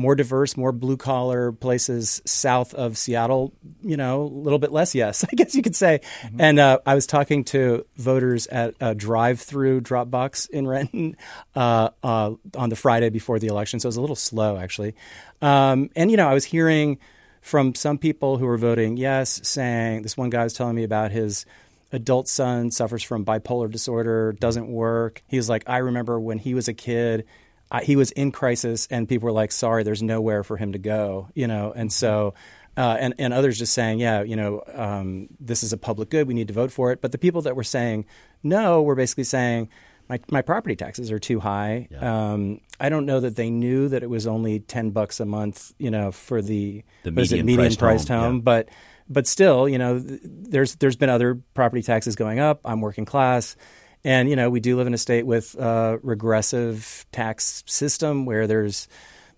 more 0.00 0.14
diverse, 0.14 0.56
more 0.56 0.72
blue 0.72 0.96
collar 0.96 1.52
places 1.52 2.22
south 2.24 2.72
of 2.74 2.96
Seattle, 2.96 3.52
you 3.82 3.96
know, 3.96 4.22
a 4.22 4.24
little 4.24 4.58
bit 4.58 4.72
less 4.72 4.94
yes, 4.94 5.24
I 5.32 5.34
guess 5.36 5.54
you 5.54 5.62
could 5.62 5.76
say. 5.76 6.00
Mm-hmm. 6.22 6.40
And 6.40 6.58
uh, 6.58 6.78
I 6.86 6.94
was 6.94 7.06
talking 7.06 7.44
to 7.44 7.86
voters 7.96 8.46
at 8.46 8.74
a 8.80 8.94
drive 8.94 9.40
through 9.40 9.82
Dropbox 9.82 10.48
in 10.50 10.66
Renton 10.66 11.16
uh, 11.54 11.90
uh, 12.02 12.32
on 12.56 12.70
the 12.70 12.76
Friday 12.76 13.10
before 13.10 13.38
the 13.38 13.48
election. 13.48 13.78
So 13.78 13.86
it 13.86 13.90
was 13.90 13.96
a 13.98 14.00
little 14.00 14.16
slow, 14.16 14.56
actually. 14.56 14.94
Um, 15.42 15.90
and, 15.94 16.10
you 16.10 16.16
know, 16.16 16.28
I 16.28 16.34
was 16.34 16.46
hearing 16.46 16.98
from 17.42 17.74
some 17.74 17.98
people 17.98 18.38
who 18.38 18.46
were 18.46 18.58
voting 18.58 18.96
yes, 18.96 19.40
saying 19.46 20.02
this 20.02 20.16
one 20.16 20.30
guy 20.30 20.44
was 20.44 20.54
telling 20.54 20.76
me 20.76 20.84
about 20.84 21.10
his 21.12 21.46
adult 21.92 22.28
son 22.28 22.70
suffers 22.70 23.02
from 23.02 23.24
bipolar 23.24 23.70
disorder, 23.70 24.32
doesn't 24.32 24.68
work. 24.68 25.22
He 25.26 25.36
was 25.36 25.48
like, 25.48 25.68
I 25.68 25.78
remember 25.78 26.18
when 26.18 26.38
he 26.38 26.54
was 26.54 26.68
a 26.68 26.74
kid 26.74 27.26
I, 27.70 27.84
he 27.84 27.96
was 27.96 28.10
in 28.12 28.32
crisis, 28.32 28.88
and 28.90 29.08
people 29.08 29.26
were 29.26 29.32
like, 29.32 29.52
"Sorry, 29.52 29.82
there's 29.82 30.02
nowhere 30.02 30.42
for 30.42 30.56
him 30.56 30.72
to 30.72 30.78
go," 30.78 31.28
you 31.34 31.46
know, 31.46 31.72
and 31.74 31.92
so. 31.92 32.34
Uh, 32.76 32.96
and, 33.00 33.14
and 33.18 33.34
others 33.34 33.58
just 33.58 33.74
saying, 33.74 33.98
yeah, 33.98 34.22
you 34.22 34.36
know, 34.36 34.62
um, 34.72 35.26
this 35.40 35.64
is 35.64 35.72
a 35.72 35.76
public 35.76 36.08
good. 36.08 36.28
We 36.28 36.34
need 36.34 36.48
to 36.48 36.54
vote 36.54 36.70
for 36.70 36.92
it. 36.92 37.00
But 37.02 37.10
the 37.10 37.18
people 37.18 37.42
that 37.42 37.56
were 37.56 37.64
saying 37.64 38.06
no 38.44 38.80
were 38.80 38.94
basically 38.94 39.24
saying, 39.24 39.68
my, 40.10 40.20
my 40.30 40.42
property 40.42 40.76
taxes 40.76 41.10
are 41.12 41.18
too 41.18 41.40
high. 41.40 41.88
Yeah. 41.90 42.32
Um, 42.32 42.60
I 42.80 42.88
don't 42.88 43.06
know 43.06 43.20
that 43.20 43.36
they 43.36 43.48
knew 43.48 43.88
that 43.88 44.02
it 44.02 44.08
was 44.08 44.26
only 44.26 44.60
ten 44.60 44.90
bucks 44.90 45.20
a 45.20 45.24
month, 45.24 45.72
you 45.78 45.90
know, 45.90 46.10
for 46.10 46.40
the, 46.40 46.82
the 47.02 47.10
median, 47.10 47.44
median 47.44 47.66
priced, 47.66 47.78
priced 47.78 48.08
home, 48.08 48.20
home. 48.20 48.36
Yeah. 48.36 48.42
But 48.42 48.68
but 49.08 49.26
still, 49.26 49.68
you 49.68 49.78
know, 49.78 50.00
there's 50.00 50.76
there's 50.76 50.96
been 50.96 51.10
other 51.10 51.40
property 51.54 51.82
taxes 51.82 52.16
going 52.16 52.40
up. 52.40 52.60
I'm 52.64 52.80
working 52.80 53.04
class. 53.04 53.56
And 54.04 54.30
you 54.30 54.36
know, 54.36 54.48
we 54.48 54.60
do 54.60 54.76
live 54.76 54.86
in 54.86 54.94
a 54.94 54.98
state 54.98 55.26
with 55.26 55.54
a 55.56 55.98
regressive 56.02 57.06
tax 57.12 57.62
system 57.66 58.24
where 58.24 58.46
there's 58.46 58.88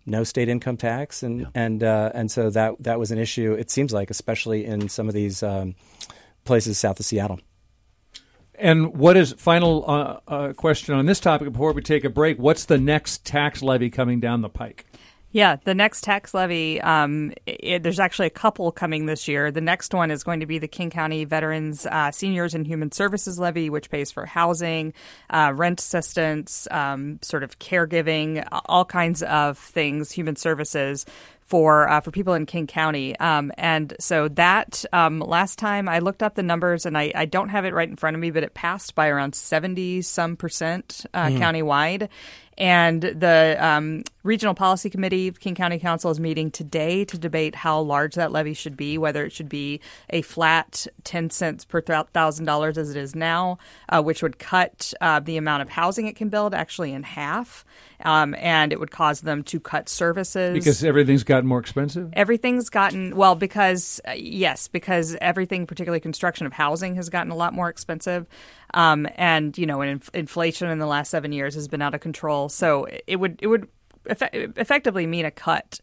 no 0.06 0.24
state 0.24 0.48
income 0.48 0.76
tax, 0.76 1.22
and 1.22 1.40
yeah. 1.40 1.46
and 1.54 1.82
uh, 1.82 2.10
and 2.14 2.30
so 2.30 2.50
that 2.50 2.82
that 2.82 2.98
was 2.98 3.10
an 3.10 3.18
issue. 3.18 3.54
It 3.54 3.70
seems 3.70 3.92
like, 3.92 4.10
especially 4.10 4.64
in 4.64 4.88
some 4.88 5.08
of 5.08 5.14
these 5.14 5.42
um, 5.42 5.74
places 6.44 6.78
south 6.78 7.00
of 7.00 7.06
Seattle. 7.06 7.40
And 8.54 8.94
what 8.94 9.16
is 9.16 9.32
final 9.32 9.84
uh, 9.88 10.20
uh, 10.28 10.52
question 10.52 10.94
on 10.94 11.06
this 11.06 11.18
topic 11.18 11.50
before 11.52 11.72
we 11.72 11.82
take 11.82 12.04
a 12.04 12.10
break? 12.10 12.38
What's 12.38 12.66
the 12.66 12.78
next 12.78 13.24
tax 13.24 13.62
levy 13.62 13.90
coming 13.90 14.20
down 14.20 14.42
the 14.42 14.48
pike? 14.48 14.86
Yeah, 15.32 15.56
the 15.64 15.74
next 15.74 16.04
tax 16.04 16.34
levy, 16.34 16.78
um, 16.82 17.32
it, 17.46 17.82
there's 17.82 17.98
actually 17.98 18.26
a 18.26 18.30
couple 18.30 18.70
coming 18.70 19.06
this 19.06 19.26
year. 19.26 19.50
The 19.50 19.62
next 19.62 19.94
one 19.94 20.10
is 20.10 20.22
going 20.22 20.40
to 20.40 20.46
be 20.46 20.58
the 20.58 20.68
King 20.68 20.90
County 20.90 21.24
Veterans 21.24 21.86
uh, 21.86 22.10
Seniors 22.10 22.54
and 22.54 22.66
Human 22.66 22.92
Services 22.92 23.38
Levy, 23.38 23.70
which 23.70 23.90
pays 23.90 24.10
for 24.10 24.26
housing, 24.26 24.92
uh, 25.30 25.52
rent 25.54 25.80
assistance, 25.80 26.68
um, 26.70 27.18
sort 27.22 27.42
of 27.42 27.58
caregiving, 27.58 28.46
all 28.66 28.84
kinds 28.84 29.22
of 29.22 29.56
things, 29.56 30.12
human 30.12 30.36
services 30.36 31.06
for 31.52 31.88
uh, 31.88 32.00
for 32.00 32.10
people 32.10 32.34
in 32.34 32.46
King 32.46 32.66
County. 32.66 33.18
Um, 33.18 33.52
and 33.58 33.94
so 34.00 34.28
that 34.28 34.84
um, 34.92 35.20
last 35.20 35.58
time 35.58 35.88
I 35.88 35.98
looked 35.98 36.22
up 36.22 36.34
the 36.34 36.42
numbers, 36.42 36.86
and 36.86 36.96
I, 36.96 37.12
I, 37.14 37.26
don't 37.26 37.50
have 37.50 37.64
it 37.64 37.74
right 37.74 37.88
in 37.88 37.96
front 37.96 38.16
of 38.16 38.20
me, 38.20 38.30
but 38.30 38.42
it 38.42 38.54
passed 38.54 38.94
by 38.94 39.08
around 39.08 39.34
seventy 39.34 40.00
some 40.02 40.36
percent 40.36 41.04
uh, 41.12 41.26
mm. 41.26 41.38
countywide. 41.38 42.08
And 42.62 43.02
the 43.02 43.56
um, 43.58 44.04
Regional 44.22 44.54
Policy 44.54 44.88
Committee 44.88 45.26
of 45.26 45.40
King 45.40 45.56
County 45.56 45.80
Council 45.80 46.12
is 46.12 46.20
meeting 46.20 46.48
today 46.48 47.04
to 47.06 47.18
debate 47.18 47.56
how 47.56 47.80
large 47.80 48.14
that 48.14 48.30
levy 48.30 48.54
should 48.54 48.76
be, 48.76 48.96
whether 48.96 49.24
it 49.24 49.32
should 49.32 49.48
be 49.48 49.80
a 50.10 50.22
flat 50.22 50.86
10 51.02 51.30
cents 51.30 51.64
per 51.64 51.82
$1,000 51.82 52.76
as 52.76 52.90
it 52.90 52.96
is 52.96 53.16
now, 53.16 53.58
uh, 53.88 54.00
which 54.00 54.22
would 54.22 54.38
cut 54.38 54.94
uh, 55.00 55.18
the 55.18 55.36
amount 55.36 55.62
of 55.62 55.70
housing 55.70 56.06
it 56.06 56.14
can 56.14 56.28
build 56.28 56.54
actually 56.54 56.92
in 56.92 57.02
half. 57.02 57.64
Um, 58.04 58.34
and 58.38 58.72
it 58.72 58.80
would 58.80 58.90
cause 58.90 59.20
them 59.20 59.42
to 59.44 59.60
cut 59.60 59.88
services. 59.88 60.54
Because 60.54 60.84
everything's 60.84 61.22
gotten 61.22 61.48
more 61.48 61.60
expensive. 61.60 62.10
Everything's 62.14 62.68
gotten 62.68 63.14
well 63.16 63.36
because 63.36 64.00
uh, 64.08 64.12
yes, 64.12 64.66
because 64.66 65.16
everything, 65.20 65.66
particularly 65.66 66.00
construction 66.00 66.46
of 66.46 66.52
housing, 66.52 66.96
has 66.96 67.08
gotten 67.08 67.30
a 67.30 67.36
lot 67.36 67.54
more 67.54 67.68
expensive, 67.68 68.26
um, 68.74 69.06
and 69.16 69.56
you 69.58 69.66
know, 69.66 69.82
inf- 69.82 70.10
inflation 70.14 70.68
in 70.68 70.78
the 70.78 70.86
last 70.86 71.10
seven 71.10 71.32
years 71.32 71.54
has 71.54 71.68
been 71.68 71.82
out 71.82 71.94
of 71.94 72.00
control. 72.00 72.48
So 72.48 72.86
it 73.06 73.16
would 73.16 73.38
it 73.42 73.46
would 73.46 73.68
effect- 74.06 74.34
effectively 74.34 75.06
mean 75.06 75.24
a 75.24 75.30
cut. 75.30 75.80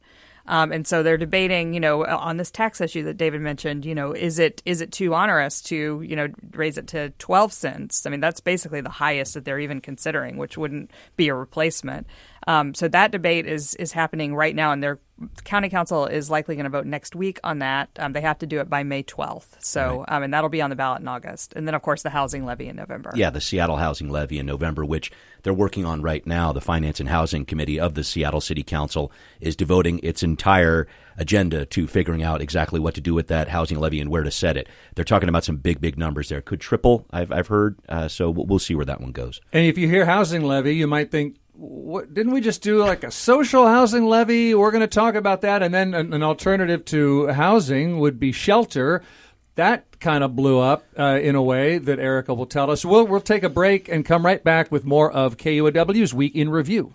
Um, 0.47 0.71
and 0.71 0.88
so 0.88 1.04
they're 1.04 1.17
debating, 1.17 1.75
you 1.75 1.80
know, 1.80 2.04
on 2.06 2.38
this 2.38 2.49
tax 2.49 2.82
issue 2.82 3.04
that 3.04 3.17
David 3.17 3.39
mentioned. 3.41 3.86
You 3.86 3.93
know, 3.93 4.13
is 4.13 4.39
it 4.39 4.63
is 4.65 4.82
it 4.82 4.91
too 4.91 5.13
onerous 5.13 5.62
to 5.63 6.02
you 6.02 6.15
know 6.15 6.28
raise 6.52 6.78
it 6.78 6.88
to 6.88 7.12
twelve 7.12 7.54
cents? 7.54 8.06
I 8.06 8.10
mean, 8.10 8.19
that's 8.19 8.39
basically 8.39 8.82
the 8.82 8.89
highest 8.89 9.36
that 9.36 9.45
they're 9.45 9.60
even 9.60 9.80
considering, 9.80 10.38
which 10.38 10.58
wouldn't 10.58 10.89
be 11.15 11.28
a 11.28 11.36
replacement. 11.36 12.08
Um, 12.47 12.73
so 12.73 12.88
that 12.88 13.12
debate 13.12 13.45
is 13.45 13.75
is 13.75 13.91
happening 13.91 14.36
right 14.36 14.56
now, 14.56 14.71
and 14.71 14.82
their 14.82 14.99
county 15.43 15.67
council 15.67 16.06
is 16.06 16.30
likely 16.30 16.56
going 16.56 16.63
to 16.63 16.69
vote 16.69 16.86
next 16.86 17.13
week 17.13 17.39
on 17.43 17.60
that. 17.60 17.89
Um, 17.99 18.13
they 18.13 18.21
have 18.21 18.39
to 18.39 18.47
do 18.47 18.60
it 18.60 18.69
by 18.69 18.84
May 18.84 19.04
twelfth. 19.04 19.58
So, 19.60 20.06
um, 20.08 20.23
and 20.23 20.34
that'll 20.34 20.49
be 20.49 20.62
on 20.62 20.69
the 20.69 20.75
ballot 20.75 21.02
in 21.02 21.08
August, 21.08 21.54
and 21.56 21.67
then 21.67 21.75
of 21.75 21.82
course 21.82 22.04
the 22.04 22.10
housing 22.10 22.45
levy 22.45 22.67
in 22.67 22.75
November. 22.75 23.12
Yeah, 23.15 23.30
the 23.30 23.41
Seattle 23.41 23.78
Housing 23.78 24.10
Levy 24.10 24.39
in 24.39 24.45
November, 24.45 24.86
which 24.86 25.12
they're 25.43 25.54
working 25.54 25.86
on 25.86 26.02
right 26.02 26.25
now. 26.25 26.54
The 26.54 26.62
Finance 26.62 26.99
and 26.99 27.10
Housing 27.10 27.45
Committee 27.45 27.80
of 27.80 27.95
the 27.95 28.04
Seattle 28.04 28.41
City 28.41 28.63
Council 28.63 29.12
is 29.41 29.56
devoting 29.56 29.99
its 30.02 30.23
entire 30.23 30.88
agenda 31.17 31.65
to 31.65 31.86
figuring 31.86 32.23
out 32.23 32.41
exactly 32.41 32.80
what 32.80 32.93
to 32.95 33.02
do 33.02 33.13
with 33.13 33.28
that 33.28 33.49
housing 33.49 33.78
levy 33.78 33.99
and 33.99 34.10
where 34.10 34.23
to 34.23 34.32
set 34.32 34.56
it. 34.56 34.69
They're 34.95 35.04
talking 35.04 35.28
about 35.28 35.43
some 35.43 35.58
big, 35.58 35.82
big 35.82 35.97
numbers 35.97 36.30
there. 36.30 36.39
Could 36.39 36.62
triple, 36.62 37.06
I've, 37.12 37.30
I've 37.30 37.47
heard. 37.47 37.78
Uh, 37.89 38.08
so 38.08 38.30
we'll, 38.30 38.45
we'll 38.45 38.60
see 38.60 38.73
where 38.73 38.86
that 38.86 39.02
one 39.02 39.12
goes. 39.12 39.41
And 39.52 39.65
if 39.65 39.78
you 39.78 39.89
hear 39.89 40.06
housing 40.06 40.43
levy, 40.43 40.75
you 40.75 40.88
might 40.88 41.12
think, 41.12 41.36
what, 41.60 42.13
didn't 42.13 42.32
we 42.32 42.41
just 42.41 42.62
do 42.62 42.80
like 42.80 43.04
a 43.04 43.12
social 43.12 43.67
housing 43.67 44.06
levy? 44.06 44.56
We're 44.56 44.72
going 44.72 44.82
to 44.82 44.88
talk 44.88 45.15
about 45.15 45.41
that. 45.41 45.62
And 45.62 45.74
then 45.74 45.93
an, 45.93 46.13
an 46.13 46.24
alternative 46.24 46.86
to 46.86 47.28
housing 47.28 48.00
would 48.00 48.19
be 48.19 48.32
shelter. 48.32 49.04
That 49.56 50.00
kind 50.00 50.24
of 50.24 50.36
blew 50.36 50.60
up 50.60 50.86
uh, 50.98 51.19
in 51.22 51.36
a 51.36 51.43
way 51.43 51.78
that 51.78 52.00
Erica 52.00 52.34
will 52.34 52.45
tell 52.45 52.72
us. 52.72 52.86
We'll, 52.86 53.06
we'll 53.06 53.19
take 53.19 53.43
a 53.43 53.50
break 53.50 53.89
and 53.89 54.06
come 54.06 54.26
right 54.26 54.41
back 54.41 54.72
with 54.72 54.86
more 54.86 55.12
of 55.12 55.36
KUOW's 55.36 56.13
Week 56.13 56.34
in 56.34 56.50
Review. 56.50 56.93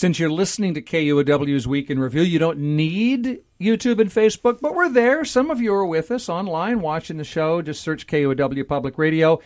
Since 0.00 0.18
you're 0.18 0.30
listening 0.30 0.72
to 0.72 0.80
KUOW's 0.80 1.66
Week 1.66 1.90
in 1.90 1.98
Review, 1.98 2.22
you 2.22 2.38
don't 2.38 2.56
need 2.58 3.42
YouTube 3.60 4.00
and 4.00 4.08
Facebook, 4.08 4.58
but 4.62 4.74
we're 4.74 4.88
there. 4.88 5.26
Some 5.26 5.50
of 5.50 5.60
you 5.60 5.74
are 5.74 5.84
with 5.84 6.10
us 6.10 6.30
online 6.30 6.80
watching 6.80 7.18
the 7.18 7.22
show. 7.22 7.60
Just 7.60 7.82
search 7.82 8.06
KUOW 8.06 8.66
Public 8.66 8.96
Radio. 8.96 9.42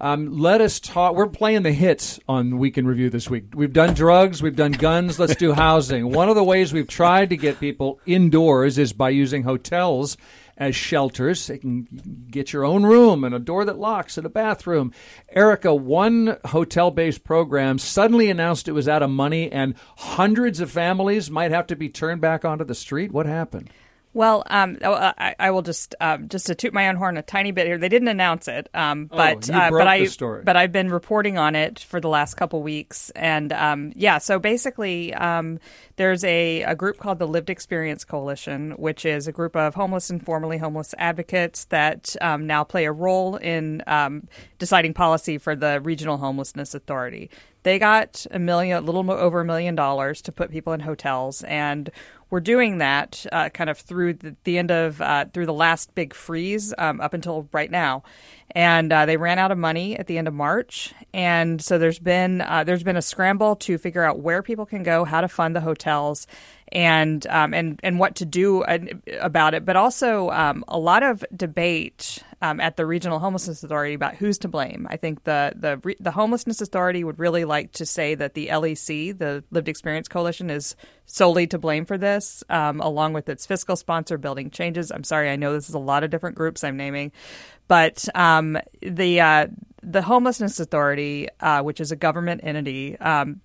Um, 0.00 0.38
let 0.38 0.60
us 0.60 0.78
talk. 0.78 1.16
We're 1.16 1.26
playing 1.26 1.64
the 1.64 1.72
hits 1.72 2.20
on 2.28 2.58
Week 2.58 2.78
in 2.78 2.86
Review 2.86 3.10
this 3.10 3.28
week. 3.28 3.46
We've 3.56 3.72
done 3.72 3.94
drugs, 3.94 4.40
we've 4.40 4.54
done 4.54 4.70
guns, 4.70 5.18
let's 5.18 5.34
do 5.34 5.52
housing. 5.64 6.12
One 6.12 6.28
of 6.28 6.36
the 6.36 6.44
ways 6.44 6.72
we've 6.72 6.86
tried 6.86 7.30
to 7.30 7.36
get 7.36 7.58
people 7.58 7.98
indoors 8.06 8.78
is 8.78 8.92
by 8.92 9.10
using 9.10 9.42
hotels 9.42 10.16
as 10.58 10.76
shelters. 10.76 11.46
They 11.46 11.56
can 11.56 12.26
get 12.30 12.52
your 12.52 12.64
own 12.64 12.84
room 12.84 13.24
and 13.24 13.34
a 13.34 13.38
door 13.38 13.64
that 13.64 13.78
locks 13.78 14.18
and 14.18 14.26
a 14.26 14.30
bathroom. 14.30 14.92
Erica, 15.30 15.74
one 15.74 16.36
hotel 16.46 16.90
based 16.90 17.24
program 17.24 17.78
suddenly 17.78 18.28
announced 18.28 18.68
it 18.68 18.72
was 18.72 18.88
out 18.88 19.02
of 19.02 19.10
money 19.10 19.50
and 19.50 19.74
hundreds 19.96 20.60
of 20.60 20.70
families 20.70 21.30
might 21.30 21.52
have 21.52 21.66
to 21.68 21.76
be 21.76 21.88
turned 21.88 22.20
back 22.20 22.44
onto 22.44 22.64
the 22.64 22.74
street. 22.74 23.12
What 23.12 23.26
happened? 23.26 23.70
Well, 24.18 24.42
um, 24.48 24.78
I, 24.82 25.36
I, 25.38 25.52
will 25.52 25.62
just 25.62 25.94
um, 26.00 26.28
just 26.28 26.46
to 26.46 26.56
toot 26.56 26.74
my 26.74 26.88
own 26.88 26.96
horn 26.96 27.16
a 27.18 27.22
tiny 27.22 27.52
bit 27.52 27.68
here. 27.68 27.78
They 27.78 27.88
didn't 27.88 28.08
announce 28.08 28.48
it, 28.48 28.68
um, 28.74 29.04
but 29.04 29.48
oh, 29.48 29.54
uh, 29.54 29.70
but 29.70 29.86
I 29.86 30.06
story. 30.06 30.42
but 30.42 30.56
I've 30.56 30.72
been 30.72 30.88
reporting 30.88 31.38
on 31.38 31.54
it 31.54 31.78
for 31.78 32.00
the 32.00 32.08
last 32.08 32.34
couple 32.34 32.60
weeks, 32.60 33.10
and 33.10 33.52
um, 33.52 33.92
yeah. 33.94 34.18
So 34.18 34.40
basically, 34.40 35.14
um, 35.14 35.60
there's 35.94 36.24
a, 36.24 36.62
a 36.62 36.74
group 36.74 36.98
called 36.98 37.20
the 37.20 37.28
Lived 37.28 37.48
Experience 37.48 38.04
Coalition, 38.04 38.72
which 38.72 39.04
is 39.04 39.28
a 39.28 39.32
group 39.32 39.54
of 39.54 39.76
homeless 39.76 40.10
and 40.10 40.20
formerly 40.20 40.58
homeless 40.58 40.96
advocates 40.98 41.66
that 41.66 42.16
um, 42.20 42.44
now 42.44 42.64
play 42.64 42.86
a 42.86 42.92
role 42.92 43.36
in 43.36 43.84
deciding 44.58 44.94
policy 44.94 45.38
for 45.38 45.54
the 45.54 45.80
Regional 45.80 46.16
Homelessness 46.16 46.74
Authority. 46.74 47.30
They 47.62 47.78
got 47.78 48.24
a 48.30 48.38
million, 48.38 48.78
a 48.78 48.80
little 48.80 49.08
over 49.10 49.40
a 49.40 49.44
million 49.44 49.74
dollars 49.74 50.22
to 50.22 50.32
put 50.32 50.50
people 50.50 50.72
in 50.72 50.80
hotels, 50.80 51.42
and 51.42 51.90
we're 52.30 52.40
doing 52.40 52.78
that 52.78 53.24
uh, 53.32 53.48
kind 53.48 53.70
of 53.70 53.78
through 53.78 54.14
the, 54.14 54.36
the 54.44 54.58
end 54.58 54.70
of 54.70 55.00
uh, 55.00 55.26
through 55.32 55.46
the 55.46 55.52
last 55.52 55.94
big 55.94 56.14
freeze 56.14 56.74
um, 56.76 57.00
up 57.00 57.14
until 57.14 57.48
right 57.52 57.70
now, 57.70 58.02
and 58.52 58.92
uh, 58.92 59.06
they 59.06 59.16
ran 59.16 59.38
out 59.38 59.50
of 59.50 59.58
money 59.58 59.96
at 59.98 60.06
the 60.06 60.18
end 60.18 60.28
of 60.28 60.34
March, 60.34 60.92
and 61.14 61.62
so 61.62 61.78
there's 61.78 61.98
been 61.98 62.40
uh, 62.42 62.64
there's 62.64 62.82
been 62.82 62.96
a 62.96 63.02
scramble 63.02 63.56
to 63.56 63.78
figure 63.78 64.04
out 64.04 64.20
where 64.20 64.42
people 64.42 64.66
can 64.66 64.82
go, 64.82 65.04
how 65.04 65.20
to 65.20 65.28
fund 65.28 65.56
the 65.56 65.60
hotels, 65.60 66.26
and 66.72 67.26
um, 67.28 67.54
and 67.54 67.80
and 67.82 67.98
what 67.98 68.16
to 68.16 68.24
do 68.24 68.64
about 69.20 69.54
it, 69.54 69.64
but 69.64 69.76
also 69.76 70.30
um, 70.30 70.64
a 70.68 70.78
lot 70.78 71.02
of 71.02 71.24
debate 71.34 72.22
um, 72.42 72.60
at 72.60 72.76
the 72.76 72.86
Regional 72.86 73.18
Homelessness 73.18 73.62
Authority 73.62 73.94
about 73.94 74.16
who's 74.16 74.38
to 74.38 74.48
blame. 74.48 74.86
I 74.90 74.96
think 74.96 75.24
the 75.24 75.52
the 75.56 75.94
the 76.00 76.10
Homelessness 76.10 76.60
Authority 76.60 77.04
would 77.04 77.18
really 77.18 77.44
like 77.44 77.72
to 77.72 77.86
say 77.86 78.14
that 78.14 78.34
the 78.34 78.48
LEC, 78.48 79.16
the 79.18 79.44
Lived 79.50 79.68
Experience 79.68 80.08
Coalition, 80.08 80.50
is 80.50 80.76
solely 81.06 81.46
to 81.48 81.58
blame 81.58 81.84
for 81.84 81.98
this, 81.98 82.44
um, 82.50 82.80
along 82.80 83.14
with 83.14 83.28
its 83.28 83.46
fiscal 83.46 83.76
sponsor, 83.76 84.18
Building 84.18 84.50
Changes. 84.50 84.90
I'm 84.90 85.04
sorry, 85.04 85.30
I 85.30 85.36
know 85.36 85.52
this 85.52 85.68
is 85.68 85.74
a 85.74 85.80
lot 85.80 86.04
of 86.04 86.10
different 86.10 86.36
groups 86.36 86.62
I'm 86.62 86.76
naming, 86.76 87.12
but 87.66 88.06
um, 88.14 88.58
the 88.82 89.20
uh, 89.20 89.46
the 89.82 90.02
Homelessness 90.02 90.60
Authority, 90.60 91.28
uh, 91.40 91.62
which 91.62 91.80
is 91.80 91.92
a 91.92 91.96
government 91.96 92.42
entity, 92.44 92.96
um, 92.98 93.40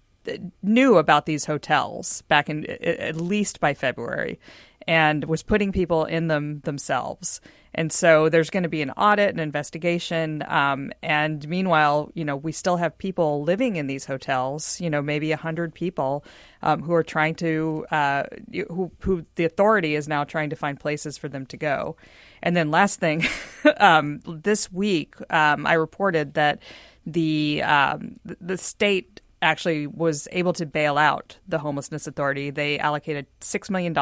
knew 0.61 0.97
about 0.97 1.25
these 1.25 1.45
hotels 1.45 2.21
back 2.23 2.49
in 2.49 2.65
at 2.65 3.15
least 3.15 3.59
by 3.59 3.73
February, 3.73 4.39
and 4.87 5.25
was 5.25 5.43
putting 5.43 5.71
people 5.71 6.05
in 6.05 6.27
them 6.27 6.61
themselves. 6.61 7.41
And 7.75 7.91
so 7.91 8.29
there's 8.29 8.49
going 8.49 8.63
to 8.63 8.69
be 8.69 8.81
an 8.81 8.91
audit, 8.91 9.33
an 9.33 9.39
investigation. 9.39 10.43
Um, 10.47 10.91
and 11.01 11.47
meanwhile, 11.47 12.11
you 12.13 12.23
know, 12.23 12.35
we 12.35 12.51
still 12.51 12.77
have 12.77 12.97
people 12.97 13.43
living 13.43 13.77
in 13.77 13.87
these 13.87 14.05
hotels, 14.05 14.79
you 14.79 14.89
know, 14.89 15.01
maybe 15.01 15.29
100 15.29 15.73
people 15.73 16.23
um, 16.61 16.83
who 16.83 16.93
are 16.93 17.03
trying 17.03 17.35
to, 17.35 17.85
uh, 17.89 18.23
who, 18.69 18.91
who 18.99 19.25
the 19.35 19.45
authority 19.45 19.95
is 19.95 20.07
now 20.07 20.23
trying 20.23 20.51
to 20.51 20.55
find 20.55 20.79
places 20.79 21.17
for 21.17 21.27
them 21.27 21.45
to 21.47 21.57
go. 21.57 21.95
And 22.43 22.55
then 22.55 22.69
last 22.69 22.99
thing, 22.99 23.25
um, 23.77 24.19
this 24.27 24.71
week, 24.71 25.15
um, 25.31 25.65
I 25.65 25.73
reported 25.73 26.35
that 26.35 26.59
the, 27.07 27.63
um, 27.63 28.17
the 28.23 28.57
state 28.57 29.21
actually 29.43 29.87
was 29.87 30.27
able 30.31 30.53
to 30.53 30.65
bail 30.65 30.97
out 30.97 31.37
the 31.47 31.59
homelessness 31.59 32.07
authority. 32.07 32.49
They 32.49 32.79
allocated 32.79 33.27
$6 33.41 33.69
million 33.69 33.93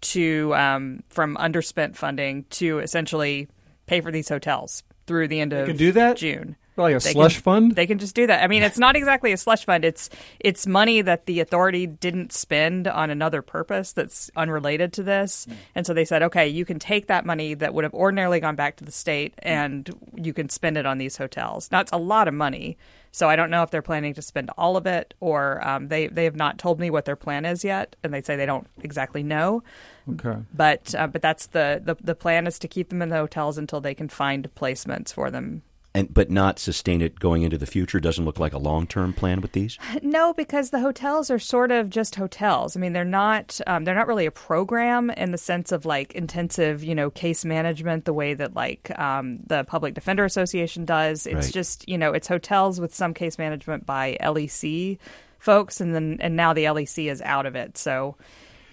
to 0.00 0.54
um, 0.54 1.02
from 1.08 1.36
underspent 1.36 1.96
funding 1.96 2.44
to 2.50 2.78
essentially 2.78 3.48
pay 3.86 4.00
for 4.00 4.10
these 4.10 4.28
hotels 4.28 4.82
through 5.06 5.28
the 5.28 5.40
end 5.40 5.52
of 5.52 5.76
do 5.76 5.92
that? 5.92 6.16
June. 6.16 6.56
Like 6.80 6.96
a 6.96 6.98
They 6.98 7.12
slush 7.12 7.34
can- 7.34 7.42
fund? 7.42 7.74
They 7.76 7.86
can 7.86 7.98
just 7.98 8.14
do 8.14 8.26
that. 8.26 8.42
I 8.42 8.46
mean, 8.46 8.62
it's 8.62 8.78
not 8.78 8.96
exactly 8.96 9.32
a 9.32 9.36
slush 9.36 9.64
fund. 9.64 9.84
It's 9.84 10.10
it's 10.40 10.66
money 10.66 11.02
that 11.02 11.26
the 11.26 11.40
authority 11.40 11.86
didn't 11.86 12.32
spend 12.32 12.86
on 12.88 13.10
another 13.10 13.42
purpose 13.42 13.92
that's 13.92 14.30
unrelated 14.36 14.92
to 14.94 15.02
this. 15.02 15.46
And 15.74 15.86
so 15.86 15.94
they 15.94 16.04
said, 16.04 16.22
okay, 16.24 16.48
you 16.48 16.64
can 16.64 16.78
take 16.78 17.06
that 17.06 17.24
money 17.26 17.54
that 17.54 17.74
would 17.74 17.84
have 17.84 17.94
ordinarily 17.94 18.40
gone 18.40 18.56
back 18.56 18.76
to 18.76 18.84
the 18.84 18.92
state, 18.92 19.34
and 19.40 19.90
you 20.16 20.32
can 20.32 20.48
spend 20.48 20.76
it 20.76 20.86
on 20.86 20.98
these 20.98 21.16
hotels. 21.16 21.70
Now 21.70 21.80
it's 21.80 21.92
a 21.92 21.96
lot 21.98 22.28
of 22.28 22.34
money. 22.34 22.76
So 23.12 23.28
I 23.28 23.34
don't 23.34 23.50
know 23.50 23.64
if 23.64 23.72
they're 23.72 23.82
planning 23.82 24.14
to 24.14 24.22
spend 24.22 24.50
all 24.56 24.76
of 24.76 24.86
it, 24.86 25.14
or 25.18 25.66
um, 25.66 25.88
they 25.88 26.06
they 26.06 26.22
have 26.24 26.36
not 26.36 26.58
told 26.58 26.78
me 26.78 26.90
what 26.90 27.06
their 27.06 27.16
plan 27.16 27.44
is 27.44 27.64
yet, 27.64 27.96
and 28.04 28.14
they 28.14 28.22
say 28.22 28.36
they 28.36 28.46
don't 28.46 28.68
exactly 28.82 29.24
know. 29.24 29.64
Okay. 30.08 30.36
But 30.54 30.94
uh, 30.94 31.08
but 31.08 31.20
that's 31.20 31.46
the, 31.48 31.82
the 31.84 31.96
the 32.00 32.14
plan 32.14 32.46
is 32.46 32.56
to 32.60 32.68
keep 32.68 32.88
them 32.90 33.02
in 33.02 33.08
the 33.08 33.16
hotels 33.16 33.58
until 33.58 33.80
they 33.80 33.94
can 33.94 34.08
find 34.08 34.48
placements 34.54 35.12
for 35.12 35.28
them 35.28 35.62
And 35.92 36.14
but 36.14 36.30
not 36.30 36.60
sustain 36.60 37.02
it 37.02 37.18
going 37.18 37.42
into 37.42 37.58
the 37.58 37.66
future. 37.66 37.98
Doesn't 37.98 38.24
look 38.24 38.38
like 38.38 38.52
a 38.52 38.58
long 38.58 38.86
term 38.86 39.12
plan 39.12 39.40
with 39.40 39.52
these. 39.52 39.76
No, 40.02 40.32
because 40.32 40.70
the 40.70 40.78
hotels 40.80 41.30
are 41.30 41.38
sort 41.40 41.72
of 41.72 41.90
just 41.90 42.14
hotels. 42.14 42.76
I 42.76 42.80
mean, 42.80 42.92
they're 42.92 43.04
not 43.04 43.60
um, 43.66 43.82
they're 43.84 43.94
not 43.96 44.06
really 44.06 44.26
a 44.26 44.30
program 44.30 45.10
in 45.10 45.32
the 45.32 45.38
sense 45.38 45.72
of 45.72 45.84
like 45.84 46.12
intensive, 46.14 46.84
you 46.84 46.94
know, 46.94 47.10
case 47.10 47.44
management 47.44 48.04
the 48.04 48.12
way 48.12 48.34
that 48.34 48.54
like 48.54 48.96
um, 49.00 49.40
the 49.46 49.64
Public 49.64 49.94
Defender 49.94 50.24
Association 50.24 50.84
does. 50.84 51.26
It's 51.26 51.46
Right. 51.46 51.54
just 51.54 51.88
you 51.88 51.98
know, 51.98 52.12
it's 52.12 52.28
hotels 52.28 52.80
with 52.80 52.94
some 52.94 53.12
case 53.12 53.36
management 53.36 53.84
by 53.84 54.16
LEC 54.20 54.98
folks, 55.40 55.80
and 55.80 55.92
then 55.94 56.18
and 56.20 56.36
now 56.36 56.52
the 56.52 56.64
LEC 56.64 57.10
is 57.10 57.20
out 57.22 57.46
of 57.46 57.56
it. 57.56 57.76
So, 57.78 58.16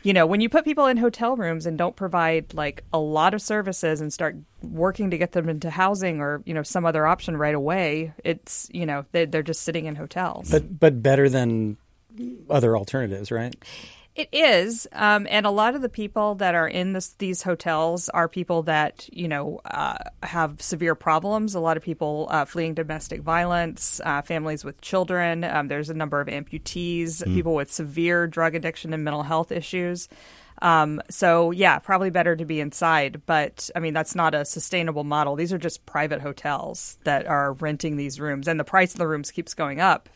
you 0.08 0.13
know, 0.13 0.26
when 0.26 0.39
you 0.39 0.48
put 0.48 0.63
people 0.63 0.86
in 0.86 0.96
hotel 0.96 1.36
rooms 1.36 1.65
and 1.65 1.78
don't 1.78 1.98
provide 1.98 2.54
like 2.54 2.82
a 2.93 2.98
lot 2.98 3.34
of 3.34 3.41
services 3.41 4.00
and 4.00 4.13
start 4.13 4.38
working 4.63 5.12
to 5.12 5.17
get 5.17 5.34
them 5.34 5.50
into 5.50 5.70
housing 5.70 6.22
or 6.22 6.41
you 6.46 6.54
know 6.54 6.63
some 6.63 6.86
other 6.86 7.06
option 7.06 7.36
right 7.36 7.53
away, 7.53 8.14
it's 8.24 8.70
you 8.72 8.86
know 8.86 9.03
they, 9.12 9.26
they're 9.26 9.43
just 9.43 9.64
sitting 9.64 9.86
in 9.86 9.97
hotels. 9.97 10.49
But 10.49 10.80
but 10.80 11.03
better 11.03 11.28
than 11.28 11.76
other 12.49 12.78
alternatives, 12.78 13.32
right? 13.32 13.53
It 14.18 14.30
is, 14.32 14.88
um, 14.93 15.28
and 15.30 15.45
a 15.45 15.51
lot 15.51 15.76
of 15.76 15.84
the 15.84 15.89
people 15.89 16.34
that 16.36 16.55
are 16.55 16.68
in 16.68 16.93
this, 16.93 17.09
these 17.20 17.43
hotels 17.43 18.09
are 18.09 18.28
people 18.28 18.63
that 18.63 19.07
you 19.13 19.28
know 19.28 19.61
uh, 19.63 19.99
have 20.24 20.59
severe 20.59 20.95
problems. 20.95 21.53
A 21.53 21.59
lot 21.59 21.78
of 21.78 21.84
people 21.84 22.28
uh, 22.32 22.43
fleeing 22.45 22.74
domestic 22.74 23.22
violence, 23.22 24.01
uh, 24.03 24.24
families 24.24 24.65
with 24.65 24.82
children. 24.82 25.43
Um, 25.43 25.68
there's 25.68 25.91
a 25.91 25.93
number 25.93 26.20
of 26.20 26.28
amputees, 26.30 27.24
Hmm. 27.24 27.36
people 27.36 27.53
with 27.53 27.72
severe 27.72 28.26
drug 28.26 28.55
addiction 28.55 28.91
and 28.91 29.03
mental 29.03 29.22
health 29.22 29.51
issues. 29.51 30.09
Um, 30.63 30.99
so 31.11 31.51
yeah, 31.51 31.78
probably 31.78 32.09
better 32.09 32.36
to 32.36 32.43
be 32.43 32.59
inside. 32.59 33.22
But 33.28 33.70
I 33.76 33.80
mean, 33.80 33.93
that's 33.93 34.15
not 34.15 34.34
a 34.34 34.45
sustainable 34.45 35.03
model. 35.03 35.36
These 35.36 35.53
are 35.53 35.59
just 35.59 35.86
private 35.86 36.22
hotels 36.22 36.97
that 37.03 37.28
are 37.28 37.53
renting 37.53 37.97
these 37.97 38.20
rooms, 38.20 38.47
and 38.47 38.59
the 38.59 38.63
price 38.63 38.93
of 38.93 38.97
the 38.97 39.07
rooms 39.07 39.30
keeps 39.30 39.53
going 39.53 39.80
up. 39.80 40.09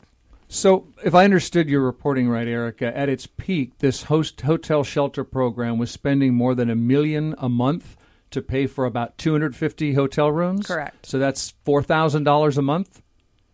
So, 0.54 0.88
if 1.02 1.16
I 1.16 1.24
understood 1.24 1.70
your 1.70 1.80
reporting 1.80 2.28
right, 2.28 2.45
Erica, 2.45 2.95
at 2.95 3.08
its 3.08 3.26
peak, 3.26 3.78
this 3.78 4.04
host 4.04 4.41
hotel 4.41 4.84
shelter 4.84 5.24
program 5.24 5.78
was 5.78 5.91
spending 5.91 6.34
more 6.34 6.56
than 6.56 6.70
a 6.70 6.76
million 6.76 7.36
a 7.38 7.47
month 7.47 7.95
to 8.32 8.41
pay 8.41 8.68
for 8.68 8.84
about 8.84 9.18
250 9.18 9.93
hotel 9.93 10.30
rooms. 10.30 10.68
Correct. 10.68 11.06
So 11.06 11.18
that's 11.18 11.54
four 11.64 11.82
thousand 11.82 12.26
dollars 12.26 12.58
a 12.58 12.62
month, 12.62 13.02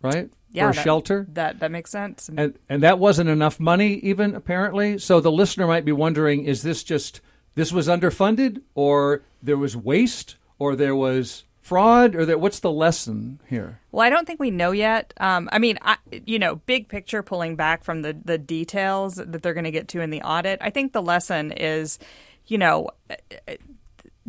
right? 0.02 0.28
Yeah, 0.50 0.70
for 0.70 0.74
that- 0.74 0.82
shelter. 0.82 1.26
That 1.34 1.60
that 1.60 1.70
makes 1.70 1.92
sense. 1.92 2.30
And 2.36 2.58
and 2.68 2.82
that 2.82 2.98
wasn't 2.98 3.30
enough 3.30 3.60
money, 3.60 3.94
even 3.98 4.34
apparently. 4.34 4.98
So 4.98 5.20
the 5.20 5.30
listener 5.30 5.68
might 5.68 5.84
be 5.84 5.92
wondering: 5.92 6.46
Is 6.46 6.64
this 6.64 6.82
just 6.82 7.20
this 7.54 7.70
was 7.70 7.86
underfunded, 7.86 8.62
or 8.74 9.22
there 9.40 9.56
was 9.56 9.76
waste, 9.76 10.34
or 10.58 10.74
there 10.74 10.96
was 10.96 11.44
fraud, 11.68 12.14
or 12.14 12.24
that? 12.26 12.40
What's 12.40 12.60
the 12.60 12.72
lesson 12.72 13.40
here? 13.48 13.80
Well, 13.92 14.06
I 14.06 14.10
don't 14.10 14.26
think 14.26 14.40
we 14.40 14.50
know 14.50 14.70
yet. 14.72 15.12
Um, 15.18 15.48
I 15.52 15.58
mean, 15.58 15.78
I, 15.82 15.96
you 16.26 16.38
know, 16.38 16.56
big 16.56 16.88
picture, 16.88 17.22
pulling 17.22 17.56
back 17.56 17.84
from 17.84 18.02
the 18.02 18.16
the 18.24 18.38
details 18.38 19.16
that 19.16 19.42
they're 19.42 19.54
going 19.54 19.64
to 19.64 19.70
get 19.70 19.88
to 19.88 20.00
in 20.00 20.10
the 20.10 20.22
audit. 20.22 20.58
I 20.60 20.70
think 20.70 20.92
the 20.92 21.02
lesson 21.02 21.52
is, 21.52 21.98
you 22.46 22.58
know. 22.58 22.90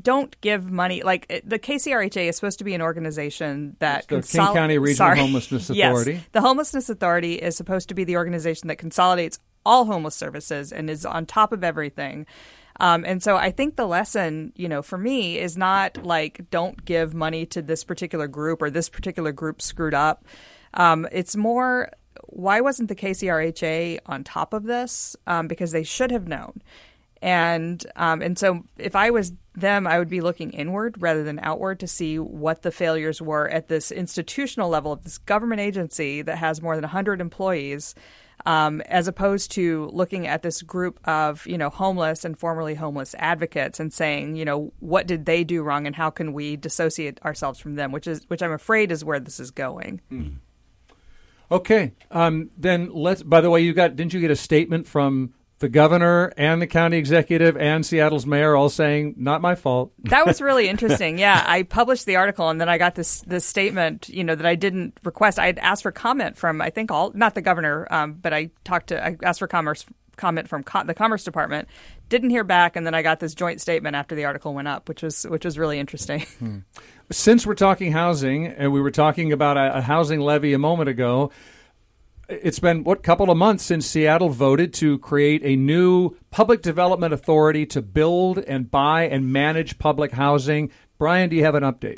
Don't 0.01 0.39
give 0.39 0.71
money 0.71 1.03
like 1.03 1.27
the 1.43 1.59
KCRHA 1.59 2.29
is 2.29 2.37
supposed 2.37 2.57
to 2.59 2.63
be 2.63 2.73
an 2.73 2.81
organization 2.81 3.75
that 3.79 4.07
the 4.07 4.21
King 4.21 4.53
County 4.53 4.77
Regional 4.77 4.95
Sorry. 4.95 5.19
Homelessness 5.19 5.69
Yes. 5.71 5.91
Authority. 5.91 6.23
The 6.31 6.39
Homelessness 6.39 6.89
Authority 6.89 7.33
is 7.35 7.57
supposed 7.57 7.89
to 7.89 7.93
be 7.95 8.05
the 8.05 8.15
organization 8.15 8.69
that 8.69 8.77
consolidates 8.77 9.39
all 9.65 9.83
homeless 9.83 10.15
services 10.15 10.71
and 10.71 10.89
is 10.89 11.05
on 11.05 11.25
top 11.25 11.51
of 11.51 11.65
everything. 11.65 12.25
Um, 12.79 13.03
and 13.05 13.21
so 13.21 13.35
I 13.35 13.51
think 13.51 13.75
the 13.75 13.85
lesson, 13.85 14.53
you 14.55 14.69
know, 14.69 14.81
for 14.81 14.97
me 14.97 15.37
is 15.37 15.57
not 15.57 16.05
like 16.05 16.49
don't 16.49 16.85
give 16.85 17.13
money 17.13 17.45
to 17.47 17.61
this 17.61 17.83
particular 17.83 18.27
group 18.27 18.61
or 18.61 18.69
this 18.69 18.89
particular 18.89 19.31
group 19.31 19.61
screwed 19.61 19.93
up. 19.93 20.25
Um, 20.73 21.07
it's 21.11 21.35
more 21.35 21.91
why 22.25 22.61
wasn't 22.61 22.89
the 22.89 22.95
KCRHA 22.95 23.99
on 24.05 24.23
top 24.23 24.53
of 24.53 24.63
this? 24.63 25.15
Um, 25.27 25.47
because 25.47 25.71
they 25.71 25.83
should 25.83 26.11
have 26.11 26.27
known. 26.27 26.61
And 27.21 27.85
um, 27.97 28.21
and 28.21 28.37
so 28.37 28.63
if 28.77 28.95
I 28.95 29.09
was 29.09 29.33
them, 29.53 29.85
I 29.85 29.99
would 29.99 30.09
be 30.09 30.21
looking 30.21 30.51
inward 30.51 30.95
rather 31.01 31.23
than 31.23 31.39
outward 31.43 31.79
to 31.81 31.87
see 31.87 32.17
what 32.17 32.61
the 32.61 32.71
failures 32.71 33.21
were 33.21 33.49
at 33.49 33.67
this 33.67 33.91
institutional 33.91 34.69
level 34.69 34.93
of 34.93 35.03
this 35.03 35.17
government 35.17 35.59
agency 35.59 36.21
that 36.21 36.37
has 36.37 36.61
more 36.61 36.75
than 36.75 36.83
100 36.83 37.19
employees, 37.19 37.93
um, 38.45 38.81
as 38.81 39.07
opposed 39.07 39.51
to 39.51 39.89
looking 39.93 40.27
at 40.27 40.41
this 40.41 40.61
group 40.61 40.99
of 41.05 41.45
you 41.47 41.57
know 41.57 41.69
homeless 41.69 42.25
and 42.25 42.37
formerly 42.37 42.75
homeless 42.75 43.15
advocates 43.17 43.79
and 43.79 43.93
saying 43.93 44.35
you 44.35 44.45
know 44.45 44.71
what 44.79 45.07
did 45.07 45.25
they 45.25 45.43
do 45.43 45.61
wrong 45.63 45.87
and 45.87 45.95
how 45.95 46.09
can 46.09 46.33
we 46.33 46.55
dissociate 46.55 47.21
ourselves 47.23 47.59
from 47.59 47.75
them, 47.75 47.91
which 47.91 48.07
is 48.07 48.23
which 48.27 48.41
I'm 48.41 48.51
afraid 48.51 48.91
is 48.91 49.03
where 49.03 49.19
this 49.19 49.39
is 49.39 49.51
going. 49.51 50.01
Okay. 51.51 51.93
Um, 52.11 52.51
then 52.57 52.91
let's. 52.93 53.23
By 53.23 53.41
the 53.41 53.49
way, 53.49 53.61
you 53.61 53.73
got 53.73 53.95
didn't 53.95 54.13
you 54.13 54.19
get 54.19 54.31
a 54.31 54.35
statement 54.35 54.87
from 54.87 55.33
the 55.59 55.69
governor 55.69 56.33
and 56.37 56.61
the 56.61 56.67
county 56.67 56.97
executive 56.97 57.55
and 57.57 57.85
Seattle's 57.85 58.25
mayor 58.25 58.55
all 58.55 58.69
saying 58.69 59.15
not 59.17 59.41
my 59.41 59.55
fault? 59.55 59.91
That 60.09 60.25
was 60.25 60.41
really 60.41 60.67
interesting. 60.73 61.19
Yeah, 61.19 61.43
I 61.45 61.63
published 61.63 62.05
the 62.05 62.15
article 62.15 62.49
and 62.49 62.59
then 62.59 62.69
I 62.69 62.77
got 62.77 62.95
this 62.95 63.21
this 63.21 63.45
statement, 63.45 64.09
you 64.09 64.23
know, 64.23 64.35
that 64.35 64.45
I 64.45 64.55
didn't 64.55 64.97
request. 65.03 65.37
I 65.37 65.45
had 65.45 65.59
asked 65.59 65.83
for 65.83 65.91
comment 65.91 66.37
from 66.37 66.61
I 66.61 66.69
think 66.69 66.91
all 66.91 67.11
not 67.13 67.35
the 67.35 67.41
governor, 67.41 67.87
um, 67.91 68.13
but 68.13 68.33
I 68.33 68.49
talked 68.63 68.87
to 68.87 69.05
I 69.05 69.17
asked 69.23 69.39
for 69.39 69.47
commerce 69.47 69.85
comment 70.19 70.47
from 70.47 70.63
co- 70.63 70.83
the 70.83 70.93
commerce 70.93 71.23
department. 71.23 71.67
Didn't 72.09 72.29
hear 72.29 72.43
back, 72.43 72.75
and 72.75 72.85
then 72.85 72.93
I 72.93 73.01
got 73.01 73.19
this 73.19 73.33
joint 73.33 73.61
statement 73.61 73.95
after 73.95 74.15
the 74.15 74.25
article 74.25 74.53
went 74.53 74.67
up, 74.67 74.89
which 74.89 75.01
was 75.01 75.23
which 75.23 75.45
was 75.45 75.57
really 75.57 75.79
interesting. 75.79 76.25
Since 77.11 77.47
we're 77.47 77.55
talking 77.55 77.91
housing, 77.91 78.47
and 78.47 78.71
we 78.71 78.81
were 78.81 78.91
talking 78.91 79.31
about 79.31 79.57
a, 79.57 79.77
a 79.77 79.81
housing 79.81 80.19
levy 80.19 80.53
a 80.53 80.59
moment 80.59 80.89
ago, 80.89 81.31
it's 82.29 82.59
been 82.59 82.83
what 82.83 83.03
couple 83.03 83.29
of 83.31 83.37
months 83.37 83.63
since 83.63 83.85
Seattle 83.85 84.29
voted 84.29 84.73
to 84.75 84.99
create 84.99 85.41
a 85.43 85.55
new 85.55 86.15
public 86.31 86.61
development 86.61 87.13
authority 87.13 87.65
to 87.67 87.81
build 87.81 88.37
and 88.37 88.69
buy 88.69 89.03
and 89.03 89.33
manage 89.33 89.79
public 89.79 90.11
housing. 90.11 90.71
Brian, 90.97 91.29
do 91.29 91.35
you 91.35 91.43
have 91.43 91.55
an 91.55 91.63
update? 91.63 91.97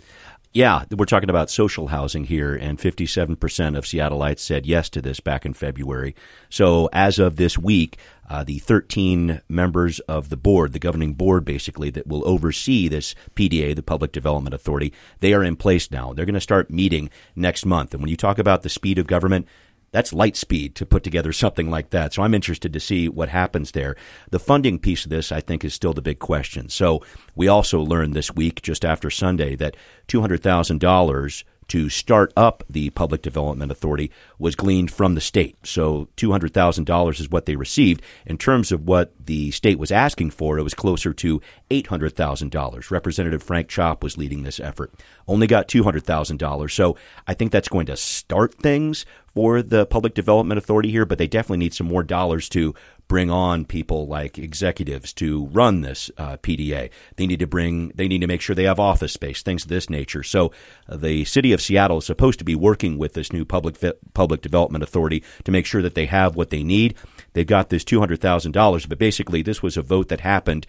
Yeah, 0.53 0.84
we're 0.91 1.05
talking 1.05 1.29
about 1.29 1.49
social 1.49 1.88
housing 1.88 2.25
here, 2.25 2.53
and 2.53 2.77
57% 2.77 3.77
of 3.77 3.86
Seattleites 3.86 4.39
said 4.39 4.65
yes 4.65 4.89
to 4.89 5.01
this 5.01 5.21
back 5.21 5.45
in 5.45 5.53
February. 5.53 6.13
So, 6.49 6.89
as 6.91 7.19
of 7.19 7.38
this 7.38 7.57
week, 7.57 7.97
uh, 8.29 8.43
the 8.43 8.59
13 8.59 9.41
members 9.47 10.01
of 10.01 10.27
the 10.27 10.36
board, 10.36 10.73
the 10.73 10.79
governing 10.79 11.13
board 11.13 11.45
basically, 11.45 11.89
that 11.91 12.05
will 12.05 12.27
oversee 12.27 12.89
this 12.89 13.15
PDA, 13.34 13.73
the 13.77 13.82
Public 13.82 14.11
Development 14.11 14.53
Authority, 14.53 14.91
they 15.19 15.34
are 15.34 15.43
in 15.43 15.55
place 15.55 15.89
now. 15.89 16.11
They're 16.11 16.25
going 16.25 16.34
to 16.34 16.41
start 16.41 16.69
meeting 16.69 17.09
next 17.34 17.65
month. 17.65 17.93
And 17.93 18.03
when 18.03 18.09
you 18.09 18.17
talk 18.17 18.38
about 18.38 18.61
the 18.61 18.69
speed 18.69 18.99
of 18.99 19.07
government, 19.07 19.47
that's 19.91 20.13
light 20.13 20.35
speed 20.35 20.75
to 20.75 20.85
put 20.85 21.03
together 21.03 21.33
something 21.33 21.69
like 21.69 21.89
that. 21.89 22.13
So 22.13 22.23
I'm 22.23 22.33
interested 22.33 22.73
to 22.73 22.79
see 22.79 23.09
what 23.09 23.29
happens 23.29 23.71
there. 23.71 23.95
The 24.29 24.39
funding 24.39 24.79
piece 24.79 25.03
of 25.03 25.09
this, 25.09 25.31
I 25.31 25.41
think, 25.41 25.63
is 25.63 25.73
still 25.73 25.93
the 25.93 26.01
big 26.01 26.19
question. 26.19 26.69
So 26.69 27.01
we 27.35 27.47
also 27.47 27.81
learned 27.81 28.13
this 28.13 28.33
week, 28.33 28.61
just 28.61 28.85
after 28.85 29.09
Sunday, 29.09 29.55
that 29.57 29.75
$200,000 30.07 31.43
to 31.71 31.87
start 31.87 32.33
up 32.35 32.65
the 32.69 32.89
Public 32.89 33.21
Development 33.21 33.71
Authority 33.71 34.11
was 34.37 34.57
gleaned 34.57 34.91
from 34.91 35.15
the 35.15 35.21
state. 35.21 35.55
So 35.63 36.09
$200,000 36.17 37.19
is 37.21 37.29
what 37.29 37.45
they 37.45 37.55
received. 37.55 38.01
In 38.25 38.37
terms 38.37 38.73
of 38.73 38.85
what 38.85 39.13
the 39.25 39.51
state 39.51 39.79
was 39.79 39.89
asking 39.89 40.31
for, 40.31 40.57
it 40.57 40.63
was 40.63 40.73
closer 40.73 41.13
to 41.13 41.41
$800,000. 41.69 42.91
Representative 42.91 43.41
Frank 43.41 43.69
Chopp 43.69 44.03
was 44.03 44.17
leading 44.17 44.43
this 44.43 44.59
effort. 44.59 44.93
Only 45.29 45.47
got 45.47 45.69
$200,000. 45.69 46.71
So 46.71 46.97
I 47.25 47.33
think 47.33 47.53
that's 47.53 47.69
going 47.69 47.85
to 47.85 47.95
start 47.95 48.55
things 48.55 49.05
for 49.34 49.61
the 49.61 49.86
Public 49.86 50.13
Development 50.13 50.57
Authority 50.57 50.91
here, 50.91 51.05
but 51.05 51.17
they 51.17 51.27
definitely 51.27 51.57
need 51.57 51.73
some 51.73 51.88
more 51.88 52.03
dollars 52.03 52.49
to 52.49 52.73
bring 53.07 53.29
on 53.29 53.65
people 53.65 54.07
like 54.07 54.38
executives 54.38 55.11
to 55.11 55.47
run 55.47 55.82
this 55.82 56.09
uh, 56.17 56.38
PDA. 56.38 56.89
They 57.17 57.27
need 57.27 57.39
to 57.39 57.47
bring, 57.47 57.89
they 57.89 58.07
need 58.07 58.21
to 58.21 58.27
make 58.27 58.39
sure 58.39 58.55
they 58.55 58.63
have 58.63 58.79
office 58.79 59.11
space, 59.11 59.41
things 59.41 59.63
of 59.63 59.69
this 59.69 59.89
nature. 59.89 60.23
So 60.23 60.53
uh, 60.88 60.95
the 60.95 61.25
city 61.25 61.51
of 61.51 61.61
Seattle 61.61 61.97
is 61.97 62.05
supposed 62.05 62.39
to 62.39 62.45
be 62.45 62.55
working 62.55 62.97
with 62.97 63.13
this 63.13 63.34
new 63.34 63.43
public 63.43 63.77
public 64.13 64.41
development 64.41 64.84
authority 64.84 65.23
to 65.43 65.51
make 65.51 65.65
sure 65.65 65.82
that 65.82 65.95
they 65.95 66.05
have 66.05 66.38
what 66.38 66.51
they 66.51 66.63
need. 66.63 66.95
They've 67.34 67.45
got 67.45 67.69
this 67.69 67.84
two 67.84 67.99
hundred 67.99 68.21
thousand 68.21 68.53
dollars, 68.53 68.86
but 68.86 68.97
basically 68.97 69.41
this 69.41 69.61
was 69.61 69.75
a 69.75 69.82
vote 69.82 70.07
that 70.07 70.21
happened 70.21 70.65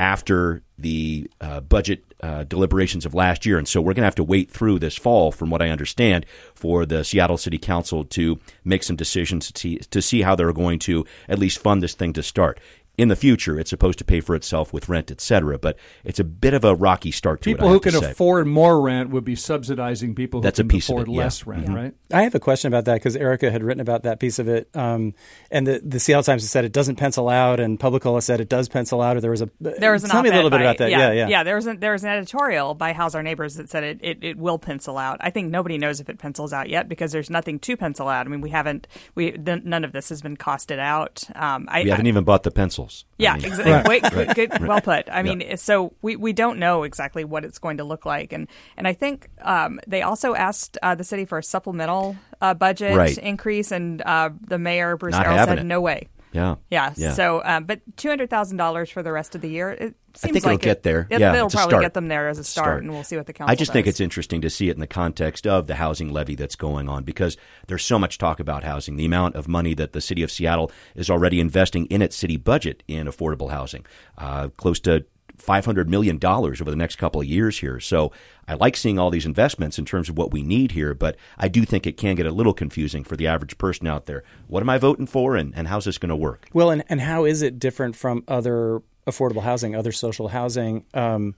after 0.00 0.62
the 0.78 1.30
uh, 1.42 1.60
budget 1.60 2.02
uh, 2.22 2.42
deliberations 2.44 3.04
of 3.04 3.14
last 3.14 3.44
year. 3.44 3.58
And 3.58 3.68
so 3.68 3.82
we're 3.82 3.92
going 3.92 4.02
to 4.02 4.06
have 4.06 4.14
to 4.14 4.24
wait 4.24 4.50
through 4.50 4.78
this 4.78 4.96
fall, 4.96 5.30
from 5.30 5.50
what 5.50 5.60
I 5.60 5.68
understand, 5.68 6.24
for 6.54 6.86
the 6.86 7.04
Seattle 7.04 7.36
City 7.36 7.58
Council 7.58 8.04
to 8.04 8.38
make 8.64 8.82
some 8.82 8.96
decisions 8.96 9.52
to 9.52 9.60
see, 9.60 9.76
to 9.76 10.00
see 10.00 10.22
how 10.22 10.34
they're 10.34 10.54
going 10.54 10.78
to 10.80 11.04
at 11.28 11.38
least 11.38 11.58
fund 11.58 11.82
this 11.82 11.92
thing 11.92 12.14
to 12.14 12.22
start. 12.22 12.58
In 13.00 13.08
the 13.08 13.16
future, 13.16 13.58
it's 13.58 13.70
supposed 13.70 13.98
to 13.98 14.04
pay 14.04 14.20
for 14.20 14.34
itself 14.34 14.72
with 14.72 14.88
rent, 14.88 15.10
et 15.10 15.20
cetera, 15.20 15.58
but 15.58 15.78
it's 16.04 16.20
a 16.20 16.24
bit 16.24 16.54
of 16.54 16.64
a 16.64 16.74
rocky 16.74 17.10
start 17.10 17.40
to 17.42 17.50
it. 17.50 17.54
People 17.54 17.66
I 17.66 17.68
who 17.68 17.74
have 17.74 17.82
to 17.82 17.90
can 17.90 18.00
say. 18.00 18.10
afford 18.10 18.46
more 18.46 18.80
rent 18.80 19.10
would 19.10 19.24
be 19.24 19.36
subsidizing 19.36 20.14
people 20.14 20.40
who 20.40 20.44
That's 20.44 20.58
a 20.58 20.62
can 20.62 20.68
piece 20.68 20.88
of 20.88 20.96
afford 20.96 21.08
it, 21.08 21.12
yeah. 21.12 21.18
less 21.18 21.46
rent, 21.46 21.68
right? 21.70 21.94
I 22.12 22.22
have 22.22 22.34
a 22.34 22.40
question 22.40 22.68
about 22.68 22.84
that 22.84 22.94
because 22.94 23.16
Erica 23.16 23.50
had 23.50 23.62
written 23.62 23.80
about 23.80 24.02
that 24.02 24.20
piece 24.20 24.38
of 24.38 24.48
it, 24.48 24.68
um, 24.74 25.14
and 25.50 25.66
the, 25.66 25.80
the 25.84 25.98
Seattle 25.98 26.22
Times 26.22 26.42
has 26.42 26.50
said 26.50 26.64
it 26.64 26.72
doesn't 26.72 26.96
pencil 26.96 27.28
out, 27.28 27.58
and 27.60 27.80
PubliCola 27.80 28.22
said 28.22 28.40
it 28.40 28.48
does 28.48 28.68
pencil 28.68 29.00
out. 29.00 29.16
Or 29.16 29.20
there 29.20 29.30
was 29.30 29.42
a 29.42 29.50
There 29.60 29.92
was 29.92 30.04
an 30.04 30.10
tell 30.10 30.22
me 30.22 30.28
a 30.28 30.32
little 30.32 30.48
op-ed 30.48 30.58
bit 30.58 30.66
about 30.66 30.78
that. 30.78 30.90
Yeah, 30.90 31.12
yeah. 31.12 31.28
yeah. 31.28 31.42
There 31.42 31.56
was 31.56 31.66
an, 31.66 31.80
there 31.80 31.92
was 31.92 32.04
an 32.04 32.10
editorial 32.10 32.74
by 32.74 32.92
House 32.92 33.14
Our 33.14 33.22
Neighbors 33.22 33.54
that 33.54 33.70
said 33.70 33.84
it, 33.84 33.98
it, 34.02 34.18
it 34.22 34.36
will 34.36 34.58
pencil 34.58 34.98
out. 34.98 35.18
I 35.20 35.30
think 35.30 35.50
nobody 35.50 35.78
knows 35.78 36.00
if 36.00 36.08
it 36.10 36.18
pencils 36.18 36.52
out 36.52 36.68
yet 36.68 36.88
because 36.88 37.12
there's 37.12 37.30
nothing 37.30 37.58
to 37.60 37.76
pencil 37.76 38.08
out. 38.08 38.26
I 38.26 38.28
mean, 38.28 38.40
we 38.42 38.50
haven't 38.50 38.86
we 39.14 39.32
th- 39.32 39.64
none 39.64 39.84
of 39.84 39.92
this 39.92 40.10
has 40.10 40.20
been 40.20 40.36
costed 40.36 40.78
out. 40.78 41.24
Um, 41.34 41.66
I, 41.70 41.84
We 41.84 41.90
haven't 41.90 42.06
even 42.06 42.24
bought 42.24 42.42
the 42.42 42.50
pencils. 42.50 42.89
I 42.90 43.22
Yeah, 43.22 43.34
mean, 43.36 43.44
exactly. 43.44 43.72
Right. 43.72 43.86
Wait, 43.86 44.02
good, 44.34 44.34
good, 44.50 44.66
well 44.66 44.80
put. 44.80 45.08
I 45.10 45.22
mean, 45.22 45.56
so 45.56 45.92
we, 46.02 46.16
we 46.16 46.32
don't 46.32 46.58
know 46.58 46.82
exactly 46.84 47.24
what 47.24 47.44
it's 47.44 47.58
going 47.58 47.76
to 47.78 47.84
look 47.84 48.04
like, 48.06 48.32
and 48.32 48.48
and 48.76 48.86
I 48.88 48.92
think 48.92 49.28
um, 49.42 49.80
they 49.86 50.02
also 50.02 50.34
asked 50.34 50.78
uh, 50.82 50.94
the 50.94 51.04
city 51.04 51.24
for 51.24 51.38
a 51.38 51.42
supplemental 51.42 52.16
uh, 52.40 52.54
budget 52.54 52.96
Right. 52.96 53.18
increase, 53.18 53.70
and 53.72 54.02
uh, 54.02 54.30
the 54.46 54.58
mayor 54.58 54.96
Bruce 54.96 55.12
Not 55.12 55.26
Harrell 55.26 55.44
said 55.44 55.58
it. 55.58 55.64
no 55.64 55.80
way. 55.80 56.08
Yeah. 56.32 56.56
Yeah. 56.70 56.92
Yeah. 56.96 57.12
So, 57.12 57.42
um, 57.44 57.64
but 57.64 57.80
two 57.96 58.08
hundred 58.08 58.30
thousand 58.30 58.56
dollars 58.56 58.90
for 58.90 59.02
the 59.02 59.12
rest 59.12 59.34
of 59.34 59.40
the 59.40 59.48
year. 59.48 59.70
It 59.70 59.94
seems 60.14 60.20
think 60.20 60.36
it'll 60.36 60.50
like 60.52 60.60
get 60.60 60.82
there. 60.82 61.06
It, 61.10 61.20
Yeah, 61.20 61.34
it'll 61.34 61.50
probably 61.50 61.70
start. 61.72 61.82
get 61.82 61.94
them 61.94 62.08
there 62.08 62.28
as 62.28 62.38
a 62.38 62.44
start, 62.44 62.82
and 62.82 62.92
we'll 62.92 63.04
see 63.04 63.16
what 63.16 63.26
the 63.26 63.32
council. 63.32 63.50
I 63.52 63.54
just 63.54 63.72
think 63.72 63.86
it's 63.86 64.00
interesting 64.00 64.40
to 64.42 64.50
see 64.50 64.68
it 64.68 64.74
in 64.74 64.80
the 64.80 64.86
context 64.86 65.46
of 65.46 65.66
the 65.66 65.76
housing 65.76 66.12
levy 66.12 66.34
that's 66.34 66.56
going 66.56 66.88
on 66.88 67.04
because 67.04 67.36
there's 67.66 67.84
so 67.84 67.98
much 67.98 68.18
talk 68.18 68.40
about 68.40 68.64
housing. 68.64 68.96
The 68.96 69.04
amount 69.06 69.34
of 69.34 69.48
money 69.48 69.74
that 69.74 69.92
the 69.92 70.00
city 70.00 70.22
of 70.22 70.30
Seattle 70.30 70.70
is 70.94 71.10
already 71.10 71.40
investing 71.40 71.86
in 71.86 72.02
its 72.02 72.16
city 72.16 72.36
budget 72.36 72.82
in 72.88 73.06
affordable 73.06 73.50
housing, 73.50 73.84
uh, 74.18 74.48
close 74.56 74.80
to 74.80 75.04
$500 75.40 75.86
million 75.88 76.18
over 76.24 76.70
the 76.70 76.76
next 76.76 76.96
couple 76.96 77.20
of 77.20 77.26
years 77.26 77.58
here. 77.58 77.80
So 77.80 78.12
I 78.46 78.54
like 78.54 78.76
seeing 78.76 78.98
all 78.98 79.10
these 79.10 79.26
investments 79.26 79.78
in 79.78 79.84
terms 79.84 80.08
of 80.08 80.18
what 80.18 80.32
we 80.32 80.42
need 80.42 80.72
here, 80.72 80.94
but 80.94 81.16
I 81.38 81.48
do 81.48 81.64
think 81.64 81.86
it 81.86 81.96
can 81.96 82.16
get 82.16 82.26
a 82.26 82.32
little 82.32 82.54
confusing 82.54 83.04
for 83.04 83.16
the 83.16 83.26
average 83.26 83.58
person 83.58 83.86
out 83.86 84.06
there. 84.06 84.24
What 84.48 84.62
am 84.62 84.70
I 84.70 84.78
voting 84.78 85.06
for 85.06 85.36
and, 85.36 85.52
and 85.56 85.68
how's 85.68 85.84
this 85.84 85.98
going 85.98 86.10
to 86.10 86.16
work? 86.16 86.48
Well, 86.52 86.70
and, 86.70 86.84
and 86.88 87.00
how 87.00 87.24
is 87.24 87.42
it 87.42 87.58
different 87.58 87.96
from 87.96 88.24
other 88.28 88.82
affordable 89.06 89.42
housing, 89.42 89.74
other 89.74 89.92
social 89.92 90.28
housing? 90.28 90.84
Um, 90.94 91.34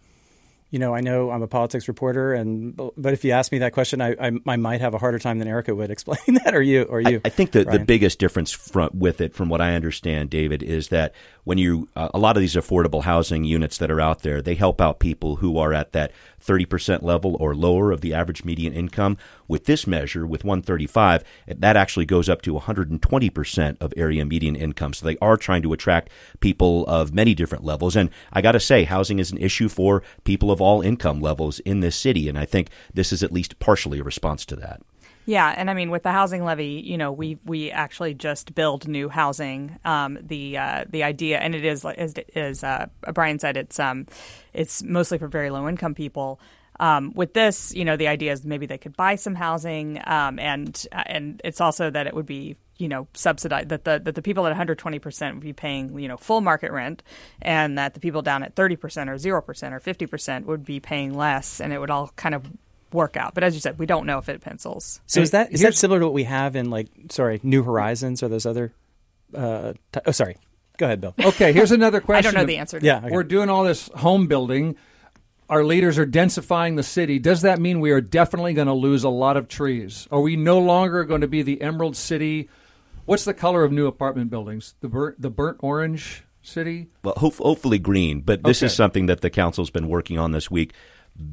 you 0.73 0.79
know, 0.79 0.95
I 0.95 1.03
know 1.03 1.31
I'm 1.31 1.43
a 1.43 1.47
politics 1.47 1.87
reporter, 1.87 2.33
and 2.33 2.75
but 2.97 3.13
if 3.13 3.27
you 3.27 3.33
ask 3.33 3.53
me 3.53 3.59
that 3.59 3.75
question, 3.75 4.01
I, 4.01 4.13
I, 4.19 4.33
I 4.47 4.57
might 4.57 4.81
have 4.81 4.95
a 4.95 4.99
harder 4.99 5.19
time 5.19 5.39
than 5.39 5.47
Erica 5.47 5.75
would 5.75 5.91
explain 5.97 6.39
that, 6.43 6.55
or 6.55 6.63
you, 6.63 6.85
or 6.85 6.99
you. 7.03 7.21
I, 7.23 7.29
I 7.29 7.29
think 7.29 7.53
the 7.53 7.67
Ryan. 7.67 7.85
biggest 7.85 8.19
difference 8.19 8.53
from, 8.53 8.89
with 8.95 9.21
it, 9.21 9.35
from 9.35 9.51
what 9.51 9.61
I 9.61 9.75
understand, 9.75 10.31
David, 10.31 10.63
is 10.63 10.89
that 10.89 11.15
when 11.45 11.59
you 11.59 11.89
uh, 11.97 12.09
a 12.15 12.19
lot 12.19 12.37
of 12.37 12.41
these 12.41 12.55
affordable 12.55 13.03
housing 13.03 13.45
units 13.45 13.79
that 13.79 13.91
are 13.91 14.01
out 14.01 14.23
there, 14.23 14.41
they 14.41 14.55
help 14.55 14.81
out 14.81 14.99
people 14.99 15.37
who 15.37 15.59
are 15.59 15.73
at 15.73 15.93
that 15.93 16.13
30% 16.41 17.03
level 17.03 17.37
or 17.41 17.55
lower 17.55 17.93
of 17.93 18.01
the 18.01 18.15
average 18.15 18.45
median 18.45 18.73
income. 18.73 19.17
With 19.49 19.67
this 19.67 19.87
measure, 19.87 20.27
with 20.27 20.45
135, 20.45 21.25
that 21.47 21.77
actually 21.77 22.07
goes 22.07 22.29
up 22.29 22.43
to 22.43 22.55
120% 22.55 23.77
of 23.81 23.93
area 23.97 24.25
median 24.25 24.57
income. 24.57 24.95
So 24.95 25.05
they 25.05 25.19
are 25.19 25.37
trying 25.37 25.63
to 25.63 25.73
attract 25.73 26.11
people 26.41 26.87
of 26.87 27.13
many 27.13 27.35
different 27.35 27.65
levels. 27.65 27.97
And 27.97 28.11
I 28.33 28.41
got 28.41 28.53
to 28.53 28.61
say, 28.61 28.85
housing 28.85 29.19
is 29.19 29.31
an 29.31 29.39
issue 29.39 29.69
for 29.69 30.03
people 30.25 30.51
of 30.51 30.61
all 30.61 30.81
income 30.81 31.21
levels 31.21 31.59
in 31.61 31.81
this 31.81 31.97
city. 31.97 32.29
And 32.29 32.39
I 32.39 32.45
think 32.45 32.71
this 32.95 33.13
is 33.13 33.23
at 33.23 33.33
least 33.33 33.59
partially 33.59 33.99
a 33.99 34.05
response 34.05 34.47
to 34.47 34.57
that. 34.57 34.81
Yeah, 35.25 35.55
and 35.57 35.71
I 35.71 35.75
mean 35.75 35.91
with 35.91 36.03
the 36.03 36.11
housing 36.11 36.45
levy, 36.45 36.83
you 36.85 36.99
know, 36.99 37.13
we 37.13 37.39
we 37.45 37.71
actually 37.71 38.15
just 38.15 38.55
build 38.55 38.89
new 38.89 39.09
housing. 39.09 39.79
Um, 39.85 40.19
the 40.21 40.59
uh, 40.59 40.85
the 40.89 41.05
idea, 41.05 41.39
and 41.39 41.55
it 41.55 41.65
is 41.65 41.85
as 41.85 42.15
as 42.35 42.65
uh, 42.65 42.87
Brian 43.13 43.39
said, 43.39 43.57
it's 43.57 43.79
um, 43.79 44.07
it's 44.53 44.83
mostly 44.83 45.19
for 45.19 45.29
very 45.29 45.51
low 45.51 45.69
income 45.69 45.95
people. 45.95 46.41
Um, 46.81 47.13
with 47.15 47.35
this, 47.35 47.73
you 47.75 47.85
know, 47.85 47.97
the 47.97 48.09
idea 48.09 48.33
is 48.33 48.45
maybe 48.45 48.67
they 48.67 48.79
could 48.79 48.97
buy 48.97 49.15
some 49.15 49.37
housing, 49.37 50.01
um, 50.07 50.41
and 50.41 50.85
and 50.93 51.41
it's 51.45 51.61
also 51.61 51.91
that 51.91 52.09
it 52.09 52.15
would 52.15 52.27
be 52.27 52.57
you 52.79 52.89
know 52.89 53.07
subsidized 53.15 53.69
that 53.69 53.85
the 53.85 54.01
that 54.03 54.17
the 54.17 54.23
people 54.23 54.45
at 54.47 54.51
120 54.51 54.99
percent 54.99 55.37
would 55.37 55.45
be 55.45 55.53
paying 55.53 55.97
you 55.97 56.09
know 56.09 56.17
full 56.17 56.41
market 56.41 56.73
rent, 56.73 57.05
and 57.41 57.79
that 57.79 57.95
the 57.95 58.01
people 58.01 58.23
down 58.23 58.43
at 58.43 58.57
30 58.57 58.75
percent 58.75 59.09
or 59.09 59.19
zero 59.19 59.41
percent 59.41 59.73
or 59.73 59.79
50 59.79 60.07
percent 60.07 60.47
would 60.47 60.65
be 60.65 60.81
paying 60.81 61.15
less, 61.15 61.61
and 61.61 61.73
it 61.73 61.79
would 61.79 61.91
all 61.91 62.11
kind 62.17 62.35
of 62.35 62.51
work 62.95 63.17
out. 63.17 63.35
But 63.35 63.45
as 63.45 63.55
you 63.55 63.61
said, 63.61 63.79
we 63.79 63.87
don't 63.87 64.07
know 64.07 64.19
if 64.19 64.29
it 64.29 64.41
pencils. 64.41 65.01
So 65.07 65.21
is 65.21 65.31
that 65.33 65.53
is 65.53 65.61
that 65.63 65.75
similar 65.75 66.01
to 66.01 66.07
what 66.07 66.15
we 66.15 66.25
have 66.25 66.57
in 66.57 66.71
like 66.71 66.89
sorry 67.11 67.41
New 67.43 67.63
Horizons 67.63 68.23
or 68.23 68.29
those 68.29 68.47
other? 68.47 68.73
Uh, 69.35 69.75
t- 69.93 70.01
oh, 70.07 70.11
sorry. 70.11 70.37
Go 70.79 70.87
ahead, 70.87 71.01
Bill. 71.01 71.15
Okay, 71.19 71.53
here's 71.53 71.71
another 71.73 72.01
question. 72.01 72.29
I 72.29 72.33
don't 72.33 72.43
know 72.43 72.47
the 72.47 72.59
answer. 72.59 72.81
To 72.81 72.85
Yeah, 72.85 72.99
okay. 72.99 73.11
We're 73.11 73.25
doing 73.25 73.49
all 73.49 73.65
this 73.65 73.89
home 73.89 74.27
building. 74.27 74.77
Our 75.49 75.65
leaders 75.65 75.99
are 75.99 76.07
densifying 76.07 76.77
the 76.77 76.83
city. 76.83 77.19
Does 77.19 77.43
that 77.43 77.59
mean 77.59 77.81
we 77.81 77.91
are 77.91 78.01
definitely 78.01 78.55
going 78.55 78.69
to 78.69 78.73
lose 78.73 79.05
a 79.05 79.11
lot 79.11 79.37
of 79.37 79.49
trees? 79.49 80.09
Are 80.11 80.21
we 80.21 80.37
no 80.37 80.59
longer 80.59 81.05
going 81.05 81.21
to 81.21 81.29
be 81.29 81.43
the 81.43 81.61
Emerald 81.61 81.97
City? 81.97 82.49
What's 83.05 83.25
the 83.25 83.35
color 83.35 83.63
of 83.65 83.73
new 83.73 83.87
apartment 83.87 84.31
buildings? 84.31 84.75
The 84.81 84.89
burnt, 84.89 85.21
the 85.21 85.29
burnt 85.29 85.59
orange 85.61 86.25
city? 86.43 86.89
Well, 87.03 87.15
hope, 87.17 87.37
hopefully 87.37 87.79
green, 87.79 88.21
but 88.21 88.43
this 88.45 88.63
is 88.63 88.75
something 88.75 89.07
that 89.07 89.21
the 89.21 89.31
council's 89.31 89.71
been 89.71 89.89
working 89.89 90.19
on 90.19 90.33
this 90.33 90.51
week. 90.51 90.73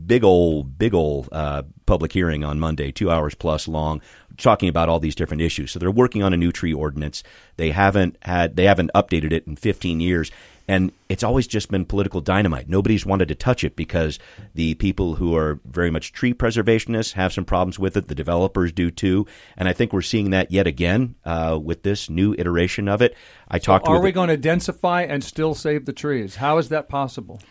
Big 0.05 0.23
old, 0.23 0.77
big 0.77 0.93
old 0.93 1.29
uh, 1.31 1.63
public 1.85 2.11
hearing 2.11 2.43
on 2.43 2.59
Monday, 2.59 2.91
two 2.91 3.09
hours 3.09 3.33
plus 3.33 3.67
long, 3.67 4.01
talking 4.37 4.69
about 4.69 4.89
all 4.89 4.99
these 4.99 5.15
different 5.15 5.41
issues. 5.41 5.71
So 5.71 5.79
they're 5.79 5.91
working 5.91 6.23
on 6.23 6.33
a 6.33 6.37
new 6.37 6.51
tree 6.51 6.73
ordinance. 6.73 7.23
They 7.57 7.71
haven't 7.71 8.17
had, 8.21 8.55
they 8.55 8.65
haven't 8.65 8.91
updated 8.93 9.31
it 9.31 9.47
in 9.47 9.55
15 9.55 9.99
years, 9.99 10.31
and 10.67 10.91
it's 11.09 11.23
always 11.23 11.47
just 11.47 11.71
been 11.71 11.83
political 11.83 12.21
dynamite. 12.21 12.69
Nobody's 12.69 13.03
wanted 13.03 13.27
to 13.29 13.35
touch 13.35 13.63
it 13.63 13.75
because 13.75 14.19
the 14.53 14.75
people 14.75 15.15
who 15.15 15.35
are 15.35 15.59
very 15.65 15.89
much 15.89 16.13
tree 16.13 16.31
preservationists 16.33 17.13
have 17.13 17.33
some 17.33 17.43
problems 17.43 17.79
with 17.79 17.97
it. 17.97 18.07
The 18.07 18.13
developers 18.13 18.71
do 18.71 18.91
too, 18.91 19.25
and 19.57 19.67
I 19.67 19.73
think 19.73 19.93
we're 19.93 20.03
seeing 20.03 20.29
that 20.29 20.51
yet 20.51 20.67
again 20.67 21.15
uh, 21.25 21.57
with 21.59 21.81
this 21.81 22.07
new 22.07 22.35
iteration 22.37 22.87
of 22.87 23.01
it. 23.01 23.15
I 23.47 23.57
talked 23.57 23.87
Are 23.87 23.99
we 23.99 24.11
going 24.11 24.29
to 24.29 24.37
densify 24.37 25.09
and 25.09 25.23
still 25.23 25.55
save 25.55 25.85
the 25.85 25.93
trees? 25.93 26.35
How 26.35 26.59
is 26.59 26.69
that 26.69 26.87
possible? 26.87 27.41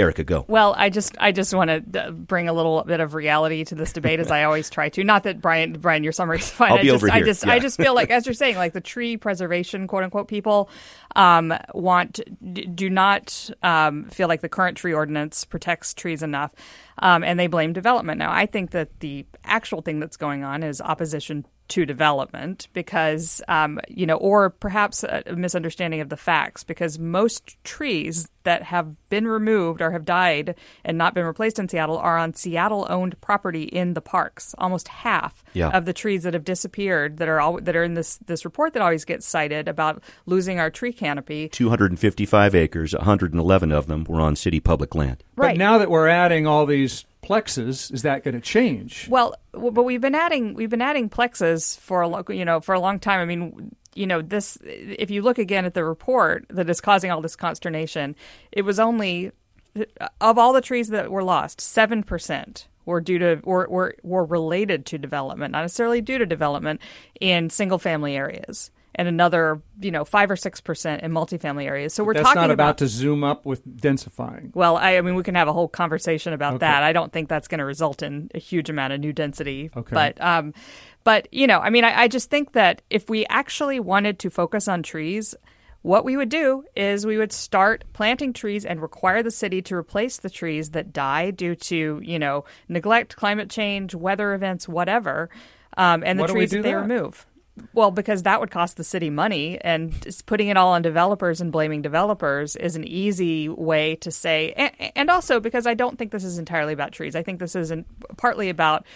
Erica. 0.00 0.24
Go. 0.24 0.44
Well, 0.48 0.74
I 0.76 0.90
just 0.90 1.14
I 1.18 1.32
just 1.32 1.54
want 1.54 1.92
to 1.92 2.12
bring 2.12 2.48
a 2.48 2.52
little 2.52 2.82
bit 2.84 3.00
of 3.00 3.14
reality 3.14 3.64
to 3.64 3.74
this 3.74 3.92
debate 3.92 4.20
as 4.20 4.30
I 4.30 4.44
always 4.44 4.70
try 4.70 4.88
to. 4.90 5.04
Not 5.04 5.24
that 5.24 5.40
Brian 5.40 5.74
Brian 5.74 6.02
your 6.02 6.12
summary 6.12 6.38
is 6.38 6.48
fine. 6.50 6.72
I'll 6.72 6.78
I 6.78 6.82
be 6.82 6.88
just 6.88 7.04
over 7.04 7.12
I 7.12 7.16
here. 7.16 7.26
just 7.26 7.46
Yeah. 7.46 7.52
I 7.52 7.58
just 7.58 7.76
feel 7.76 7.94
like 7.94 8.10
as 8.10 8.26
you're 8.26 8.34
saying 8.34 8.56
like 8.56 8.72
the 8.72 8.80
tree 8.80 9.16
preservation 9.16 9.86
quote 9.86 10.04
unquote 10.04 10.28
people 10.28 10.70
um, 11.16 11.52
want 11.74 12.20
do 12.74 12.90
not 12.90 13.50
um, 13.62 14.04
feel 14.10 14.28
like 14.28 14.40
the 14.40 14.48
current 14.48 14.76
tree 14.76 14.94
ordinance 14.94 15.44
protects 15.44 15.94
trees 15.94 16.22
enough. 16.22 16.52
Um, 16.98 17.24
and 17.24 17.40
they 17.40 17.46
blame 17.46 17.72
development. 17.72 18.18
Now, 18.18 18.30
I 18.30 18.46
think 18.46 18.72
that 18.72 19.00
the 19.00 19.26
actual 19.44 19.80
thing 19.80 19.98
that's 19.98 20.18
going 20.18 20.44
on 20.44 20.62
is 20.62 20.80
opposition 20.80 21.46
to 21.68 21.86
development 21.86 22.68
because, 22.72 23.40
um, 23.48 23.80
you 23.88 24.04
know, 24.06 24.16
or 24.16 24.50
perhaps 24.50 25.02
a 25.04 25.22
a 25.26 25.36
misunderstanding 25.36 26.00
of 26.00 26.08
the 26.08 26.16
facts 26.16 26.64
because 26.64 26.98
most 26.98 27.56
trees 27.64 28.28
that 28.44 28.64
have 28.64 28.96
been 29.08 29.26
removed 29.26 29.80
or 29.80 29.92
have 29.92 30.04
died 30.04 30.54
and 30.84 30.98
not 30.98 31.14
been 31.14 31.24
replaced 31.24 31.58
in 31.60 31.68
Seattle 31.68 31.96
are 31.96 32.18
on 32.18 32.34
Seattle 32.34 32.86
owned 32.90 33.18
property 33.20 33.62
in 33.62 33.94
the 33.94 34.00
parks. 34.00 34.54
Almost 34.58 34.88
half 34.88 35.44
Yeah. 35.54 35.68
of 35.70 35.84
the 35.84 35.92
trees 35.92 36.24
that 36.24 36.34
have 36.34 36.44
disappeared 36.44 37.18
that 37.18 37.28
are 37.28 37.40
all, 37.40 37.60
that 37.60 37.76
are 37.76 37.84
in 37.84 37.94
this, 37.94 38.16
this 38.26 38.44
report 38.44 38.72
that 38.72 38.82
always 38.82 39.04
gets 39.04 39.26
cited 39.26 39.68
about 39.68 40.02
losing 40.26 40.58
our 40.58 40.70
tree 40.70 40.92
canopy. 40.92 41.48
255 41.48 42.54
acres, 42.54 42.94
111 42.94 43.70
of 43.72 43.86
them 43.86 44.04
were 44.08 44.20
on 44.20 44.34
city 44.34 44.58
public 44.60 44.94
land. 44.94 45.22
But 45.36 45.56
now 45.56 45.78
that 45.78 45.90
we're 45.90 46.08
adding 46.08 46.46
all 46.46 46.66
these 46.66 47.04
plexes, 47.22 47.92
is 47.92 48.02
that 48.02 48.24
going 48.24 48.34
to 48.34 48.40
change? 48.40 49.08
Well, 49.08 49.34
but 49.52 49.84
we've 49.84 50.00
been 50.00 50.14
adding 50.14 50.54
we've 50.54 50.70
been 50.70 50.82
adding 50.82 51.08
plexes 51.08 51.78
for 51.78 52.02
a 52.02 52.08
lo- 52.08 52.24
you 52.28 52.44
know 52.44 52.60
for 52.60 52.74
a 52.74 52.80
long 52.80 52.98
time. 52.98 53.20
I 53.20 53.24
mean, 53.24 53.74
you 53.94 54.06
know 54.06 54.22
this. 54.22 54.58
If 54.62 55.10
you 55.10 55.22
look 55.22 55.38
again 55.38 55.64
at 55.64 55.74
the 55.74 55.84
report 55.84 56.46
that 56.50 56.68
is 56.68 56.80
causing 56.80 57.10
all 57.10 57.20
this 57.20 57.36
consternation, 57.36 58.16
it 58.50 58.62
was 58.62 58.78
only 58.78 59.32
uh, 59.78 60.08
of 60.20 60.38
all 60.38 60.52
the 60.52 60.60
trees 60.60 60.88
that 60.88 61.10
were 61.10 61.24
lost, 61.24 61.60
seven 61.60 62.02
percent 62.02 62.66
were 62.84 63.00
due 63.00 63.18
to 63.18 63.40
were, 63.44 63.94
were 64.02 64.24
related 64.24 64.86
to 64.86 64.98
development, 64.98 65.52
not 65.52 65.62
necessarily 65.62 66.00
due 66.00 66.18
to 66.18 66.26
development 66.26 66.80
in 67.20 67.50
single 67.50 67.78
family 67.78 68.16
areas. 68.16 68.70
And 68.94 69.08
another, 69.08 69.62
you 69.80 69.90
know, 69.90 70.04
five 70.04 70.30
or 70.30 70.36
six 70.36 70.60
percent 70.60 71.02
in 71.02 71.12
multifamily 71.12 71.64
areas. 71.64 71.94
So 71.94 72.04
we're 72.04 72.12
That's 72.12 72.26
talking 72.28 72.42
not 72.42 72.50
about 72.50 72.76
to 72.78 72.86
zoom 72.86 73.24
up 73.24 73.46
with 73.46 73.66
densifying. 73.66 74.54
well, 74.54 74.76
I, 74.76 74.98
I 74.98 75.00
mean, 75.00 75.14
we 75.14 75.22
can 75.22 75.34
have 75.34 75.48
a 75.48 75.52
whole 75.52 75.68
conversation 75.68 76.34
about 76.34 76.54
Okay. 76.54 76.58
that. 76.66 76.82
I 76.82 76.92
don't 76.92 77.10
think 77.10 77.28
that's 77.30 77.48
going 77.48 77.60
to 77.60 77.64
result 77.64 78.02
in 78.02 78.30
a 78.34 78.38
huge 78.38 78.68
amount 78.68 78.92
of 78.92 79.00
new 79.00 79.14
density. 79.14 79.70
Okay. 79.74 79.94
But, 79.94 80.20
um, 80.20 80.52
but 81.04 81.26
you 81.32 81.46
know, 81.46 81.58
I 81.58 81.70
mean, 81.70 81.84
I, 81.84 82.02
I 82.02 82.08
just 82.08 82.28
think 82.28 82.52
that 82.52 82.82
if 82.90 83.08
we 83.08 83.24
actually 83.30 83.80
wanted 83.80 84.18
to 84.20 84.30
focus 84.30 84.68
on 84.68 84.82
trees, 84.82 85.34
what 85.80 86.04
we 86.04 86.16
would 86.16 86.28
do 86.28 86.64
is 86.76 87.06
we 87.06 87.16
would 87.16 87.32
start 87.32 87.84
planting 87.94 88.32
trees 88.34 88.64
and 88.66 88.80
require 88.82 89.22
the 89.22 89.30
city 89.32 89.62
to 89.62 89.74
replace 89.74 90.18
the 90.18 90.30
trees 90.30 90.70
that 90.72 90.92
die 90.92 91.30
due 91.32 91.54
to, 91.56 92.00
you 92.04 92.18
know, 92.18 92.44
neglect, 92.68 93.16
climate 93.16 93.48
change, 93.50 93.94
weather 93.94 94.34
events, 94.34 94.68
whatever, 94.68 95.28
um, 95.78 96.04
and 96.04 96.20
the 96.20 96.26
trees 96.26 96.50
do 96.50 96.58
that 96.58 96.62
they 96.62 96.72
that? 96.72 96.80
remove. 96.82 97.26
Well, 97.74 97.90
because 97.90 98.22
that 98.22 98.40
would 98.40 98.50
cost 98.50 98.76
the 98.76 98.84
city 98.84 99.10
money, 99.10 99.58
and 99.60 100.06
putting 100.24 100.48
it 100.48 100.56
all 100.56 100.72
on 100.72 100.80
developers 100.80 101.40
and 101.40 101.52
blaming 101.52 101.82
developers 101.82 102.56
is 102.56 102.76
an 102.76 102.84
easy 102.84 103.48
way 103.48 103.96
to 103.96 104.10
say. 104.10 104.52
And, 104.56 104.92
and 104.96 105.10
also 105.10 105.38
because 105.38 105.66
I 105.66 105.74
don't 105.74 105.98
think 105.98 106.12
this 106.12 106.24
is 106.24 106.38
entirely 106.38 106.72
about 106.72 106.92
trees. 106.92 107.14
I 107.14 107.22
think 107.22 107.40
this 107.40 107.54
is 107.54 107.70
in, 107.70 107.84
partly 108.16 108.48
about 108.48 108.86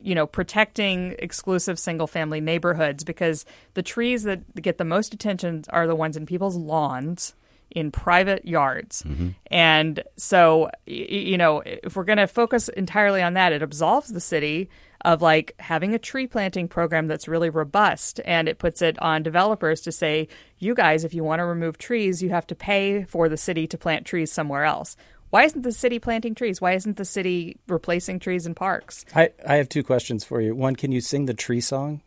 you 0.00 0.14
know 0.14 0.26
protecting 0.26 1.16
exclusive 1.18 1.78
single 1.78 2.06
family 2.06 2.40
neighborhoods 2.40 3.02
because 3.02 3.44
the 3.74 3.82
trees 3.82 4.22
that 4.24 4.62
get 4.62 4.78
the 4.78 4.84
most 4.84 5.12
attention 5.12 5.64
are 5.70 5.86
the 5.86 5.96
ones 5.96 6.16
in 6.16 6.24
people's 6.24 6.56
lawns 6.56 7.34
in 7.74 7.90
private 7.90 8.44
yards. 8.44 9.02
Mm-hmm. 9.02 9.30
And 9.48 10.02
so, 10.16 10.70
you 10.86 11.36
know, 11.36 11.62
if 11.64 11.96
we're 11.96 12.04
going 12.04 12.18
to 12.18 12.28
focus 12.28 12.68
entirely 12.68 13.20
on 13.20 13.34
that, 13.34 13.52
it 13.52 13.62
absolves 13.62 14.12
the 14.12 14.20
city 14.20 14.70
of 15.04 15.22
like 15.22 15.54
having 15.58 15.94
a 15.94 15.98
tree 15.98 16.26
planting 16.26 16.68
program 16.68 17.06
that's 17.06 17.28
really 17.28 17.50
robust 17.50 18.20
and 18.24 18.48
it 18.48 18.58
puts 18.58 18.80
it 18.82 19.00
on 19.02 19.22
developers 19.22 19.80
to 19.82 19.92
say, 19.92 20.28
you 20.58 20.74
guys, 20.74 21.04
if 21.04 21.12
you 21.12 21.22
want 21.22 21.40
to 21.40 21.44
remove 21.44 21.78
trees, 21.78 22.22
you 22.22 22.30
have 22.30 22.46
to 22.46 22.54
pay 22.54 23.04
for 23.04 23.28
the 23.28 23.36
city 23.36 23.66
to 23.66 23.78
plant 23.78 24.06
trees 24.06 24.32
somewhere 24.32 24.64
else. 24.64 24.96
Why 25.30 25.44
isn't 25.44 25.62
the 25.62 25.72
city 25.72 25.98
planting 25.98 26.34
trees? 26.34 26.60
Why 26.60 26.72
isn't 26.72 26.96
the 26.96 27.04
city 27.04 27.58
replacing 27.66 28.20
trees 28.20 28.46
in 28.46 28.54
parks? 28.54 29.04
I, 29.14 29.30
I 29.46 29.56
have 29.56 29.68
two 29.68 29.82
questions 29.82 30.24
for 30.24 30.40
you. 30.40 30.54
One, 30.54 30.76
can 30.76 30.92
you 30.92 31.00
sing 31.00 31.26
the 31.26 31.34
tree 31.34 31.60
song? 31.60 32.02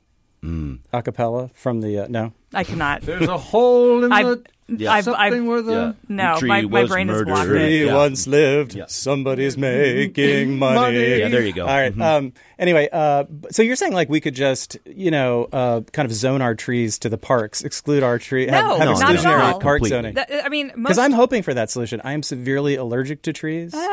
A 0.93 1.01
cappella 1.01 1.49
from 1.53 1.81
the 1.81 1.99
uh, 1.99 2.07
no? 2.09 2.31
I 2.53 2.63
cannot. 2.63 3.01
There's 3.01 3.27
a 3.27 3.37
hole 3.37 4.03
in 4.05 4.11
I've, 4.11 4.25
the 4.25 4.43
Yeah. 4.69 4.91
I've, 4.93 5.03
something 5.05 5.21
I've, 5.21 5.43
where 5.45 5.61
the 5.61 5.71
Yeah. 5.71 5.93
no, 6.09 6.39
Tree 6.39 6.47
my, 6.49 6.61
my 6.63 6.81
was 6.81 6.89
brain 6.89 7.09
is 7.09 7.23
blocked. 7.23 7.47
murdered. 7.49 7.69
He 7.69 7.85
Yeah. 7.85 7.95
once 7.95 8.27
lived. 8.27 8.73
Yeah. 8.73 8.85
Somebody's 8.87 9.57
making 9.57 10.57
money. 10.59 10.75
Money. 10.75 11.19
Yeah, 11.19 11.29
there 11.29 11.41
you 11.43 11.53
go. 11.53 11.63
All 11.67 11.75
right, 11.75 11.97
Um, 11.99 12.33
anyway, 12.59 12.87
uh, 12.91 13.25
so 13.51 13.63
you're 13.63 13.75
saying 13.75 13.93
like 13.93 14.09
we 14.09 14.19
could 14.21 14.35
just, 14.35 14.77
you 14.85 15.11
know, 15.11 15.47
uh, 15.51 15.81
kind 15.93 16.05
of 16.05 16.13
zone 16.13 16.41
our 16.41 16.55
trees 16.55 16.99
to 16.99 17.09
the 17.09 17.17
parks, 17.17 17.63
exclude 17.63 18.03
our 18.03 18.17
tree, 18.19 18.45
No, 18.45 18.53
have, 18.53 18.65
have 18.65 18.99
not 18.99 19.11
at 19.11 19.17
exclusionary 19.19 19.39
all. 19.53 19.59
park 19.59 19.79
Completely. 19.79 19.89
zoning. 19.89 20.13
That- 20.15 20.45
I 20.45 20.49
mean, 20.49 20.71
Because 20.75 20.97
I'm 20.97 21.13
hoping 21.13 21.43
for 21.43 21.53
that 21.53 21.69
solution. 21.69 22.01
I 22.03 22.13
am 22.13 22.23
severely 22.23 22.75
allergic 22.75 23.21
to 23.23 23.33
trees. 23.33 23.73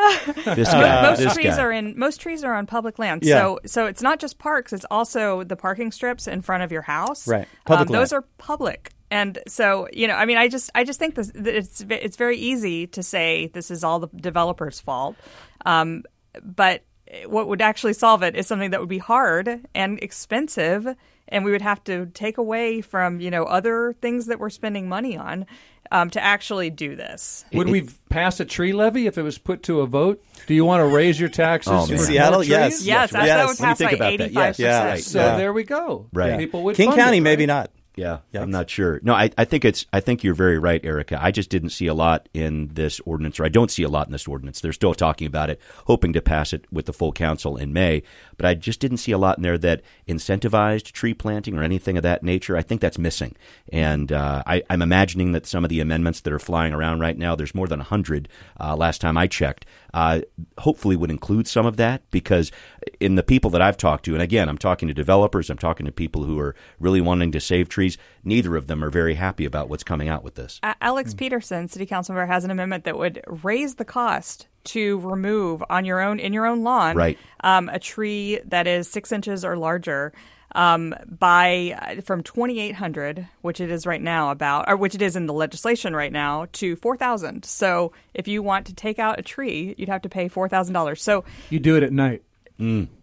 This 0.45 0.69
guy. 0.73 1.03
most 1.03 1.19
this 1.21 1.35
trees 1.35 1.57
guy. 1.57 1.63
are 1.63 1.71
in 1.73 1.99
most 1.99 2.21
trees 2.21 2.45
are 2.45 2.55
on 2.55 2.67
public 2.67 2.99
land. 2.99 3.23
Yeah. 3.25 3.41
So 3.41 3.59
so 3.67 3.87
it's 3.87 4.01
not 4.03 4.19
just 4.21 4.39
parks; 4.39 4.73
it's 4.73 4.87
also 4.91 5.43
the 5.45 5.57
parking 5.57 5.91
strips 5.93 6.27
in 6.27 6.41
front 6.43 6.63
of 6.63 6.73
your 6.73 6.81
house. 6.83 7.29
Right. 7.29 7.47
Public 7.67 7.89
um, 7.91 7.93
those 7.93 8.13
are 8.13 8.23
public. 8.45 8.91
And 9.11 9.39
so, 9.47 9.89
you 9.93 10.09
know, 10.09 10.15
I 10.15 10.25
mean, 10.25 10.37
I 10.39 10.49
just, 10.49 10.71
I 10.75 10.85
just 10.85 10.99
think 10.99 11.15
this, 11.15 11.31
that 11.35 11.55
it's, 11.55 11.85
it's 11.89 12.17
very 12.17 12.37
easy 12.37 12.87
to 12.89 13.03
say 13.03 13.47
this 13.49 13.71
is 13.71 13.85
all 13.85 14.01
the 14.01 14.09
developer's 14.17 14.81
fault, 14.81 15.17
um, 15.65 16.03
but 16.43 16.83
what 17.27 17.47
would 17.49 17.63
actually 17.63 17.93
solve 17.93 18.23
it 18.23 18.35
is 18.35 18.47
something 18.47 18.71
that 18.73 18.81
would 18.81 18.89
be 18.89 18.99
hard 18.99 19.61
and 19.75 19.99
expensive, 20.03 20.87
and 21.29 21.45
we 21.45 21.53
would 21.53 21.63
have 21.63 21.83
to 21.85 22.07
take 22.07 22.39
away 22.39 22.81
from, 22.81 23.21
you 23.21 23.31
know, 23.31 23.45
other 23.45 23.95
things 24.03 24.27
that 24.27 24.41
we're 24.41 24.51
spending 24.51 24.89
money 24.89 25.17
on 25.17 25.47
um, 25.93 26.11
to 26.11 26.21
actually 26.21 26.71
do 26.71 26.97
this. 26.97 27.45
Would 27.53 27.69
we 27.69 27.89
pass 28.09 28.41
a 28.41 28.45
tree 28.45 28.73
levy 28.73 29.07
if 29.07 29.17
it 29.17 29.23
was 29.23 29.39
put 29.39 29.63
to 29.65 29.81
a 29.83 29.87
vote? 29.87 30.25
Do 30.49 30.55
you 30.55 30.65
want 30.65 30.81
to 30.81 30.87
raise 30.87 31.21
your 31.21 31.29
taxes 31.29 31.73
Oh, 31.73 31.83
for 31.85 31.93
man. 31.93 31.97
more 31.99 32.07
Seattle? 32.07 32.41
trees? 32.41 32.49
Yes. 32.51 32.83
Yes, 32.85 33.11
that, 33.13 33.27
Yes. 33.27 33.37
that 33.37 33.47
would 33.47 33.49
Let 33.49 33.61
me 33.61 33.65
pass 33.67 33.79
think 33.79 33.91
by 33.91 33.95
about 33.97 34.05
that. 34.05 34.13
eighty-five 34.25 34.35
Yes. 34.35 34.59
Yeah. 34.59 34.91
percent. 34.91 35.05
So 35.05 35.19
Yeah. 35.21 35.37
there 35.37 35.53
we 35.53 35.63
go. 35.63 36.07
Right. 36.13 36.39
People 36.39 36.65
would 36.65 36.75
King 36.75 36.93
County, 36.93 37.19
it, 37.19 37.21
maybe 37.21 37.47
not. 37.47 37.71
Yeah, 37.97 38.19
Yep. 38.33 38.43
I'm 38.43 38.51
not 38.51 38.69
sure. 38.69 38.99
No, 39.05 39.15
I, 39.15 39.31
I 39.39 39.45
think 39.45 39.65
it's. 39.65 39.87
I 39.93 40.01
think 40.01 40.25
you're 40.25 40.35
very 40.35 40.59
right, 40.59 40.85
Erica. 40.85 41.17
I 41.23 41.31
just 41.31 41.49
didn't 41.49 41.71
see 41.71 41.87
a 41.87 41.95
lot 41.95 42.29
in 42.35 42.71
this 42.75 42.99
ordinance, 43.01 43.39
or 43.39 43.45
I 43.45 43.49
don't 43.49 43.71
see 43.71 43.85
a 43.85 43.89
lot 43.89 44.07
in 44.09 44.13
this 44.13 44.27
ordinance. 44.27 44.61
They're 44.61 44.73
still 44.73 44.95
talking 44.95 45.29
about 45.29 45.49
it, 45.49 45.61
hoping 45.87 46.13
to 46.15 46.21
pass 46.21 46.53
it 46.53 46.65
with 46.73 46.87
the 46.87 46.93
full 46.93 47.13
council 47.13 47.57
in 47.57 47.73
May. 47.73 48.03
But 48.37 48.47
I 48.47 48.55
just 48.55 48.81
didn't 48.81 48.97
see 48.97 49.13
a 49.13 49.19
lot 49.19 49.37
in 49.37 49.43
there 49.45 49.59
that 49.59 49.83
incentivized 50.09 50.91
tree 50.91 51.15
planting 51.15 51.57
or 51.57 51.63
anything 51.63 51.97
of 51.97 52.03
that 52.03 52.25
nature. 52.25 52.57
I 52.57 52.63
think 52.63 52.81
that's 52.81 52.99
missing, 52.99 53.37
and 53.73 54.11
uh, 54.11 54.43
I, 54.45 54.63
I'm 54.69 54.83
imagining 54.83 55.31
that 55.33 55.47
some 55.47 55.65
of 55.65 55.71
the 55.71 55.79
amendments 55.81 56.21
that 56.23 56.33
are 56.33 56.41
flying 56.41 56.73
around 56.73 56.99
right 56.99 57.17
now, 57.17 57.37
there's 57.37 57.55
more 57.55 57.69
than 57.69 57.81
hundred. 57.81 58.29
Uh, 58.59 58.75
last 58.75 59.01
time 59.01 59.17
I 59.17 59.29
checked, 59.29 59.67
uh, 59.95 60.21
hopefully 60.59 60.97
would 60.97 61.11
include 61.11 61.47
some 61.47 61.65
of 61.65 61.77
that 61.77 62.03
because 62.11 62.51
in 62.99 63.15
the 63.15 63.23
people 63.23 63.49
that 63.51 63.63
I've 63.63 63.77
talked 63.77 64.05
to, 64.07 64.13
and 64.13 64.21
again, 64.23 64.49
I'm 64.49 64.59
talking 64.59 64.89
to 64.89 64.95
developers, 64.95 65.49
I'm 65.49 65.57
talking 65.57 65.87
to 65.87 65.93
people 65.93 66.25
who 66.25 66.37
are 66.41 66.55
really 66.81 67.01
wanting 67.01 67.31
to 67.33 67.41
save 67.41 67.69
trees. 67.69 67.97
Neither 68.25 68.57
of 68.57 68.67
them 68.67 68.83
are 68.83 68.91
very 68.91 69.15
happy 69.15 69.45
about 69.45 69.69
what's 69.69 69.85
coming 69.85 70.09
out 70.09 70.25
with 70.25 70.35
this. 70.35 70.59
A- 70.65 70.75
Alex 70.81 71.15
Pedersen, 71.15 71.69
city 71.69 71.87
council 71.87 72.13
member, 72.15 72.27
has 72.27 72.45
an 72.45 72.51
amendment 72.51 72.83
that 72.85 72.99
would 72.99 73.23
raise 73.45 73.77
the 73.77 73.85
cost 73.85 74.49
to 74.65 74.99
remove 74.99 75.63
on 75.71 75.85
your 75.85 76.01
own 76.01 76.19
in 76.19 76.33
your 76.33 76.47
own 76.47 76.65
lawn 76.65 76.97
Right. 76.97 77.19
um, 77.45 77.69
a 77.69 77.79
tree 77.79 78.41
that 78.47 78.67
is 78.67 78.91
six 78.91 79.13
inches 79.13 79.45
or 79.45 79.57
larger 79.57 80.13
um, 80.55 80.95
by 81.09 81.77
uh, 81.99 82.01
from 82.03 82.23
twenty 82.23 82.61
eight 82.61 82.75
hundred, 82.77 83.27
which 83.43 83.61
it 83.61 83.71
is 83.71 83.87
right 83.87 84.01
now 84.03 84.31
about, 84.31 84.69
or 84.69 84.77
which 84.77 84.95
it 84.95 85.03
is 85.03 85.17
in 85.17 85.27
the 85.27 85.33
legislation 85.33 85.95
right 85.95 86.13
now, 86.13 86.47
to 86.53 86.77
four 86.77 86.97
thousand. 86.97 87.45
So 87.45 87.93
if 88.15 88.29
you 88.29 88.43
want 88.43 88.67
to 88.67 88.75
take 88.75 88.99
out 88.99 89.19
a 89.19 89.23
tree, 89.23 89.75
you'd 89.79 89.89
have 89.89 90.03
to 90.03 90.09
pay 90.09 90.29
four 90.29 90.49
thousand 90.49 90.75
dollars. 90.75 91.03
So 91.03 91.25
You 91.51 91.59
do 91.59 91.77
it 91.77 91.83
at 91.83 91.93
night. 91.93 92.23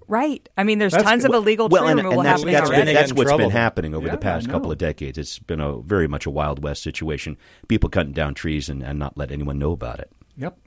right, 0.08 0.48
I 0.58 0.64
mean, 0.64 0.80
there's 0.80 0.94
That's- 0.94 1.10
tons 1.10 1.26
of 1.26 1.34
illegal 1.34 1.68
tree 1.70 1.80
and, 1.80 1.98
removal 1.98 2.20
and 2.20 2.26
that's, 2.28 2.40
happening 2.42 2.54
that's, 2.54 2.70
already. 2.70 2.86
been, 2.86 2.94
that's 2.96 3.12
in 3.12 3.18
what's 3.18 3.30
trouble. 3.30 3.46
been 3.46 3.52
happening 3.52 3.96
over 3.96 4.06
Yeah, 4.08 4.12
the 4.14 4.18
past 4.18 4.50
couple 4.50 4.72
of 4.72 4.78
decades. 4.78 5.18
It's 5.18 5.40
been 5.40 5.60
a 5.62 5.78
very 5.82 6.08
much 6.08 6.26
a 6.26 6.30
Wild 6.30 6.64
West 6.64 6.84
situation. 6.84 7.38
People 7.68 7.90
cutting 7.90 8.14
down 8.14 8.34
trees 8.34 8.70
and, 8.70 8.82
and 8.84 8.98
not 9.00 9.18
let 9.18 9.32
anyone 9.32 9.60
know 9.60 9.72
about 9.72 10.00
it. 10.00 10.12
Yep. 10.38 10.58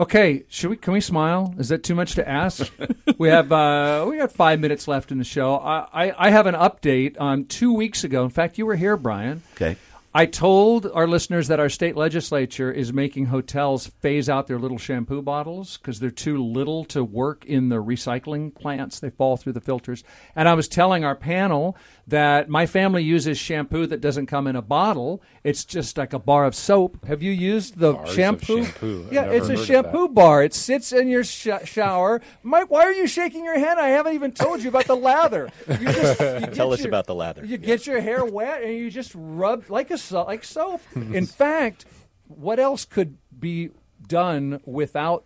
Okay, 0.00 0.44
should 0.48 0.70
we? 0.70 0.76
Can 0.76 0.92
we 0.92 1.00
smile? 1.00 1.54
Is 1.56 1.68
that 1.68 1.84
too 1.84 1.94
much 1.94 2.16
to 2.16 2.28
ask? 2.28 2.72
we 3.18 3.28
have 3.28 3.52
uh, 3.52 4.04
we 4.08 4.18
got 4.18 4.32
five 4.32 4.58
minutes 4.58 4.88
left 4.88 5.12
in 5.12 5.18
the 5.18 5.24
show. 5.24 5.56
I, 5.56 5.86
I 5.92 6.26
I 6.26 6.30
have 6.30 6.46
an 6.46 6.56
update 6.56 7.16
on 7.20 7.44
two 7.44 7.72
weeks 7.72 8.02
ago. 8.02 8.24
In 8.24 8.30
fact, 8.30 8.58
you 8.58 8.66
were 8.66 8.74
here, 8.74 8.96
Brian. 8.96 9.42
Okay. 9.54 9.76
I 10.16 10.26
told 10.26 10.86
our 10.86 11.08
listeners 11.08 11.48
that 11.48 11.58
our 11.58 11.68
state 11.68 11.96
legislature 11.96 12.70
is 12.70 12.92
making 12.92 13.26
hotels 13.26 13.88
phase 14.00 14.28
out 14.28 14.46
their 14.46 14.60
little 14.60 14.78
shampoo 14.78 15.22
bottles 15.22 15.76
because 15.76 15.98
they're 15.98 16.10
too 16.10 16.40
little 16.40 16.84
to 16.84 17.02
work 17.02 17.44
in 17.44 17.68
the 17.68 17.82
recycling 17.82 18.54
plants. 18.54 19.00
They 19.00 19.10
fall 19.10 19.36
through 19.36 19.54
the 19.54 19.60
filters. 19.60 20.04
And 20.36 20.48
I 20.48 20.54
was 20.54 20.68
telling 20.68 21.04
our 21.04 21.16
panel 21.16 21.76
that 22.06 22.48
my 22.50 22.66
family 22.66 23.02
uses 23.02 23.38
shampoo 23.38 23.86
that 23.86 24.00
doesn't 24.00 24.26
come 24.26 24.46
in 24.46 24.56
a 24.56 24.60
bottle. 24.62 25.22
It's 25.42 25.64
just 25.64 25.96
like 25.96 26.12
a 26.12 26.18
bar 26.18 26.44
of 26.44 26.54
soap. 26.54 27.04
Have 27.06 27.22
you 27.22 27.32
used 27.32 27.78
the 27.78 27.94
Bars 27.94 28.10
of 28.10 28.14
shampoo? 28.14 28.64
shampoo. 28.64 29.08
Yeah, 29.10 29.24
it's 29.30 29.48
a 29.48 29.56
shampoo 29.56 30.08
bar. 30.08 30.42
It 30.42 30.52
sits 30.52 30.92
in 30.92 31.08
your 31.08 31.24
sh- 31.24 31.48
shower. 31.64 32.20
Mike, 32.42 32.70
why 32.70 32.82
are 32.82 32.92
you 32.92 33.06
shaking 33.06 33.44
your 33.44 33.58
head? 33.58 33.78
I 33.78 33.88
haven't 33.88 34.14
even 34.14 34.32
told 34.32 34.62
you 34.62 34.68
about 34.68 34.84
the 34.86 34.96
lather. 34.96 35.50
You 35.66 35.76
just, 35.78 36.20
you 36.20 36.46
Tell 36.52 36.72
us 36.74 36.80
your- 36.80 36.88
about 36.88 37.06
the 37.06 37.14
lather. 37.14 37.44
You 37.44 37.56
get 37.56 37.86
your 37.86 38.00
hair 38.02 38.24
wet 38.24 38.62
and 38.62 38.74
you 38.76 38.90
just 38.90 39.12
rub 39.14 39.70
like 39.70 39.90
a 39.90 39.96
so- 39.98 40.24
like 40.24 40.44
soap. 40.44 40.82
In 40.94 41.24
fact, 41.26 41.86
what 42.28 42.58
else 42.58 42.84
could 42.84 43.16
be 43.38 43.70
done 44.06 44.60
without 44.66 45.24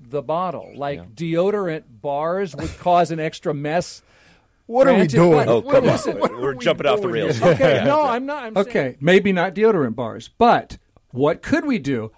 the 0.00 0.22
bottle? 0.22 0.72
Like 0.74 1.14
deodorant 1.14 1.84
bars 2.00 2.56
would 2.56 2.76
cause 2.78 3.10
an 3.10 3.20
extra 3.20 3.52
mess. 3.52 4.02
What 4.66 4.88
are 4.88 4.94
we 4.94 5.06
doing? 5.06 5.48
Oh, 5.48 5.60
come 5.62 5.84
on. 5.84 5.90
listen, 5.90 6.18
We're 6.18 6.54
jumping 6.54 6.86
off 6.86 7.02
the 7.02 7.08
rails. 7.08 7.42
Okay, 7.42 7.82
no, 7.84 8.02
I'm 8.02 8.24
not. 8.24 8.44
I'm 8.44 8.56
okay, 8.56 8.96
maybe 9.00 9.32
not 9.32 9.54
deodorant 9.54 9.94
bars, 9.94 10.30
but 10.38 10.78
what 11.10 11.42
could 11.42 11.66
we 11.66 11.78
do? 11.78 12.12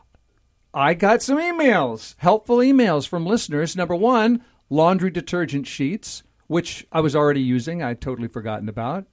I 0.72 0.94
got 0.94 1.22
some 1.22 1.38
emails, 1.38 2.14
helpful 2.18 2.58
emails 2.58 3.08
from 3.08 3.26
listeners. 3.26 3.76
Number 3.76 3.96
one, 3.96 4.44
laundry 4.70 5.10
detergent 5.10 5.66
sheets, 5.66 6.22
which 6.46 6.86
I 6.92 7.00
was 7.00 7.16
already 7.16 7.40
using. 7.40 7.82
I'd 7.82 8.00
totally 8.00 8.28
forgotten 8.28 8.68
about. 8.68 9.06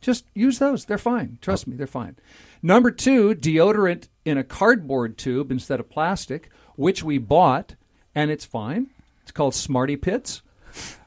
Just 0.00 0.26
use 0.34 0.58
those. 0.58 0.84
They're 0.84 0.98
fine. 0.98 1.38
Trust 1.40 1.66
me, 1.66 1.76
they're 1.76 1.86
fine. 1.86 2.16
Number 2.60 2.90
two, 2.90 3.34
deodorant 3.34 4.08
in 4.24 4.36
a 4.36 4.44
cardboard 4.44 5.16
tube 5.16 5.52
instead 5.52 5.78
of 5.80 5.88
plastic, 5.88 6.50
which 6.76 7.04
we 7.04 7.18
bought, 7.18 7.76
and 8.14 8.30
it's 8.30 8.44
fine. 8.44 8.88
It's 9.22 9.30
called 9.32 9.54
Smarty 9.54 9.96
Pits. 9.96 10.42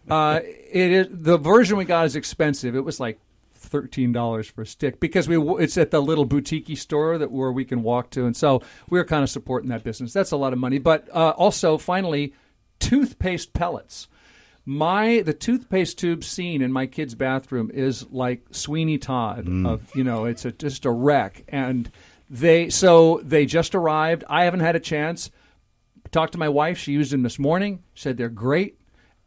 Uh, 0.10 0.40
it 0.44 0.92
is 0.92 1.08
the 1.12 1.38
version 1.38 1.78
we 1.78 1.86
got 1.86 2.06
is 2.06 2.16
expensive. 2.16 2.76
It 2.76 2.82
was 2.82 3.00
like 3.00 3.20
thirteen 3.54 4.12
dollars 4.12 4.48
for 4.48 4.62
a 4.62 4.66
stick 4.66 5.00
because 5.00 5.28
we 5.28 5.38
it's 5.62 5.78
at 5.78 5.92
the 5.92 6.02
little 6.02 6.26
boutique 6.26 6.78
store 6.78 7.18
that 7.18 7.32
where 7.32 7.52
we 7.52 7.66
can 7.66 7.84
walk 7.84 8.10
to, 8.12 8.26
and 8.26 8.36
so 8.36 8.62
we're 8.90 9.06
kind 9.06 9.24
of 9.24 9.30
supporting 9.30 9.70
that 9.70 9.84
business. 9.84 10.14
That's 10.14 10.32
a 10.32 10.38
lot 10.38 10.54
of 10.54 10.60
money, 10.60 10.78
but 10.78 11.10
uh, 11.14 11.34
also 11.38 11.78
finally, 11.78 12.34
toothpaste 12.80 13.54
pellets. 13.54 14.08
My 14.66 15.22
the 15.22 15.34
toothpaste 15.34 15.98
tube 15.98 16.24
scene 16.24 16.62
in 16.62 16.72
my 16.74 16.88
kid's 16.88 17.16
bathroom 17.16 17.72
is 17.74 18.06
like 18.12 18.46
Sweeney 18.52 18.98
Todd 18.98 19.48
of 19.66 19.96
you 19.96 20.04
know 20.04 20.26
it's 20.26 20.46
a, 20.46 20.52
just 20.52 20.86
a 20.86 20.92
wreck, 20.92 21.44
and 21.48 21.90
they 22.30 22.70
so 22.70 23.22
they 23.24 23.46
just 23.46 23.76
arrived. 23.76 24.24
I 24.30 24.44
haven't 24.44 24.60
had 24.62 24.76
a 24.76 24.82
chance. 24.82 25.32
Talked 26.12 26.34
to 26.34 26.40
my 26.40 26.50
wife. 26.50 26.78
She 26.78 26.94
used 26.94 27.12
them 27.12 27.24
this 27.24 27.40
morning. 27.40 27.84
Said 27.96 28.18
they're 28.18 28.30
great. 28.30 28.77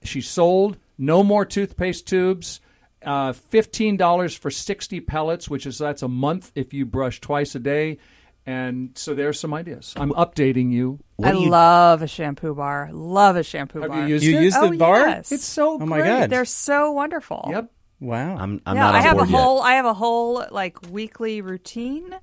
She 0.03 0.21
sold 0.21 0.79
no 0.99 1.23
more 1.23 1.45
toothpaste 1.45 2.07
tubes. 2.07 2.61
Uh, 3.05 3.33
Fifteen 3.33 3.97
dollars 3.97 4.35
for 4.35 4.51
sixty 4.51 5.01
pellets, 5.01 5.49
which 5.49 5.67
is 5.67 5.79
that's 5.79 6.03
a 6.03 6.09
month 6.09 6.53
if 6.55 6.75
you 6.75 6.85
brush 6.85 7.21
twice 7.21 7.55
a 7.55 7.59
day. 7.59 7.99
And 8.47 8.91
so 8.95 9.15
there's 9.15 9.39
some 9.39 9.53
ideas. 9.55 9.93
I'm 9.97 10.11
updating 10.13 10.73
you. 10.73 10.99
I 11.23 11.33
love 11.33 12.03
a 12.03 12.07
shampoo 12.09 12.55
bar. 12.55 12.89
Love 12.93 13.37
a 13.37 13.43
shampoo 13.43 13.81
Have 13.83 13.91
bar. 13.91 14.01
you 14.03 14.07
used 14.15 14.25
You 14.25 14.39
it? 14.39 14.43
use 14.43 14.55
the 14.55 14.61
oh, 14.63 14.77
bar? 14.77 15.01
Yes. 15.09 15.31
It's 15.33 15.45
so 15.45 15.75
Oh 15.81 15.87
my 15.87 15.99
great. 15.99 16.09
God. 16.09 16.31
They're 16.31 16.45
so 16.47 16.91
wonderful. 16.93 17.47
Yep. 17.51 17.71
Wow. 18.01 18.37
I'm, 18.39 18.61
I'm 18.65 18.77
yeah, 18.77 18.83
not 18.83 18.95
on 18.95 19.01
I 19.01 19.01
have 19.03 19.17
board 19.19 19.29
a 19.29 19.31
yet. 19.31 19.39
whole 19.41 19.61
I 19.61 19.73
have 19.75 19.85
a 19.85 19.95
whole 19.95 20.45
like 20.51 20.79
weekly 20.91 21.43
routine 21.43 22.15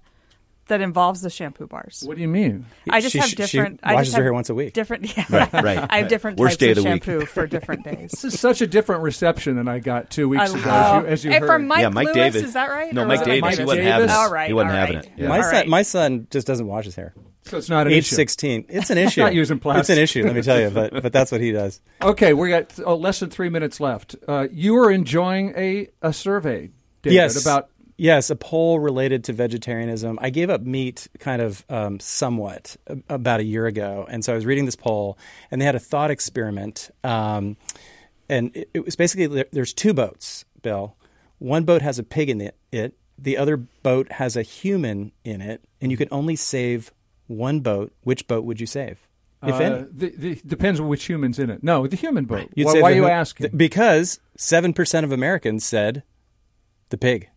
that 0.68 0.82
involves 0.82 1.22
the 1.22 1.30
shampoo 1.30 1.68
bars. 1.68 2.04
What 2.06 2.16
do 2.16 2.22
you 2.22 2.28
mean? 2.28 2.66
I 2.90 3.00
just 3.02 3.14
She- 3.14 3.20
have 3.20 3.30
she 3.30 3.36
different. 3.36 3.80
I 3.84 3.94
washes 3.94 4.08
just 4.10 4.18
her 4.18 4.22
have 4.22 4.26
hair 4.26 4.34
once 4.34 4.50
a 4.50 4.56
week. 4.56 4.74
Different. 4.74 5.06
Yeah. 5.18 5.26
Right, 5.30 5.54
right. 5.54 5.88
I 5.90 5.98
have 6.00 6.08
different 6.10 6.38
Worst 6.40 6.60
types 6.60 6.60
day 6.60 6.72
of 6.72 6.78
of 6.80 6.84
shampoo 6.84 7.26
for 7.26 7.48
different 7.48 7.84
days. 7.84 8.12
This 8.12 8.24
is 8.34 8.40
such 8.40 8.62
a 8.62 8.68
different 8.68 9.02
reception 9.04 9.56
than 9.56 9.68
I 9.68 9.80
got 9.80 10.10
two 10.10 10.30
weeks 10.30 10.54
I 10.54 10.60
ago. 10.60 10.70
love- 10.70 11.06
As 11.06 11.08
you, 11.08 11.12
as 11.14 11.26
you 11.26 11.32
and 11.32 11.42
heard. 11.42 11.48
from 11.48 11.68
Mike, 11.68 11.80
Yeah, 11.82 11.90
Mike 11.90 12.06
Lewis, 12.08 12.16
Davis. 12.16 12.44
is 12.44 12.54
that 12.54 12.70
right? 12.70 12.94
No, 12.94 13.06
Mike 13.06 13.24
Davis. 13.24 13.42
Mike 13.42 13.58
he 13.58 13.64
wasn't 13.66 13.84
Davis? 13.86 13.92
having 13.94 14.10
it. 14.10 14.14
All 14.14 14.32
right, 14.32 14.48
He 14.48 14.54
wasn't 14.54 14.72
all 14.72 14.78
having 14.78 14.96
right. 14.98 15.06
it. 15.06 15.12
Yeah. 15.18 15.28
my 15.30 15.38
All 15.38 15.44
son, 15.44 15.70
my 15.70 15.82
son 15.82 16.28
just 16.32 16.48
doesn't 16.48 16.68
wash 16.68 16.86
his 16.86 16.96
hair. 16.96 17.14
so 17.44 17.58
it's 17.58 17.70
not 17.70 17.88
an 17.88 17.94
Age 17.94 18.00
issue. 18.00 18.16
sixteen, 18.16 18.66
it's 18.70 18.90
an 18.90 18.98
issue. 18.98 19.22
Not 19.28 19.34
using 19.34 19.58
plastic. 19.60 19.82
It's 19.82 19.90
an 19.90 19.98
issue. 20.00 20.24
Let 20.26 20.36
me 20.36 20.42
tell 20.42 20.60
you, 20.60 20.70
but 20.70 20.92
but 21.02 21.14
that's 21.14 21.32
what 21.32 21.40
he 21.42 21.52
does. 21.54 21.80
Okay, 22.02 22.34
we 22.34 22.50
got 22.50 22.78
oh, 22.86 22.96
less 22.96 23.20
than 23.22 23.30
three 23.30 23.50
minutes 23.50 23.80
left. 23.80 24.16
Uh, 24.28 24.48
you 24.52 24.76
are 24.78 24.92
enjoying 24.92 25.54
a, 25.56 25.88
a 26.02 26.12
survey, 26.12 26.70
David, 27.04 27.16
yes, 27.16 27.42
about 27.42 27.70
yes, 27.98 28.30
a 28.30 28.36
poll 28.36 28.80
related 28.80 29.24
to 29.26 29.34
vegetarianism. 29.34 30.18
I 30.22 30.30
gave 30.30 30.50
up 30.50 30.62
meat 30.62 31.08
kind 31.20 31.42
of 31.42 31.66
um, 31.70 32.00
somewhat 32.00 32.78
about 33.10 33.40
a 33.40 33.44
year 33.44 33.66
ago, 33.66 34.06
and 34.10 34.24
so 34.24 34.34
I 34.34 34.36
was 34.36 34.46
reading 34.46 34.66
this 34.66 34.76
poll, 34.76 35.18
and 35.52 35.60
they 35.62 35.66
had 35.66 35.76
a 35.76 35.80
thought 35.80 36.12
experiment, 36.12 36.90
um, 37.04 37.58
and 38.30 38.56
it, 38.56 38.70
it 38.74 38.86
was 38.86 38.96
basically 38.96 39.28
there- 39.28 39.46
there's 39.52 39.74
two 39.74 39.94
boats, 39.94 40.46
Bill. 40.62 40.96
One 41.40 41.64
boat 41.64 41.82
has 41.82 42.00
a 42.00 42.04
pig 42.04 42.30
in 42.30 42.38
the, 42.40 42.52
it, 42.72 42.96
the 43.18 43.38
other 43.38 43.58
boat 43.58 44.12
has 44.14 44.36
a 44.36 44.42
human 44.42 45.12
in 45.24 45.42
it, 45.42 45.64
and 45.82 45.92
you 45.92 45.98
can 45.98 46.08
only 46.12 46.36
save 46.36 46.92
one 47.28 47.60
boat, 47.60 47.92
which 48.04 48.28
boat 48.28 48.44
would 48.46 48.60
you 48.62 48.66
save? 48.68 49.08
If 49.44 49.54
Uh, 49.54 49.58
any. 49.58 49.86
the, 49.92 50.10
the, 50.18 50.36
depends 50.48 50.82
which 50.82 51.04
human's 51.06 51.38
in 51.38 51.50
it. 51.52 51.62
No, 51.64 51.86
the 51.86 51.96
human 51.96 52.26
boat. 52.26 52.50
You'd 52.56 52.66
why 52.66 52.82
why 52.82 52.92
are 52.92 52.96
you 52.96 53.08
asking? 53.08 53.52
because 53.56 54.20
7% 54.38 55.04
of 55.04 55.12
Americans 55.12 55.64
said 55.64 56.02
the 56.90 56.98
pig. 56.98 57.30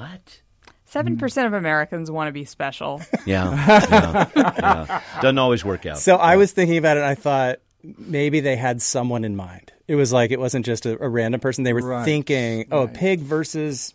What? 0.00 0.40
Seven 0.86 1.18
percent 1.18 1.46
of 1.46 1.52
Americans 1.52 2.10
want 2.10 2.28
to 2.28 2.32
be 2.32 2.44
special. 2.44 3.00
Yeah, 3.24 3.52
yeah, 4.34 4.52
yeah. 4.58 5.02
Doesn't 5.20 5.38
always 5.38 5.64
work 5.64 5.86
out. 5.86 5.98
So 5.98 6.16
I 6.16 6.36
was 6.36 6.50
thinking 6.52 6.78
about 6.78 6.96
it, 6.96 7.00
and 7.00 7.08
I 7.08 7.14
thought 7.14 7.58
maybe 7.98 8.40
they 8.40 8.56
had 8.56 8.82
someone 8.82 9.24
in 9.24 9.36
mind. 9.36 9.72
It 9.86 9.94
was 9.94 10.12
like 10.12 10.30
it 10.32 10.40
wasn't 10.40 10.66
just 10.66 10.86
a, 10.86 11.00
a 11.02 11.08
random 11.08 11.40
person. 11.40 11.62
They 11.64 11.72
were 11.72 11.82
Right. 11.82 12.04
thinking, 12.04 12.66
oh, 12.72 12.82
a 12.82 12.88
pig 12.88 13.20
versus. 13.20 13.94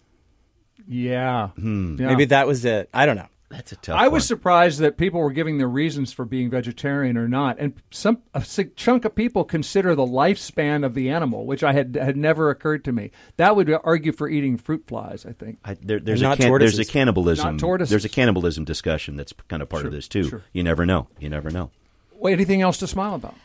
yeah. 0.87 1.49
Hmm. 1.49 1.97
Yeah. 1.99 2.07
Maybe 2.07 2.25
that 2.25 2.47
was 2.47 2.63
it. 2.65 2.89
I 2.93 3.05
don't 3.05 3.15
know. 3.17 3.27
That's 3.55 3.71
a 3.71 3.75
tough. 3.77 3.99
I 3.99 4.07
was 4.09 4.25
surprised 4.25 4.79
that 4.79 4.97
people 4.97 5.19
were 5.21 5.31
giving 5.31 5.57
their 5.57 5.69
reasons 5.69 6.11
for 6.11 6.25
being 6.25 6.49
vegetarian 6.49 7.17
or 7.17 7.27
not, 7.27 7.57
and 7.57 7.73
some 7.89 8.19
a 8.33 8.43
sig- 8.43 8.75
chunk 8.75 9.05
of 9.05 9.15
people 9.15 9.43
consider 9.45 9.95
the 9.95 10.05
lifespan 10.05 10.85
of 10.85 10.93
the 10.93 11.09
animal, 11.09 11.45
which 11.45 11.63
I 11.63 11.73
had 11.73 11.95
had 11.95 12.17
never 12.17 12.49
occurred 12.49 12.83
to 12.85 12.91
me. 12.91 13.11
That 13.37 13.55
would 13.55 13.73
argue 13.83 14.11
for 14.11 14.27
eating 14.27 14.57
fruit 14.57 14.83
flies. 14.87 15.25
I 15.25 15.31
think. 15.31 15.59
I, 15.63 15.75
there, 15.81 15.99
there's, 15.99 16.21
a 16.21 16.25
Not 16.25 16.37
can, 16.37 16.57
there's 16.59 16.79
a 16.79 16.85
cannibalism. 16.85 17.55
Not 17.55 17.59
tortoises. 17.59 17.89
There's 17.89 18.05
a 18.05 18.09
cannibalism 18.09 18.65
discussion 18.65 19.15
that's 19.15 19.33
kind 19.47 19.61
of 19.61 19.69
part 19.69 19.85
of 19.85 19.91
this 19.91 20.07
too. 20.07 20.29
sure. 20.29 20.43
You 20.51 20.63
never 20.63 20.85
know. 20.85 21.07
You 21.19 21.29
never 21.29 21.49
know. 21.49 21.71
Wait, 22.17 22.33
anything 22.33 22.61
else 22.61 22.77
to 22.79 22.87
smile 22.87 23.15
about? 23.15 23.35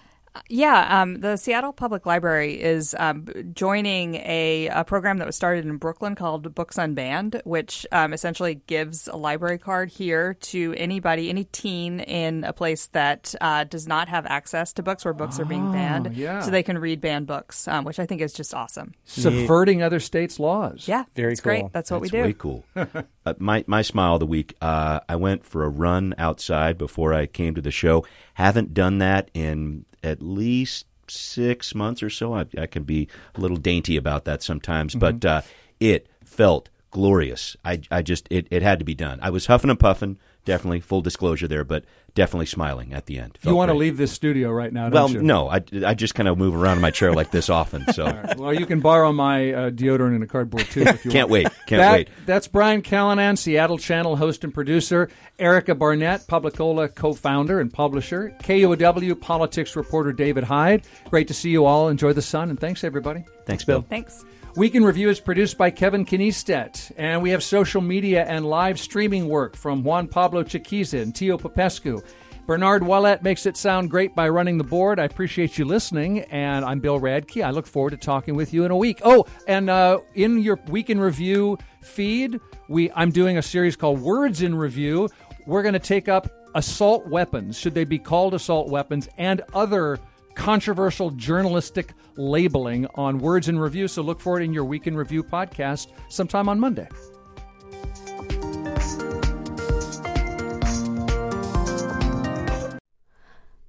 Yeah, 0.48 1.02
um, 1.02 1.20
the 1.20 1.36
Seattle 1.36 1.72
Public 1.72 2.06
Library 2.06 2.60
is 2.60 2.94
um, 2.98 3.26
joining 3.52 4.14
a, 4.16 4.68
a 4.68 4.84
program 4.84 5.18
that 5.18 5.26
was 5.26 5.34
started 5.34 5.64
in 5.64 5.76
Brooklyn 5.76 6.14
called 6.14 6.54
Books 6.54 6.76
Unbanned, 6.76 7.44
which 7.44 7.84
um, 7.90 8.12
essentially 8.12 8.60
gives 8.66 9.08
a 9.08 9.16
library 9.16 9.58
card 9.58 9.90
here 9.90 10.34
to 10.34 10.74
anybody, 10.76 11.30
any 11.30 11.44
teen 11.44 12.00
in 12.00 12.44
a 12.44 12.52
place 12.52 12.86
that 12.86 13.34
uh, 13.40 13.64
does 13.64 13.88
not 13.88 14.08
have 14.08 14.24
access 14.26 14.72
to 14.74 14.82
books 14.82 15.04
where 15.04 15.14
books 15.14 15.40
are 15.40 15.44
being 15.44 15.72
banned, 15.72 16.14
yeah. 16.14 16.40
so 16.40 16.50
they 16.50 16.62
can 16.62 16.78
read 16.78 17.00
banned 17.00 17.26
books, 17.26 17.66
um, 17.66 17.84
which 17.84 17.98
I 17.98 18.06
think 18.06 18.20
is 18.20 18.32
just 18.32 18.54
awesome. 18.54 18.94
Subverting 19.04 19.82
other 19.82 20.00
states' 20.00 20.38
laws. 20.38 20.86
Yeah, 20.86 21.04
Very 21.14 21.32
it's 21.32 21.40
great. 21.40 21.62
cool. 21.62 21.70
That's 21.72 21.90
what 21.90 22.02
That's 22.02 22.12
we 22.12 22.18
do. 22.18 22.24
way 22.24 22.32
cool. 22.32 22.64
uh, 23.30 23.34
my 23.38 23.64
my 23.66 23.82
smile 23.82 24.14
of 24.14 24.20
the 24.20 24.26
week. 24.26 24.54
Uh, 24.60 25.00
I 25.08 25.16
went 25.16 25.44
for 25.44 25.64
a 25.64 25.68
run 25.68 26.14
outside 26.18 26.78
before 26.78 27.14
I 27.14 27.26
came 27.26 27.54
to 27.54 27.60
the 27.60 27.70
show. 27.70 28.04
Haven't 28.34 28.74
done 28.74 28.98
that 28.98 29.30
in 29.34 29.84
at 30.02 30.22
least 30.22 30.86
six 31.08 31.74
months 31.74 32.02
or 32.02 32.10
so. 32.10 32.34
I, 32.34 32.46
I 32.58 32.66
can 32.66 32.84
be 32.84 33.08
a 33.34 33.40
little 33.40 33.56
dainty 33.56 33.96
about 33.96 34.24
that 34.24 34.42
sometimes, 34.42 34.94
but 34.94 35.24
uh, 35.24 35.42
it 35.78 36.06
felt 36.24 36.68
glorious. 36.90 37.56
I 37.64 37.80
I 37.90 38.02
just 38.02 38.26
it, 38.30 38.46
it 38.50 38.62
had 38.62 38.78
to 38.78 38.84
be 38.84 38.94
done. 38.94 39.18
I 39.22 39.30
was 39.30 39.46
huffing 39.46 39.70
and 39.70 39.78
puffing. 39.78 40.18
Definitely 40.46 40.80
full 40.80 41.02
disclosure 41.02 41.46
there, 41.46 41.64
but 41.64 41.84
definitely 42.14 42.46
smiling 42.46 42.92
at 42.94 43.06
the 43.06 43.18
end. 43.18 43.38
You 43.42 43.48
Felt 43.50 43.56
want 43.56 43.70
to 43.70 43.74
leave 43.76 43.96
this 43.98 44.10
studio 44.10 44.50
right 44.50 44.72
now, 44.72 44.88
Well, 44.88 45.06
don't 45.06 45.16
you? 45.16 45.22
no, 45.22 45.48
I, 45.48 45.60
I 45.86 45.94
just 45.94 46.14
kind 46.14 46.28
of 46.28 46.38
move 46.38 46.56
around 46.56 46.76
in 46.76 46.80
my 46.82 46.90
chair 46.90 47.12
like 47.12 47.30
this 47.30 47.50
often, 47.50 47.84
so 47.92 48.04
Well, 48.38 48.52
you 48.54 48.64
can 48.66 48.80
borrow 48.80 49.12
my 49.12 49.52
uh, 49.52 49.70
deodorant 49.70 50.14
and 50.14 50.22
a 50.24 50.26
cardboard 50.26 50.64
tube 50.70 50.88
if 50.88 51.04
you 51.04 51.10
can't 51.12 51.28
want. 51.28 51.44
wait, 51.44 51.52
can't 51.66 51.80
That- 51.80 51.92
wait. 51.92 52.08
That's 52.26 52.48
Brian 52.48 52.80
Callanan, 52.82 53.36
Seattle 53.36 53.78
Channel 53.78 54.16
host 54.16 54.42
and 54.42 54.52
producer. 54.52 55.10
Erica 55.38 55.74
Barnett, 55.74 56.26
PubliCola 56.26 56.94
co-founder 56.94 57.60
and 57.60 57.72
publisher. 57.72 58.34
KUOW 58.42 59.20
politics 59.20 59.76
reporter 59.76 60.12
David 60.12 60.44
Hyde. 60.44 60.82
Great 61.10 61.28
to 61.28 61.34
see 61.34 61.50
you 61.50 61.64
all. 61.66 61.88
Enjoy 61.88 62.12
the 62.14 62.22
sun, 62.22 62.50
and 62.50 62.58
thanks 62.58 62.82
everybody. 62.82 63.24
Thanks, 63.46 63.64
Bill. 63.64 63.82
Thanks. 63.88 64.24
Week 64.56 64.74
in 64.74 64.82
Review 64.82 65.08
is 65.08 65.20
produced 65.20 65.56
by 65.56 65.70
Kevin 65.70 66.04
Kniestedt, 66.04 66.90
and 66.96 67.22
we 67.22 67.30
have 67.30 67.42
social 67.42 67.80
media 67.80 68.24
and 68.24 68.44
live 68.44 68.80
streaming 68.80 69.28
work 69.28 69.54
from 69.54 69.84
Juan 69.84 70.08
Pablo 70.08 70.42
Chiquiza 70.42 71.00
and 71.00 71.14
Tio 71.14 71.38
Popescu. 71.38 72.00
Bernard 72.46 72.82
Wallet 72.82 73.22
makes 73.22 73.46
it 73.46 73.56
sound 73.56 73.90
great 73.90 74.16
by 74.16 74.28
running 74.28 74.58
the 74.58 74.64
board. 74.64 74.98
I 74.98 75.04
appreciate 75.04 75.56
you 75.56 75.64
listening, 75.64 76.22
and 76.24 76.64
I'm 76.64 76.80
Bill 76.80 76.98
Radke. 76.98 77.44
I 77.44 77.50
look 77.50 77.64
forward 77.64 77.90
to 77.90 77.96
talking 77.96 78.34
with 78.34 78.52
you 78.52 78.64
in 78.64 78.72
a 78.72 78.76
week. 78.76 79.00
Oh, 79.04 79.24
and 79.46 79.70
uh, 79.70 80.00
in 80.14 80.40
your 80.40 80.58
Week 80.66 80.90
in 80.90 80.98
Review 80.98 81.56
feed, 81.80 82.40
we 82.68 82.90
I'm 82.90 83.12
doing 83.12 83.38
a 83.38 83.42
series 83.42 83.76
called 83.76 84.00
Words 84.00 84.42
in 84.42 84.56
Review. 84.56 85.08
We're 85.46 85.62
going 85.62 85.74
to 85.74 85.78
take 85.78 86.08
up 86.08 86.28
assault 86.56 87.06
weapons, 87.06 87.56
should 87.56 87.74
they 87.74 87.84
be 87.84 88.00
called 88.00 88.34
assault 88.34 88.68
weapons, 88.68 89.08
and 89.16 89.42
other 89.54 90.00
controversial 90.40 91.10
journalistic 91.10 91.92
labeling 92.16 92.86
on 92.94 93.18
Words 93.18 93.50
in 93.50 93.58
Review. 93.58 93.86
So 93.86 94.00
look 94.00 94.18
for 94.18 94.40
it 94.40 94.42
in 94.42 94.54
your 94.54 94.64
Week 94.64 94.86
in 94.86 94.96
Review 94.96 95.22
podcast 95.22 95.88
sometime 96.08 96.48
on 96.48 96.58
Monday. 96.58 96.88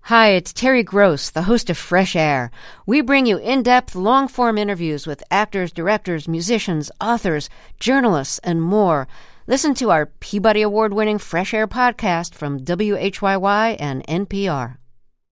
Hi, 0.03 0.29
it's 0.29 0.53
Terry 0.53 0.81
Gross, 0.83 1.29
the 1.29 1.41
host 1.43 1.69
of 1.69 1.77
Fresh 1.77 2.15
Air. 2.15 2.51
We 2.85 3.01
bring 3.01 3.25
you 3.25 3.37
in 3.37 3.63
depth, 3.63 3.93
long 3.93 4.29
form 4.29 4.57
interviews 4.57 5.05
with 5.05 5.23
actors, 5.29 5.73
directors, 5.73 6.29
musicians, 6.29 6.89
authors, 7.01 7.49
journalists, 7.81 8.39
and 8.45 8.61
more. 8.61 9.09
Listen 9.45 9.73
to 9.73 9.91
our 9.91 10.05
Peabody 10.05 10.61
Award 10.61 10.93
winning 10.93 11.17
Fresh 11.17 11.53
Air 11.53 11.67
podcast 11.67 12.33
from 12.33 12.61
WHYY 12.61 13.75
and 13.77 14.07
NPR. 14.07 14.77